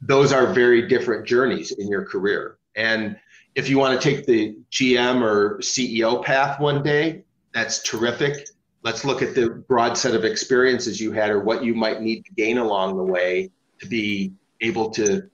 those 0.00 0.32
are 0.32 0.52
very 0.52 0.88
different 0.88 1.26
journeys 1.26 1.72
in 1.72 1.88
your 1.88 2.04
career. 2.04 2.58
And 2.76 3.16
if 3.54 3.68
you 3.68 3.78
want 3.78 4.00
to 4.00 4.08
take 4.08 4.26
the 4.26 4.56
GM 4.70 5.22
or 5.22 5.58
CEO 5.58 6.22
path 6.22 6.60
one 6.60 6.82
day, 6.82 7.24
that's 7.52 7.82
terrific. 7.82 8.48
Let's 8.82 9.04
look 9.04 9.22
at 9.22 9.34
the 9.34 9.50
broad 9.50 9.96
set 9.96 10.14
of 10.14 10.24
experiences 10.24 11.00
you 11.00 11.12
had 11.12 11.30
or 11.30 11.40
what 11.40 11.64
you 11.64 11.74
might 11.74 12.02
need 12.02 12.24
to 12.26 12.32
gain 12.32 12.58
along 12.58 12.96
the 12.96 13.04
way 13.04 13.50
to 13.80 13.86
be 13.86 14.32
able 14.60 14.90
to 14.90 15.30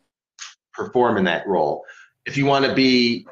perform 0.72 1.16
in 1.16 1.24
that 1.24 1.46
role. 1.46 1.84
If 2.26 2.36
you 2.36 2.46
want 2.46 2.64
to 2.66 2.74
be 2.74 3.26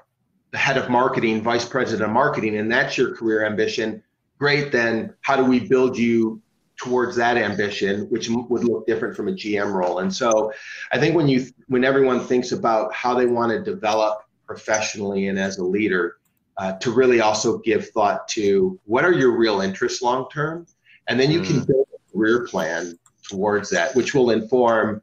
the 0.51 0.59
head 0.59 0.79
of 0.79 0.89
marketing, 0.89 1.43
vice 1.43 1.65
president 1.65 2.09
of 2.09 2.11
marketing, 2.11 2.57
and 2.57 2.73
that's 2.73 2.97
your 2.97 3.15
career 3.15 3.45
ambition, 3.45 4.03
great. 4.39 4.73
Then 4.73 5.15
how 5.23 5.37
do 5.37 5.45
we 5.45 5.61
build 5.61 5.97
you 5.97 6.41
towards 6.77 7.17
that 7.17 7.37
ambition, 7.37 8.03
which 8.11 8.29
would 8.31 8.65
look 8.65 8.87
different 8.87 9.17
from 9.17 9.29
a 9.29 9.33
GM 9.33 9.73
role? 9.73 9.99
And 9.99 10.15
so, 10.15 10.53
I 10.93 10.99
think 10.99 11.15
when 11.15 11.29
you 11.29 11.47
when 11.67 11.85
everyone 11.85 12.21
thinks 12.21 12.53
about 12.53 12.95
how 12.95 13.15
they 13.15 13.27
want 13.27 13.51
to 13.53 13.63
develop 13.63 14.23
professionally 14.47 15.29
and 15.29 15.39
as 15.39 15.59
a 15.59 15.65
leader, 15.65 16.19
uh, 16.59 16.73
to 16.79 16.91
really 16.91 17.21
also 17.21 17.59
give 17.59 17.89
thought 17.91 18.27
to 18.29 18.79
what 18.85 19.05
are 19.05 19.13
your 19.13 19.37
real 19.37 19.61
interests 19.61 20.03
long 20.03 20.29
term, 20.33 20.67
And 21.07 21.19
then 21.19 21.31
you 21.31 21.41
mm. 21.41 21.47
can 21.47 21.65
build 21.65 21.87
a 21.95 22.13
career 22.13 22.47
plan 22.47 22.99
towards 23.23 23.71
that, 23.71 23.95
which 23.95 24.15
will 24.15 24.31
inform 24.31 25.03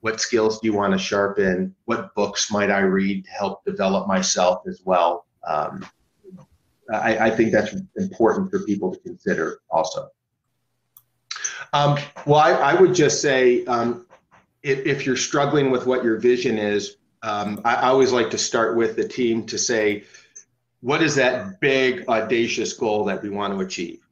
what 0.00 0.20
skills 0.20 0.58
do 0.58 0.66
you 0.66 0.74
want 0.74 0.92
to 0.92 0.98
sharpen? 0.98 1.74
What 1.84 2.12
books 2.16 2.50
might 2.50 2.70
I 2.70 2.80
read 2.80 3.24
to 3.24 3.30
help 3.30 3.64
develop 3.64 4.08
myself 4.08 4.62
as 4.66 4.82
well? 4.84 5.26
Um, 5.46 5.86
I, 6.92 7.26
I, 7.26 7.30
think 7.30 7.52
that's 7.52 7.74
important 7.96 8.50
for 8.50 8.64
people 8.64 8.92
to 8.94 9.00
consider 9.00 9.58
also. 9.70 10.08
Um, 11.72 11.98
well, 12.26 12.40
I, 12.40 12.52
I, 12.52 12.80
would 12.80 12.94
just 12.94 13.22
say 13.22 13.64
um, 13.66 14.06
if, 14.62 14.84
if, 14.86 15.06
you're 15.06 15.16
struggling 15.16 15.70
with 15.70 15.86
what 15.86 16.04
your 16.04 16.18
vision 16.18 16.58
is, 16.58 16.96
um, 17.22 17.60
I, 17.64 17.76
I 17.76 17.88
always 17.88 18.12
like 18.12 18.30
to 18.30 18.38
start 18.38 18.76
with 18.76 18.96
the 18.96 19.06
team 19.06 19.46
to 19.46 19.58
say, 19.58 20.04
what 20.80 21.02
is 21.02 21.14
that 21.14 21.60
big, 21.60 22.08
audacious 22.08 22.72
goal 22.72 23.04
that 23.04 23.22
we 23.22 23.30
want 23.30 23.54
to 23.54 23.60
achieve? 23.60 24.02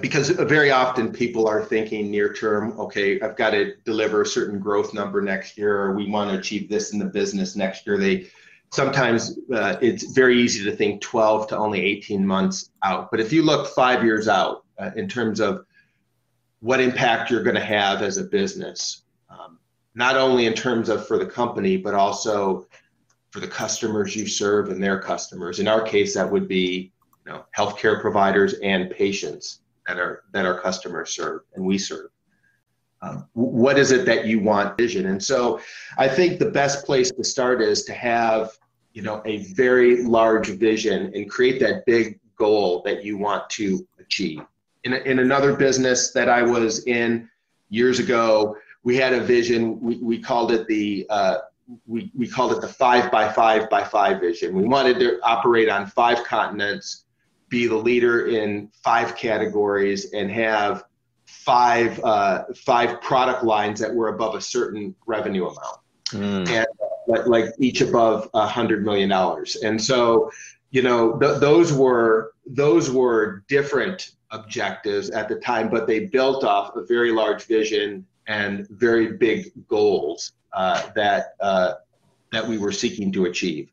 because 0.00 0.28
very 0.28 0.70
often 0.70 1.12
people 1.12 1.48
are 1.48 1.64
thinking 1.64 2.10
near 2.10 2.32
term 2.32 2.78
okay 2.78 3.20
i've 3.20 3.36
got 3.36 3.50
to 3.50 3.74
deliver 3.84 4.22
a 4.22 4.26
certain 4.26 4.58
growth 4.58 4.92
number 4.92 5.22
next 5.22 5.56
year 5.56 5.78
or 5.82 5.94
we 5.94 6.10
want 6.10 6.30
to 6.30 6.38
achieve 6.38 6.68
this 6.68 6.92
in 6.92 6.98
the 6.98 7.04
business 7.04 7.56
next 7.56 7.86
year 7.86 7.96
they 7.96 8.26
sometimes 8.70 9.38
uh, 9.54 9.76
it's 9.80 10.12
very 10.12 10.40
easy 10.40 10.62
to 10.64 10.74
think 10.74 11.00
12 11.00 11.48
to 11.48 11.56
only 11.56 11.80
18 11.80 12.26
months 12.26 12.70
out 12.84 13.10
but 13.10 13.20
if 13.20 13.32
you 13.32 13.42
look 13.42 13.74
five 13.74 14.04
years 14.04 14.28
out 14.28 14.64
uh, 14.78 14.90
in 14.96 15.08
terms 15.08 15.40
of 15.40 15.64
what 16.60 16.80
impact 16.80 17.30
you're 17.30 17.42
going 17.42 17.56
to 17.56 17.64
have 17.64 18.02
as 18.02 18.16
a 18.18 18.24
business 18.24 19.02
um, 19.30 19.58
not 19.94 20.16
only 20.16 20.46
in 20.46 20.54
terms 20.54 20.88
of 20.88 21.06
for 21.06 21.18
the 21.18 21.26
company 21.26 21.76
but 21.76 21.94
also 21.94 22.66
for 23.30 23.40
the 23.40 23.48
customers 23.48 24.16
you 24.16 24.26
serve 24.26 24.70
and 24.70 24.82
their 24.82 25.00
customers 25.00 25.60
in 25.60 25.68
our 25.68 25.82
case 25.82 26.14
that 26.14 26.30
would 26.30 26.48
be 26.48 26.92
you 27.26 27.32
know 27.32 27.44
healthcare 27.56 28.00
providers 28.00 28.54
and 28.62 28.90
patients 28.90 29.60
that 29.88 29.98
our 29.98 30.22
that 30.32 30.44
our 30.44 30.60
customers 30.60 31.10
serve 31.10 31.42
and 31.54 31.64
we 31.64 31.78
serve. 31.78 32.10
Um, 33.00 33.26
what 33.32 33.78
is 33.78 33.92
it 33.92 34.04
that 34.06 34.26
you 34.26 34.40
want 34.40 34.76
vision? 34.76 35.06
And 35.06 35.22
so, 35.22 35.60
I 35.96 36.08
think 36.08 36.38
the 36.38 36.50
best 36.50 36.84
place 36.84 37.10
to 37.12 37.24
start 37.24 37.62
is 37.62 37.84
to 37.84 37.94
have 37.94 38.57
you 38.98 39.04
know 39.04 39.22
a 39.26 39.44
very 39.54 40.02
large 40.02 40.48
vision 40.48 41.12
and 41.14 41.30
create 41.30 41.60
that 41.60 41.86
big 41.86 42.18
goal 42.34 42.82
that 42.84 43.04
you 43.04 43.16
want 43.16 43.48
to 43.48 43.86
achieve. 44.00 44.42
In, 44.82 44.92
a, 44.92 44.96
in 44.96 45.20
another 45.20 45.54
business 45.54 46.10
that 46.10 46.28
I 46.28 46.42
was 46.42 46.84
in 46.88 47.30
years 47.68 48.00
ago, 48.00 48.56
we 48.82 48.96
had 48.96 49.12
a 49.12 49.20
vision. 49.20 49.80
We, 49.80 49.98
we 49.98 50.18
called 50.18 50.50
it 50.50 50.66
the 50.66 51.06
uh, 51.10 51.36
we, 51.86 52.10
we 52.12 52.26
called 52.26 52.50
it 52.50 52.60
the 52.60 52.66
five 52.66 53.12
by 53.12 53.30
five 53.32 53.70
by 53.70 53.84
five 53.84 54.20
vision. 54.20 54.52
We 54.52 54.64
wanted 54.64 54.98
to 54.98 55.20
operate 55.22 55.68
on 55.68 55.86
five 55.86 56.24
continents 56.24 57.04
be 57.48 57.68
the 57.68 57.76
leader 57.76 58.26
in 58.26 58.68
five 58.82 59.14
categories 59.14 60.12
and 60.12 60.28
have 60.28 60.82
five 61.24 62.00
uh, 62.02 62.46
five 62.56 63.00
product 63.00 63.44
lines 63.44 63.78
that 63.78 63.94
were 63.94 64.08
above 64.08 64.34
a 64.34 64.40
certain 64.40 64.92
revenue 65.06 65.46
amount, 65.46 65.78
mm. 66.08 66.48
and 66.48 66.66
like, 67.08 67.26
like, 67.26 67.46
each 67.58 67.80
above 67.80 68.30
a 68.34 68.46
hundred 68.46 68.84
million 68.84 69.08
dollars. 69.08 69.56
And 69.56 69.82
so, 69.82 70.30
you 70.70 70.82
know, 70.82 71.18
th- 71.18 71.40
those 71.40 71.72
were 71.72 72.32
those 72.46 72.90
were 72.90 73.44
different 73.48 74.12
objectives 74.30 75.10
at 75.10 75.28
the 75.28 75.36
time, 75.36 75.68
but 75.70 75.86
they 75.86 76.06
built 76.06 76.44
off 76.44 76.76
a 76.76 76.84
very 76.84 77.10
large 77.10 77.44
vision 77.44 78.06
and 78.26 78.68
very 78.68 79.16
big 79.16 79.50
goals 79.68 80.32
uh, 80.52 80.90
that 80.94 81.34
uh, 81.40 81.74
that 82.32 82.46
we 82.46 82.58
were 82.58 82.72
seeking 82.72 83.10
to 83.12 83.24
achieve. 83.24 83.70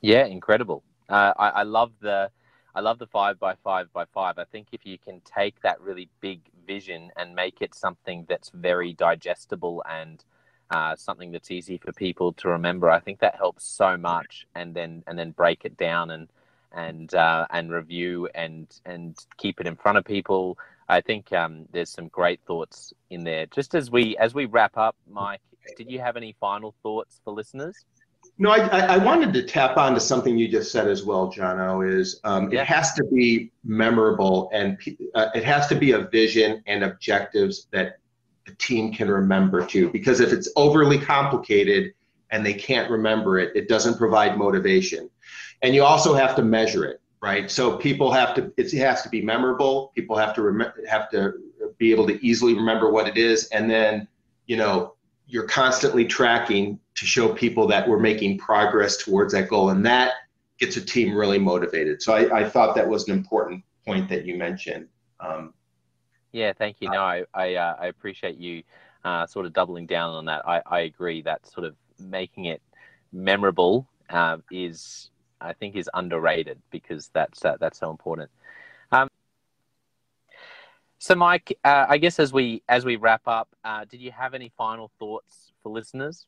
Yeah, 0.00 0.24
incredible. 0.24 0.82
Uh, 1.08 1.32
I, 1.38 1.48
I, 1.48 1.62
love 1.62 1.92
the 2.00 2.30
I 2.74 2.80
love 2.80 2.98
the 2.98 3.06
five 3.06 3.38
by 3.38 3.54
five 3.64 3.92
by 3.92 4.04
five. 4.06 4.38
I 4.38 4.44
think 4.44 4.68
if 4.72 4.86
you 4.86 4.98
can 4.98 5.20
take 5.24 5.60
that 5.62 5.80
really 5.80 6.08
big 6.20 6.40
vision 6.66 7.10
and 7.16 7.34
make 7.34 7.60
it 7.60 7.74
something 7.74 8.24
that's 8.28 8.50
very 8.50 8.92
digestible 8.92 9.82
and 9.88 10.24
uh, 10.70 10.96
something 10.96 11.32
that's 11.32 11.50
easy 11.50 11.78
for 11.78 11.92
people 11.92 12.32
to 12.34 12.48
remember, 12.48 12.90
I 12.90 13.00
think 13.00 13.20
that 13.20 13.36
helps 13.36 13.64
so 13.64 13.96
much. 13.96 14.46
And 14.54 14.74
then 14.74 15.02
and 15.06 15.18
then 15.18 15.30
break 15.30 15.64
it 15.64 15.76
down 15.76 16.10
and 16.10 16.28
and 16.72 17.12
uh, 17.14 17.46
and 17.50 17.70
review 17.70 18.28
and 18.34 18.66
and 18.84 19.16
keep 19.36 19.60
it 19.60 19.66
in 19.66 19.76
front 19.76 19.98
of 19.98 20.04
people. 20.04 20.58
I 20.88 21.00
think 21.00 21.32
um, 21.32 21.66
there's 21.72 21.90
some 21.90 22.08
great 22.08 22.40
thoughts 22.46 22.92
in 23.10 23.24
there. 23.24 23.46
Just 23.46 23.74
as 23.74 23.90
we 23.90 24.16
as 24.16 24.34
we 24.34 24.46
wrap 24.46 24.76
up, 24.76 24.96
Mike, 25.10 25.40
did 25.76 25.90
you 25.90 25.98
have 26.00 26.16
any 26.16 26.34
final 26.40 26.74
thoughts 26.82 27.20
for 27.24 27.32
listeners? 27.32 27.84
No, 28.40 28.50
I, 28.50 28.94
I 28.94 28.98
wanted 28.98 29.32
to 29.32 29.42
tap 29.42 29.76
onto 29.76 29.98
something 29.98 30.38
you 30.38 30.48
just 30.48 30.70
said 30.70 30.86
as 30.86 31.04
well, 31.04 31.32
Jono. 31.32 31.86
Is 31.86 32.20
um, 32.24 32.50
yeah. 32.52 32.62
it 32.62 32.66
has 32.66 32.92
to 32.94 33.04
be 33.04 33.50
memorable 33.64 34.48
and 34.52 34.78
uh, 35.14 35.28
it 35.34 35.44
has 35.44 35.66
to 35.68 35.74
be 35.74 35.92
a 35.92 36.00
vision 36.00 36.62
and 36.66 36.84
objectives 36.84 37.66
that 37.72 37.98
the 38.48 38.54
team 38.56 38.92
can 38.92 39.08
remember 39.10 39.64
too. 39.64 39.90
Because 39.90 40.20
if 40.20 40.32
it's 40.32 40.50
overly 40.56 40.98
complicated 40.98 41.92
and 42.30 42.44
they 42.44 42.54
can't 42.54 42.90
remember 42.90 43.38
it, 43.38 43.54
it 43.54 43.68
doesn't 43.68 43.98
provide 43.98 44.38
motivation. 44.38 45.08
And 45.62 45.74
you 45.74 45.84
also 45.84 46.14
have 46.14 46.34
to 46.36 46.42
measure 46.42 46.84
it, 46.84 47.00
right? 47.20 47.50
So 47.50 47.76
people 47.76 48.10
have 48.12 48.34
to. 48.34 48.52
It 48.56 48.72
has 48.78 49.02
to 49.02 49.08
be 49.08 49.20
memorable. 49.22 49.92
People 49.94 50.16
have 50.16 50.34
to 50.36 50.72
have 50.88 51.10
to 51.10 51.34
be 51.78 51.90
able 51.90 52.06
to 52.06 52.24
easily 52.24 52.54
remember 52.54 52.90
what 52.90 53.08
it 53.08 53.16
is, 53.16 53.48
and 53.48 53.68
then 53.70 54.08
you 54.46 54.56
know 54.56 54.94
you're 55.26 55.46
constantly 55.46 56.04
tracking 56.06 56.78
to 56.94 57.04
show 57.04 57.28
people 57.28 57.66
that 57.68 57.86
we're 57.86 57.98
making 57.98 58.38
progress 58.38 58.96
towards 58.96 59.34
that 59.34 59.48
goal. 59.48 59.70
And 59.70 59.84
that 59.84 60.12
gets 60.58 60.76
a 60.76 60.80
team 60.80 61.14
really 61.14 61.38
motivated. 61.38 62.00
So 62.00 62.14
I, 62.14 62.40
I 62.40 62.48
thought 62.48 62.74
that 62.76 62.88
was 62.88 63.06
an 63.08 63.14
important 63.14 63.62
point 63.86 64.08
that 64.08 64.24
you 64.24 64.36
mentioned. 64.36 64.88
Um, 65.20 65.52
yeah, 66.32 66.52
thank 66.52 66.76
you. 66.80 66.90
No, 66.90 67.00
I 67.00 67.24
I, 67.34 67.54
uh, 67.54 67.76
I 67.80 67.86
appreciate 67.86 68.36
you 68.36 68.62
uh, 69.04 69.26
sort 69.26 69.46
of 69.46 69.52
doubling 69.52 69.86
down 69.86 70.14
on 70.14 70.24
that. 70.26 70.46
I, 70.46 70.62
I 70.66 70.80
agree 70.80 71.22
that 71.22 71.46
sort 71.46 71.66
of 71.66 71.74
making 71.98 72.46
it 72.46 72.62
memorable 73.12 73.86
uh, 74.10 74.38
is 74.50 75.10
I 75.40 75.52
think 75.52 75.76
is 75.76 75.88
underrated 75.94 76.60
because 76.70 77.08
that's 77.12 77.44
uh, 77.44 77.56
that's 77.60 77.78
so 77.78 77.90
important. 77.90 78.30
Um, 78.92 79.08
so, 80.98 81.14
Mike, 81.14 81.56
uh, 81.64 81.86
I 81.88 81.98
guess 81.98 82.18
as 82.18 82.32
we 82.32 82.62
as 82.68 82.84
we 82.84 82.96
wrap 82.96 83.22
up, 83.26 83.48
uh, 83.64 83.84
did 83.84 84.00
you 84.00 84.10
have 84.10 84.34
any 84.34 84.50
final 84.56 84.90
thoughts 84.98 85.52
for 85.62 85.70
listeners? 85.70 86.26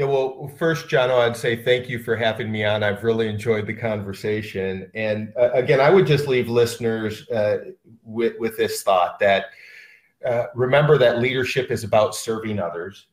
Yeah, 0.00 0.06
well, 0.06 0.50
first, 0.56 0.88
John, 0.88 1.10
I'd 1.10 1.36
say 1.36 1.62
thank 1.62 1.90
you 1.90 1.98
for 1.98 2.16
having 2.16 2.50
me 2.50 2.64
on. 2.64 2.82
I've 2.82 3.04
really 3.04 3.28
enjoyed 3.28 3.66
the 3.66 3.74
conversation, 3.74 4.90
and 4.94 5.30
uh, 5.38 5.50
again, 5.52 5.78
I 5.78 5.90
would 5.90 6.06
just 6.06 6.26
leave 6.26 6.48
listeners 6.48 7.28
uh, 7.28 7.72
with 8.02 8.32
with 8.38 8.56
this 8.56 8.82
thought 8.82 9.18
that 9.18 9.50
uh, 10.24 10.44
remember 10.54 10.96
that 10.96 11.18
leadership 11.18 11.70
is 11.70 11.84
about 11.84 12.14
serving 12.14 12.58
others. 12.58 13.08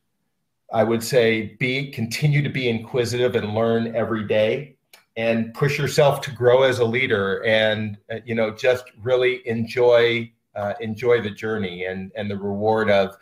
I 0.72 0.82
would 0.82 1.02
say 1.02 1.56
be 1.58 1.90
continue 1.90 2.40
to 2.40 2.48
be 2.48 2.70
inquisitive 2.70 3.34
and 3.34 3.54
learn 3.54 3.94
every 3.94 4.26
day 4.26 4.76
and 5.18 5.52
push 5.52 5.76
yourself 5.78 6.22
to 6.22 6.30
grow 6.30 6.62
as 6.62 6.78
a 6.78 6.86
leader 6.86 7.44
and 7.44 7.98
uh, 8.10 8.20
you 8.24 8.34
know 8.34 8.50
just 8.50 8.84
really 9.02 9.46
enjoy 9.46 10.32
uh, 10.56 10.72
enjoy 10.80 11.20
the 11.20 11.32
journey 11.32 11.84
and 11.84 12.12
and 12.16 12.30
the 12.30 12.38
reward 12.38 12.90
of 12.90 13.14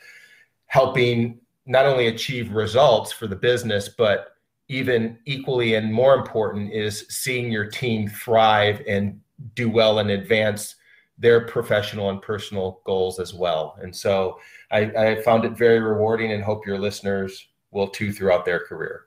helping 0.67 1.41
not 1.67 1.87
only 1.87 2.09
achieve 2.09 2.53
results 2.53 3.12
for 3.12 3.27
the 3.27 3.37
business 3.37 3.89
but 3.89 4.37
even 4.69 5.19
equally 5.27 5.75
and 5.75 5.93
more 5.93 6.14
important 6.14 6.73
is 6.73 7.07
seeing 7.09 7.53
your 7.53 7.67
team 7.67 8.09
thrive 8.09 8.83
and 8.89 9.21
do 9.55 9.69
well 9.69 9.99
and 9.99 10.11
advance 10.11 10.77
their 11.19 11.47
professional 11.47 12.11
and 12.11 12.21
personal 12.23 12.81
goals 12.85 13.19
as 13.21 13.33
well 13.35 13.79
and 13.83 13.95
so 13.95 14.39
I, 14.71 14.81
I 14.81 15.23
found 15.23 15.45
it 15.45 15.53
very 15.53 15.81
rewarding 15.81 16.33
and 16.33 16.43
hope 16.43 16.67
your 16.67 16.79
listeners 16.79 17.49
will 17.71 17.89
too 17.89 18.12
throughout 18.12 18.45
their 18.45 18.61
career 18.61 19.07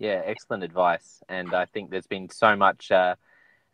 yeah, 0.00 0.22
excellent 0.24 0.64
advice. 0.64 1.22
And 1.28 1.54
I 1.54 1.66
think 1.66 1.90
there's 1.90 2.06
been 2.06 2.30
so 2.30 2.56
much 2.56 2.90
uh, 2.90 3.14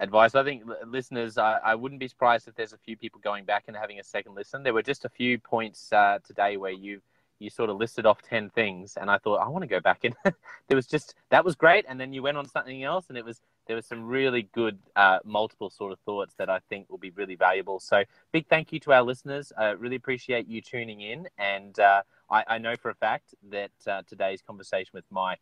advice. 0.01 0.35
I 0.35 0.43
think 0.43 0.65
listeners, 0.85 1.39
I, 1.39 1.59
I, 1.65 1.77
wouldn't 1.77 2.01
be 2.01 2.09
surprised 2.09 2.49
if 2.49 2.57
there's 2.57 2.73
a 2.73 2.79
few 2.79 2.97
people 2.97 3.21
going 3.23 3.45
back 3.45 3.65
and 3.69 3.77
having 3.77 4.01
a 4.01 4.05
second 4.05 4.35
listen. 4.35 4.65
There 4.65 4.75
were 4.75 4.83
just 4.83 5.05
a 5.05 5.09
few 5.09 5.39
points 5.39 5.93
uh, 5.93 6.19
today 6.27 6.57
where 6.57 6.73
you 6.73 7.01
you 7.39 7.51
sort 7.51 7.71
of 7.71 7.77
listed 7.77 8.07
off 8.07 8.23
10 8.23 8.51
things 8.51 8.97
and 8.99 9.11
I 9.11 9.19
thought 9.19 9.37
I 9.37 9.49
want 9.49 9.63
to 9.63 9.69
go 9.69 9.81
back 9.81 10.05
and 10.05 10.15
there 10.69 10.77
was 10.77 10.87
just 10.87 11.15
that 11.31 11.45
was 11.45 11.55
great 11.55 11.85
and 11.89 12.01
then 12.01 12.13
you 12.13 12.23
went 12.23 12.37
on 12.37 12.49
something 12.49 12.83
else 12.83 13.07
and 13.09 13.19
it 13.19 13.25
was 13.25 13.41
there 13.67 13.77
was 13.77 13.87
some 13.87 14.05
really 14.05 14.49
good 14.55 14.79
uh, 14.95 15.19
multiple 15.25 15.71
sort 15.71 15.93
of 15.93 15.99
thoughts 16.01 16.35
that 16.39 16.49
I 16.49 16.61
think 16.69 16.89
will 16.89 16.99
be 16.99 17.11
really 17.11 17.35
valuable. 17.35 17.81
So 17.81 18.05
big 18.33 18.47
thank 18.47 18.73
you 18.73 18.81
to 18.81 18.93
our 18.93 19.03
listeners. 19.03 19.53
I 19.59 19.71
really 19.71 19.97
appreciate 19.97 20.47
you 20.49 20.61
tuning 20.61 21.01
in 21.01 21.29
and 21.39 21.79
uh, 21.79 22.03
I, 22.31 22.45
I, 22.47 22.59
know 22.59 22.75
for 22.77 22.91
a 22.91 22.95
fact 22.95 23.35
that 23.51 23.71
uh, 23.87 24.03
today's 24.09 24.43
conversation 24.43 24.91
with 24.95 25.05
Mike 25.11 25.41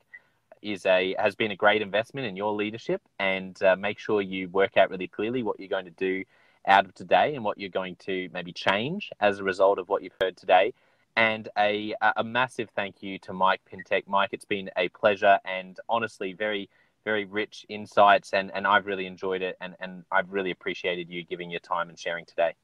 is 0.65 0.87
a 0.87 1.15
has 1.19 1.35
been 1.35 1.51
a 1.51 1.57
great 1.57 1.83
investment 1.83 2.27
in 2.27 2.37
your 2.37 2.53
leadership, 2.53 3.03
and 3.19 3.63
uh, 3.63 3.77
make 3.77 3.99
sure 3.99 4.23
you 4.23 4.49
work 4.49 4.77
out 4.77 4.91
really 4.91 5.07
clearly 5.07 5.43
what 5.43 5.61
you're 5.61 5.69
going 5.69 5.85
to 5.85 5.91
do 5.93 6.25
out 6.67 6.87
of 6.87 6.95
today 6.95 7.35
and 7.35 7.45
what 7.45 7.59
you're 7.59 7.69
going 7.69 7.97
to 7.97 8.29
maybe 8.33 8.53
change 8.53 9.11
as 9.21 9.39
a 9.39 9.45
result 9.45 9.79
of 9.79 9.89
what 9.89 10.03
you've 10.03 10.17
heard 10.21 10.37
today. 10.37 10.73
And 11.17 11.49
a 11.57 11.95
a 12.17 12.25
massive 12.25 12.71
thank 12.75 13.03
you 13.03 13.19
to 13.21 13.33
Mike 13.33 13.61
Pintek. 13.71 14.09
Mike, 14.09 14.31
it's 14.33 14.45
been 14.45 14.71
a 14.77 14.89
pleasure 14.89 15.39
and 15.45 15.79
honestly 15.89 16.33
very 16.33 16.69
very 17.05 17.25
rich 17.27 17.67
insights, 17.69 18.33
and, 18.33 18.51
and 18.55 18.67
I've 18.67 18.87
really 18.87 19.07
enjoyed 19.07 19.43
it, 19.43 19.57
and, 19.61 19.77
and 19.79 20.05
I've 20.11 20.33
really 20.33 20.51
appreciated 20.51 21.11
you 21.11 21.23
giving 21.23 21.51
your 21.51 21.61
time 21.61 21.91
and 21.91 21.99
sharing 21.99 22.25
today. 22.25 22.55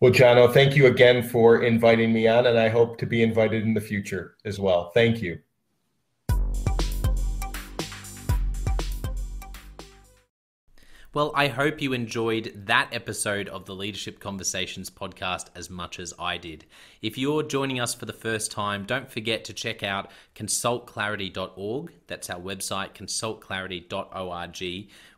Well, 0.00 0.12
Jono, 0.12 0.52
thank 0.52 0.74
you 0.74 0.86
again 0.86 1.22
for 1.22 1.62
inviting 1.62 2.12
me 2.12 2.26
on, 2.26 2.46
and 2.46 2.58
I 2.58 2.68
hope 2.68 2.98
to 2.98 3.06
be 3.06 3.22
invited 3.22 3.62
in 3.62 3.74
the 3.74 3.80
future 3.80 4.36
as 4.44 4.58
well. 4.58 4.90
Thank 4.94 5.22
you. 5.22 5.38
Well, 11.12 11.32
I 11.34 11.48
hope 11.48 11.82
you 11.82 11.92
enjoyed 11.92 12.52
that 12.66 12.90
episode 12.92 13.48
of 13.48 13.66
the 13.66 13.74
Leadership 13.74 14.20
Conversations 14.20 14.90
podcast 14.90 15.46
as 15.56 15.68
much 15.68 15.98
as 15.98 16.14
I 16.20 16.36
did. 16.36 16.66
If 17.02 17.18
you're 17.18 17.42
joining 17.42 17.80
us 17.80 17.92
for 17.94 18.06
the 18.06 18.12
first 18.12 18.52
time, 18.52 18.84
don't 18.84 19.10
forget 19.10 19.44
to 19.46 19.52
check 19.52 19.82
out 19.82 20.08
consultclarity.org. 20.36 21.92
That's 22.06 22.30
our 22.30 22.38
website, 22.38 22.94
consultclarity.org. 22.94 24.88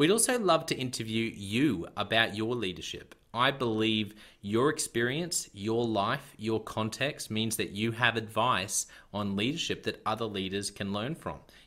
We'd 0.00 0.10
also 0.10 0.38
love 0.38 0.64
to 0.64 0.74
interview 0.74 1.30
you 1.30 1.86
about 1.94 2.34
your 2.34 2.54
leadership. 2.54 3.14
I 3.34 3.50
believe 3.50 4.14
your 4.40 4.70
experience, 4.70 5.50
your 5.52 5.84
life, 5.84 6.32
your 6.38 6.58
context 6.58 7.30
means 7.30 7.58
that 7.58 7.72
you 7.72 7.92
have 7.92 8.16
advice 8.16 8.86
on 9.12 9.36
leadership 9.36 9.82
that 9.82 10.00
other 10.06 10.24
leaders 10.24 10.70
can 10.70 10.94
learn 10.94 11.16
from. 11.16 11.40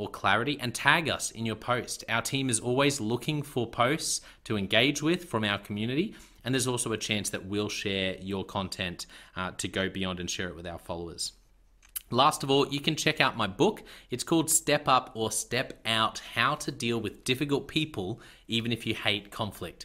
or 0.00 0.08
Clarity, 0.08 0.58
and 0.60 0.74
tag 0.74 1.10
us 1.10 1.30
in 1.30 1.44
your 1.44 1.54
post. 1.54 2.04
Our 2.08 2.22
team 2.22 2.48
is 2.48 2.58
always 2.58 3.02
looking 3.02 3.42
for 3.42 3.68
posts 3.68 4.22
to 4.44 4.56
engage 4.56 5.02
with 5.02 5.26
from 5.26 5.44
our 5.44 5.58
community. 5.58 6.14
And 6.42 6.54
there's 6.54 6.66
also 6.66 6.92
a 6.92 6.96
chance 6.96 7.28
that 7.30 7.44
we'll 7.44 7.68
share 7.68 8.16
your 8.18 8.42
content 8.42 9.04
uh, 9.36 9.50
to 9.58 9.68
go 9.68 9.90
beyond 9.90 10.18
and 10.18 10.30
share 10.30 10.48
it 10.48 10.56
with 10.56 10.66
our 10.66 10.78
followers. 10.78 11.32
Last 12.10 12.42
of 12.42 12.50
all, 12.50 12.66
you 12.68 12.80
can 12.80 12.96
check 12.96 13.20
out 13.20 13.36
my 13.36 13.46
book. 13.46 13.82
It's 14.10 14.24
called 14.24 14.50
Step 14.50 14.88
Up 14.88 15.10
or 15.14 15.30
Step 15.30 15.78
Out 15.84 16.22
How 16.34 16.54
to 16.54 16.72
Deal 16.72 16.98
with 16.98 17.22
Difficult 17.24 17.68
People, 17.68 18.22
Even 18.48 18.72
If 18.72 18.86
You 18.86 18.94
Hate 18.94 19.30
Conflict. 19.30 19.84